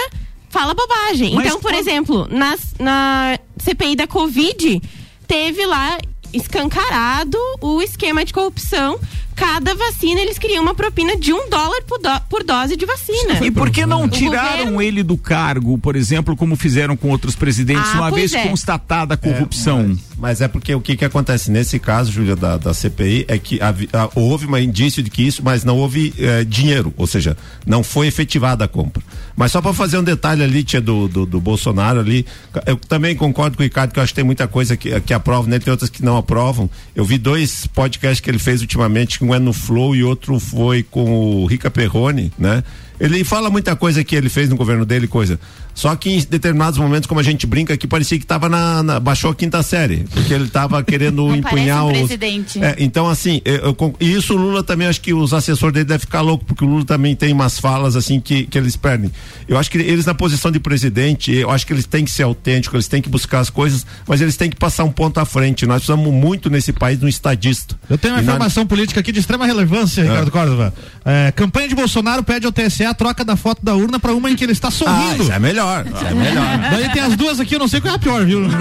fala 0.50 0.74
bobagem. 0.74 1.36
Mas 1.36 1.48
então, 1.48 1.60
por 1.60 1.72
quando- 1.74 1.80
exemplo, 1.82 2.28
nas- 2.32 2.74
na 2.80 3.38
CPI 3.58 3.98
da 3.98 4.08
Covid, 4.08 4.82
teve 5.28 5.66
lá 5.66 5.98
escancarado 6.38 7.38
o 7.62 7.82
esquema 7.82 8.24
de 8.24 8.34
corrupção. 8.34 9.00
Cada 9.38 9.76
vacina 9.76 10.20
eles 10.20 10.38
queriam 10.40 10.64
uma 10.64 10.74
propina 10.74 11.16
de 11.16 11.32
um 11.32 11.48
dólar 11.50 11.82
por, 11.88 12.00
do- 12.00 12.22
por 12.30 12.44
dose 12.44 12.76
de 12.76 12.86
vacina. 12.86 13.40
E 13.46 13.52
por 13.52 13.70
que 13.70 13.86
não 13.86 14.10
tiraram 14.10 14.58
governo- 14.58 14.82
ele 14.82 15.04
do 15.04 15.16
cargo, 15.16 15.78
por 15.78 15.96
exemplo, 15.96 16.36
como 16.36 16.56
fizeram 16.56 16.98
com 16.98 17.10
outros 17.10 17.36
presidentes, 17.36 17.92
Ah, 17.94 17.98
uma 18.00 18.12
vez 18.12 18.34
é. 18.34 18.48
constatada 18.48 19.14
a 19.14 19.18
corrupção? 19.18 19.96
Mas 20.18 20.42
é 20.42 20.48
porque 20.48 20.74
o 20.74 20.82
que 20.82 20.98
que 20.98 21.06
acontece 21.06 21.52
nesse 21.52 21.78
caso, 21.78 22.12
Júlia, 22.12 22.36
da, 22.36 22.58
da 22.58 22.74
CPI, 22.74 23.26
é 23.28 23.38
que 23.38 23.62
havi- 23.62 23.88
ah, 23.94 24.10
houve 24.16 24.48
um 24.48 24.58
indício 24.58 25.04
de 25.04 25.12
que 25.12 25.22
isso, 25.22 25.44
mas 25.44 25.64
não 25.64 25.78
houve 25.78 26.12
eh, 26.18 26.44
dinheiro, 26.44 26.92
ou 26.98 27.06
seja, 27.06 27.38
não 27.66 27.84
foi 27.84 28.08
efetivada 28.08 28.66
a 28.66 28.68
compra. 28.68 29.04
Mas 29.36 29.52
só 29.52 29.62
para 29.62 29.72
fazer 29.76 30.00
um 30.00 30.04
detalhe 30.04 30.42
ali, 30.44 30.64
tia, 30.64 30.82
do, 30.82 31.08
do, 31.08 31.24
do 31.28 31.40
Bolsonaro 31.40 32.00
ali, 32.00 32.26
eu 32.66 32.76
também 32.78 33.16
concordo 33.16 33.56
com 33.56 33.62
o 33.62 33.64
Ricardo 33.64 33.92
que 33.94 34.00
eu 34.00 34.04
acho 34.04 34.12
que 34.12 34.16
tem 34.16 34.24
muita 34.24 34.48
coisa 34.48 34.76
que, 34.76 35.00
que 35.02 35.14
aprovam, 35.14 35.48
né? 35.52 35.60
Tem 35.60 35.70
outras 35.70 35.92
que 35.92 36.04
não 36.04 36.18
aprovam. 36.18 36.68
Eu 36.96 37.06
vi 37.06 37.20
dois 37.20 37.68
podcasts 37.68 38.20
que 38.20 38.28
ele 38.32 38.40
fez 38.40 38.62
ultimamente, 38.62 39.20
um 39.28 39.36
é 39.36 39.40
no 39.40 39.54
Flow 39.54 39.96
e 39.96 40.04
outro 40.04 40.40
foi 40.40 40.84
com 40.84 41.44
o 41.44 41.46
Rica 41.46 41.70
Perrone, 41.70 42.32
né? 42.38 42.64
Ele 43.00 43.24
fala 43.24 43.50
muita 43.52 43.76
coisa 43.76 44.04
que 44.04 44.16
ele 44.16 44.28
fez 44.28 44.50
no 44.50 44.56
governo 44.56 44.84
dele, 44.84 45.08
coisa. 45.08 45.40
Só 45.76 45.96
que 45.96 46.10
em 46.10 46.20
determinados 46.28 46.80
momentos, 46.80 47.06
como 47.06 47.20
a 47.20 47.24
gente 47.24 47.46
brinca 47.46 47.72
aqui, 47.76 47.86
parecia 47.86 48.18
que 48.18 48.26
tava 48.26 48.50
na, 48.50 48.82
na- 48.82 49.00
baixou 49.00 49.30
a 49.30 49.36
quinta 49.36 49.62
série, 49.62 49.98
porque 50.12 50.34
ele 50.34 50.48
tava 50.50 50.84
querendo 50.84 51.18
Não 51.30 51.36
empunhar 51.36 51.86
um 51.86 51.92
os 51.92 51.98
presidente. 52.00 52.60
É, 52.60 52.76
então 52.80 53.08
assim, 53.08 53.40
eu, 53.46 53.76
eu 53.80 53.96
e 54.00 54.12
isso 54.14 54.34
o 54.34 54.38
Lula 54.38 54.64
também 54.64 54.88
acho 54.88 55.00
que 55.00 55.14
os 55.14 55.32
assessores 55.36 55.72
dele 55.76 55.86
devem 55.86 56.00
ficar 56.00 56.22
louco, 56.22 56.44
porque 56.46 56.66
o 56.66 56.68
Lula 56.68 56.84
também 56.84 57.16
tem 57.16 57.32
umas 57.32 57.60
falas 57.60 57.96
assim 57.96 58.20
que, 58.20 58.48
que 58.48 58.58
eles 58.58 58.76
perdem. 58.76 59.12
Eu 59.48 59.60
acho 59.60 59.70
que 59.70 59.78
eles 59.78 60.08
na 60.08 60.16
posição 60.16 60.50
de 60.50 60.60
presidente, 60.60 61.32
eu 61.32 61.52
acho 61.52 61.68
que 61.68 61.74
eles 61.74 61.86
têm 61.86 62.04
que 62.04 62.10
ser 62.10 62.24
autênticos, 62.24 62.74
eles 62.74 62.88
têm 62.88 63.00
que 63.00 63.10
buscar 63.10 63.42
as 63.42 63.52
coisas, 63.52 63.86
mas 64.08 64.20
eles 64.20 64.36
têm 64.36 64.50
que 64.50 64.56
passar 64.56 64.84
um 64.84 64.92
ponto 64.92 65.20
à 65.20 65.26
frente. 65.26 65.68
Nós 65.68 65.84
precisamos 65.84 66.12
muito 66.12 66.50
nesse 66.50 66.74
país 66.74 66.98
de 66.98 67.06
um 67.06 67.08
estadista. 67.08 67.78
Eu 67.88 68.00
tenho 68.00 68.16
uma 68.16 68.24
E 68.24 68.26
na- 68.26 68.32
informação 68.32 68.66
política 68.66 69.00
aqui 69.00 69.12
de 69.12 69.17
extrema 69.20 69.46
relevância, 69.46 70.04
Ricardo 70.04 70.32
Córdova. 70.32 70.74
É, 71.06 71.32
campanha 71.32 71.68
de 71.70 71.76
Bolsonaro 71.76 72.24
pede 72.24 72.46
ao 72.46 72.52
TSE 72.52 72.84
a 72.86 72.94
troca 72.94 73.24
da 73.24 73.36
foto 73.36 73.64
da 73.64 73.76
urna 73.76 74.00
para 74.00 74.14
uma 74.14 74.30
em 74.30 74.36
que 74.36 74.44
ele 74.44 74.52
está 74.52 74.70
sorrindo. 74.72 75.22
Ah, 75.22 75.24
isso 75.24 75.32
é 75.32 75.40
melhor, 75.40 75.86
isso 75.86 76.06
é 76.06 76.14
melhor. 76.14 76.58
Daí 76.72 76.90
tem 76.92 77.02
as 77.02 77.16
duas 77.16 77.40
aqui, 77.40 77.56
eu 77.56 77.60
não 77.60 77.68
sei 77.68 77.80
qual 77.82 77.94
é 77.94 77.96
a 77.96 78.00
pior, 78.00 78.26
viu? 78.26 78.42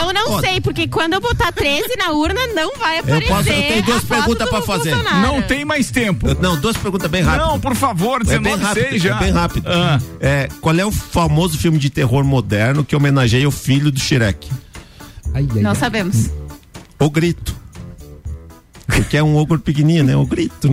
Eu 0.00 0.12
não 0.12 0.40
sei, 0.40 0.60
porque 0.60 0.86
quando 0.88 1.14
eu 1.14 1.20
botar 1.20 1.50
13 1.52 1.96
na 1.96 2.10
urna, 2.12 2.40
não 2.54 2.76
vai 2.78 2.98
Eu, 2.98 3.00
aparecer. 3.00 3.28
posso, 3.28 3.48
eu 3.48 3.54
tenho 3.62 3.82
duas 3.82 4.04
perguntas 4.04 4.48
para 4.48 4.62
fazer. 4.62 4.94
Bolsonaro. 4.94 5.20
Não 5.26 5.42
tem 5.42 5.64
mais 5.64 5.90
tempo. 5.90 6.28
Eu- 6.28 6.34
Não, 6.40 6.58
duas 6.60 6.76
perguntas 6.76 7.10
bem 7.10 7.22
rápidas. 7.22 7.46
Não, 7.48 7.60
por 7.60 7.74
favor, 7.74 8.20
É 8.22 8.38
bem 8.38 8.56
19 8.56 8.62
rápido, 8.62 9.08
é 9.08 9.14
bem 9.18 9.32
rápido. 9.32 9.66
Ah. 9.68 9.98
É, 10.20 10.48
qual 10.60 10.74
é 10.78 10.84
o 10.84 10.90
famoso 10.92 11.58
filme 11.58 11.78
de 11.78 11.90
terror 11.90 12.24
moderno 12.24 12.84
que 12.84 12.94
homenageia 12.94 13.46
o 13.48 13.50
filho 13.50 13.90
do 13.90 13.98
Shrek? 14.00 14.48
Não 15.60 15.74
sabemos. 15.74 16.30
O 16.98 17.10
Grito. 17.10 17.53
Porque 18.86 19.16
é 19.16 19.22
um 19.22 19.36
ogro 19.36 19.58
pequenininho, 19.58 20.04
né? 20.04 20.16
O 20.16 20.26
Grito. 20.26 20.70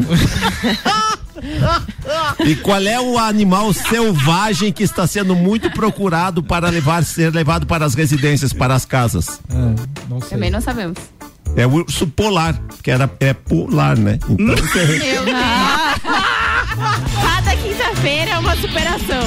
E 2.45 2.55
qual 2.57 2.81
é 2.81 2.99
o 2.99 3.17
animal 3.17 3.73
selvagem 3.73 4.71
que 4.71 4.83
está 4.83 5.07
sendo 5.07 5.35
muito 5.35 5.71
procurado 5.71 6.43
para 6.43 6.69
levar, 6.69 7.03
ser 7.03 7.33
levado 7.33 7.65
para 7.65 7.85
as 7.85 7.93
residências, 7.93 8.53
para 8.53 8.75
as 8.75 8.85
casas? 8.85 9.39
Também 10.29 10.51
não 10.51 10.61
sabemos. 10.61 10.97
É 11.55 11.65
o 11.67 11.71
urso 11.71 12.07
polar, 12.07 12.59
que 12.81 12.89
era, 12.89 13.11
é 13.19 13.33
polar, 13.33 13.97
né? 13.97 14.17
Então, 14.29 14.37
Meu. 14.45 15.23
Cada 17.21 17.55
quinta-feira 17.57 18.31
é 18.31 18.39
uma 18.39 18.55
superação. 18.55 19.23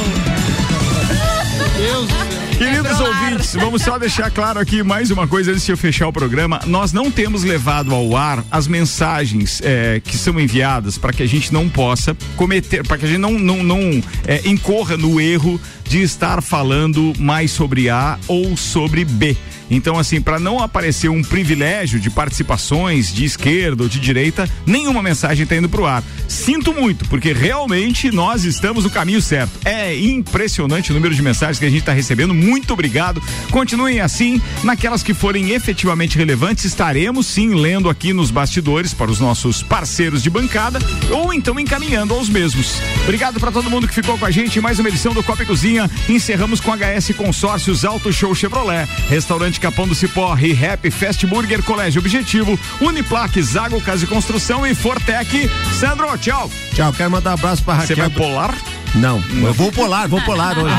Deus 1.77 2.34
Queridos 2.57 3.01
ouvintes, 3.01 3.55
vamos 3.55 3.83
só 3.83 3.99
deixar 3.99 4.31
claro 4.31 4.61
aqui 4.61 4.83
mais 4.83 5.11
uma 5.11 5.27
coisa 5.27 5.51
antes 5.51 5.65
de 5.65 5.73
eu 5.73 5.77
fechar 5.77 6.07
o 6.07 6.13
programa. 6.13 6.61
Nós 6.67 6.93
não 6.93 7.11
temos 7.11 7.43
levado 7.43 7.93
ao 7.93 8.17
ar 8.17 8.45
as 8.51 8.69
mensagens 8.69 9.61
eh, 9.65 10.01
que 10.05 10.17
são 10.17 10.39
enviadas 10.39 10.97
para 10.97 11.13
que 11.13 11.23
a 11.23 11.27
gente 11.27 11.53
não 11.53 11.69
possa 11.69 12.17
cometer, 12.37 12.87
para 12.87 12.97
que 12.97 13.07
a 13.07 13.09
gente 13.09 13.19
não, 13.19 13.33
não, 13.33 13.63
não 13.63 14.03
eh, 14.27 14.43
incorra 14.45 14.97
no 14.97 15.21
erro 15.21 15.61
de 15.85 16.03
estar 16.03 16.43
falando 16.43 17.13
mais 17.19 17.51
sobre 17.51 17.89
A 17.89 18.19
ou 18.27 18.57
sobre 18.57 19.05
B. 19.05 19.37
Então, 19.71 19.99
assim, 19.99 20.21
para 20.21 20.39
não 20.39 20.61
aparecer 20.61 21.09
um 21.09 21.23
privilégio 21.23 21.99
de 21.99 22.11
participações 22.11 23.13
de 23.13 23.25
esquerda 23.25 23.83
ou 23.83 23.89
de 23.89 23.99
direita, 23.99 24.49
nenhuma 24.67 25.03
mensagem 25.03 25.47
tá 25.47 25.57
indo 25.57 25.69
pro 25.69 25.87
ar. 25.87 26.03
Sinto 26.29 26.73
muito, 26.73 27.07
porque 27.09 27.33
realmente 27.33 28.11
nós 28.11 28.45
estamos 28.45 28.85
no 28.85 28.91
caminho 28.91 29.23
certo. 29.23 29.53
É 29.65 29.97
impressionante 29.97 30.91
o 30.91 30.95
número 30.95 31.15
de 31.15 31.23
mensagens 31.23 31.59
que 31.59 31.65
a 31.65 31.71
gente 31.71 31.81
está 31.81 31.93
recebendo. 31.93 32.35
Muito 32.35 32.73
obrigado. 32.73 33.23
Continuem 33.51 34.01
assim. 34.01 34.41
Naquelas 34.63 35.03
que 35.03 35.15
forem 35.15 35.51
efetivamente 35.51 36.19
relevantes, 36.19 36.65
estaremos 36.65 37.27
sim 37.27 37.55
lendo 37.55 37.89
aqui 37.89 38.13
nos 38.13 38.31
bastidores 38.31 38.93
para 38.93 39.11
os 39.11 39.19
nossos 39.19 39.63
parceiros 39.63 40.23
de 40.23 40.31
bancada 40.31 40.79
ou 41.11 41.33
então 41.33 41.59
encaminhando 41.59 42.15
aos 42.15 42.29
mesmos. 42.29 42.81
Obrigado 43.03 43.41
para 43.41 43.51
todo 43.51 43.71
mundo 43.71 43.89
que 43.89 43.95
ficou 43.95 44.19
com 44.19 44.27
a 44.27 44.31
gente 44.31 44.59
em 44.59 44.63
mais 44.63 44.79
uma 44.79 44.89
edição 44.89 45.13
do 45.13 45.23
Copa 45.23 45.45
Cozinha. 45.45 45.74
Encerramos 46.09 46.61
com 46.61 46.73
HS 46.73 47.15
Consórcios 47.17 47.85
Auto 47.85 48.13
Show 48.13 48.35
Chevrolet, 48.35 48.87
Restaurante 49.09 49.61
Capão 49.61 49.87
do 49.87 49.95
Cipó, 49.95 50.35
Rap 50.35 50.91
Fast 50.91 51.27
Burger, 51.27 51.63
Colégio 51.63 52.01
Objetivo, 52.01 52.59
Uniplaque, 52.81 53.43
Zago 53.43 53.81
Casa 53.81 54.05
e 54.05 54.09
Construção 54.09 54.67
e 54.67 54.75
Fortec. 54.75 55.51
Sandro, 55.79 56.17
tchau. 56.19 56.51
Tchau, 56.75 56.93
quero 56.93 57.11
mandar 57.11 57.31
um 57.31 57.35
abraço 57.35 57.63
pra 57.63 57.75
Raquel. 57.75 57.97
Você 57.97 58.03
vai 58.03 58.11
polar? 58.11 58.84
Não, 58.95 59.23
eu 59.43 59.53
vou 59.55 59.73
polar, 59.73 60.09
vou 60.09 60.21
polar 60.23 60.57
hoje. 60.59 60.75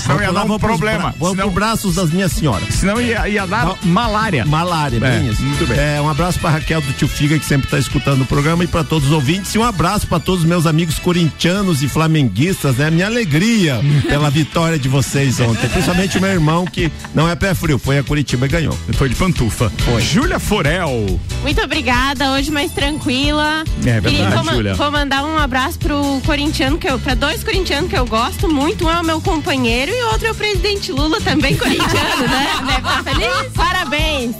Senão 0.00 0.20
ia 0.20 0.32
dar 0.32 0.44
um 0.44 0.48
vou 0.48 0.58
pros 0.58 0.70
problema. 0.72 0.98
bra- 1.10 1.14
Vou 1.18 1.34
pro 1.36 1.50
braços 1.50 1.94
das 1.94 2.10
minhas 2.10 2.32
senhoras. 2.32 2.74
Senão 2.74 3.00
ia, 3.00 3.28
ia 3.28 3.46
dar 3.46 3.74
malária. 3.84 4.44
Malária, 4.44 4.98
bem 4.98 5.10
É, 5.10 5.30
isso. 5.30 5.42
muito 5.42 5.66
bem. 5.66 5.78
É, 5.78 6.00
um 6.00 6.08
abraço 6.08 6.38
pra 6.40 6.50
Raquel 6.50 6.80
do 6.80 6.92
Tio 6.92 7.06
Figa, 7.08 7.38
que 7.38 7.44
sempre 7.44 7.68
tá 7.70 7.78
escutando 7.78 8.22
o 8.22 8.26
programa, 8.26 8.64
e 8.64 8.66
pra 8.66 8.82
todos 8.82 9.08
os 9.08 9.14
ouvintes. 9.14 9.54
E 9.54 9.58
um 9.58 9.64
abraço 9.64 10.06
pra 10.06 10.18
todos 10.18 10.40
os 10.42 10.46
meus 10.48 10.66
amigos 10.66 10.98
corintianos 10.98 11.82
e 11.82 11.88
flamenguistas, 11.88 12.76
né? 12.76 12.90
Minha 12.90 13.06
alegria 13.06 13.80
pela 14.08 14.30
vitória 14.30 14.78
de 14.78 14.88
vocês 14.88 15.38
ontem. 15.40 15.68
Principalmente 15.68 16.18
o 16.18 16.20
meu 16.20 16.30
irmão, 16.30 16.64
que 16.66 16.90
não 17.14 17.28
é 17.28 17.34
pé 17.36 17.54
frio, 17.54 17.78
foi 17.78 17.98
a 17.98 18.02
Curitiba 18.02 18.46
e 18.46 18.48
ganhou. 18.48 18.76
Foi 18.94 19.08
de 19.08 19.14
pantufa. 19.14 19.70
Foi. 19.78 20.00
Júlia 20.02 20.38
Forel. 20.38 21.20
Muito 21.42 21.60
obrigada, 21.62 22.32
hoje 22.32 22.50
mais 22.50 22.72
tranquila. 22.72 23.64
É 23.86 24.00
verdade, 24.00 24.48
Júlia. 24.54 24.74
vou 24.74 24.90
mandar 24.90 25.24
um 25.24 25.38
abraço 25.38 25.78
pro 25.78 26.20
corintiano, 26.24 26.78
que 26.78 26.88
eu, 26.88 26.98
pra 26.98 27.11
dois 27.14 27.42
corintianos 27.44 27.90
que 27.90 27.96
eu 27.96 28.06
gosto 28.06 28.48
muito. 28.48 28.86
Um 28.86 28.90
é 28.90 29.00
o 29.00 29.04
meu 29.04 29.20
companheiro 29.20 29.90
e 29.90 30.02
o 30.02 30.06
outro 30.12 30.26
é 30.26 30.30
o 30.30 30.34
presidente 30.34 30.92
Lula, 30.92 31.20
também 31.20 31.56
corintiano, 31.56 32.22
né? 32.28 32.60
Deve 32.66 32.78
estar 32.78 33.04
feliz? 33.04 33.52
Parabéns! 33.54 34.36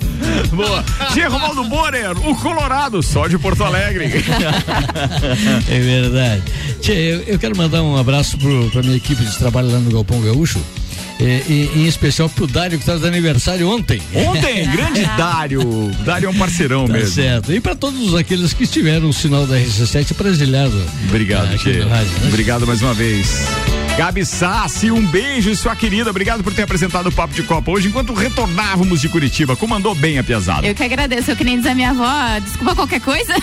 Boa. 0.53 0.85
G. 1.13 1.27
Romaldo 1.27 1.65
Borer, 1.65 2.17
o 2.29 2.35
Colorado, 2.37 3.03
só 3.03 3.27
de 3.27 3.39
Porto 3.39 3.65
Alegre. 3.65 4.13
É 5.69 5.79
verdade. 5.79 6.43
Tchê, 6.81 6.93
eu, 6.93 7.21
eu 7.35 7.39
quero 7.39 7.57
mandar 7.57 7.83
um 7.83 7.97
abraço 7.97 8.37
pro, 8.39 8.71
pra 8.71 8.83
minha 8.83 8.97
equipe 8.97 9.25
de 9.25 9.39
trabalho 9.39 9.71
lá 9.71 9.79
no 9.79 9.91
Galpão 9.91 10.21
Gaúcho. 10.21 10.61
É, 11.21 11.43
e- 11.49 11.71
em 11.77 11.87
especial 11.87 12.29
pro 12.29 12.47
Dário 12.47 12.79
que 12.79 12.85
tá 12.85 12.97
de 12.97 13.07
aniversário 13.07 13.69
ontem. 13.69 14.01
Ontem, 14.15 14.67
grande 14.71 15.03
Dário. 15.17 15.61
Dário 16.05 16.27
é 16.27 16.31
um 16.31 16.35
parceirão 16.35 16.87
Tá 16.87 16.93
mesmo. 16.95 17.15
certo. 17.15 17.53
E 17.53 17.61
para 17.61 17.75
todos 17.75 18.15
aqueles 18.15 18.53
que 18.53 18.65
estiveram 18.65 19.07
no 19.07 19.13
sinal 19.13 19.47
da 19.47 19.57
RC7 19.59 20.15
brasilhado. 20.17 20.83
Obrigado, 21.09 21.49
rádio, 21.49 21.85
né? 21.87 22.29
Obrigado 22.29 22.67
mais 22.67 22.81
uma 22.83 22.95
vez. 22.95 23.29
Gabi 23.97 24.25
Sassi, 24.25 24.91
um 24.91 25.05
beijo, 25.07 25.55
sua 25.55 25.77
querida. 25.77 26.09
Obrigado 26.09 26.43
por 26.43 26.53
ter 26.55 26.63
apresentado 26.63 27.09
o 27.09 27.13
Papo 27.13 27.35
de 27.35 27.43
Copa 27.43 27.71
hoje 27.71 27.89
enquanto 27.89 28.15
retornávamos 28.15 29.03
de 29.03 29.09
Curitiba. 29.09 29.55
Comandou 29.55 29.95
bem 29.95 30.19
a 30.19 30.25
piazada. 30.25 30.67
Eu 30.67 30.75
que 30.75 30.83
agradeço, 30.83 31.31
eu 31.31 31.37
que 31.37 31.45
nem 31.45 31.59
diz 31.59 31.67
a 31.67 31.75
minha 31.75 31.91
avó, 31.91 32.39
desculpa 32.43 32.75
qualquer 32.75 33.01
coisa. 33.03 33.35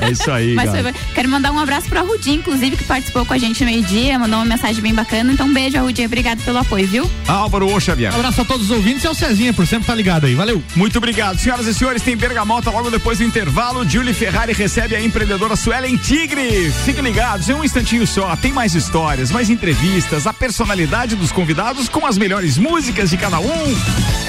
É 0.00 0.10
isso 0.10 0.30
aí, 0.30 0.54
Mas 0.56 0.70
foi 0.70 0.94
quero 1.14 1.28
mandar 1.28 1.52
um 1.52 1.58
abraço 1.58 1.88
pra 1.90 2.00
Rudi, 2.00 2.30
inclusive, 2.30 2.76
que 2.76 2.84
participou 2.84 3.26
com 3.26 3.34
a 3.34 3.38
gente 3.38 3.60
no 3.60 3.70
meio-dia, 3.70 4.18
mandou 4.18 4.38
uma 4.38 4.46
mensagem 4.46 4.82
bem 4.82 4.94
bacana. 4.94 5.30
Então, 5.30 5.46
um 5.46 5.52
beijo, 5.52 5.78
Rudi, 5.78 6.06
obrigado 6.06 6.42
pelo 6.42 6.58
apoio, 6.58 6.86
viu? 6.86 7.10
Álvaro 7.28 7.70
Ô 7.70 7.78
Xavier. 7.78 8.12
Abraço 8.14 8.40
a 8.40 8.44
todos 8.46 8.70
os 8.70 8.70
ouvintes 8.70 9.04
e 9.04 9.06
ao 9.06 9.14
Cezinha, 9.14 9.52
por 9.52 9.66
sempre 9.66 9.82
estar 9.82 9.94
ligado 9.94 10.24
aí. 10.24 10.34
Valeu. 10.34 10.62
Muito 10.74 10.96
obrigado. 10.96 11.38
Senhoras 11.38 11.66
e 11.66 11.74
senhores, 11.74 12.02
tem 12.02 12.16
Bergamota 12.16 12.70
logo 12.70 12.90
depois 12.90 13.18
do 13.18 13.24
intervalo. 13.24 13.86
Julie 13.86 14.14
Ferrari 14.14 14.54
recebe 14.54 14.96
a 14.96 15.02
empreendedora 15.02 15.54
Suelen 15.54 15.98
Tigre. 15.98 16.72
Fiquem 16.84 17.04
ligados, 17.04 17.48
em 17.48 17.52
um 17.52 17.62
instantinho 17.62 18.06
só. 18.06 18.34
Tem 18.36 18.52
mais 18.52 18.74
histórias, 18.74 19.30
mais 19.30 19.50
entrevistas, 19.98 20.26
a 20.26 20.32
personalidade 20.32 21.16
dos 21.16 21.32
convidados 21.32 21.88
com 21.88 22.06
as 22.06 22.16
melhores 22.16 22.56
músicas 22.56 23.10
de 23.10 23.16
cada 23.16 23.40
um. 23.40 23.64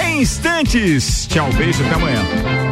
Em 0.03 0.21
instantes. 0.21 1.27
Tchau, 1.27 1.51
beijo, 1.53 1.83
até 1.85 1.93
amanhã. 1.93 2.68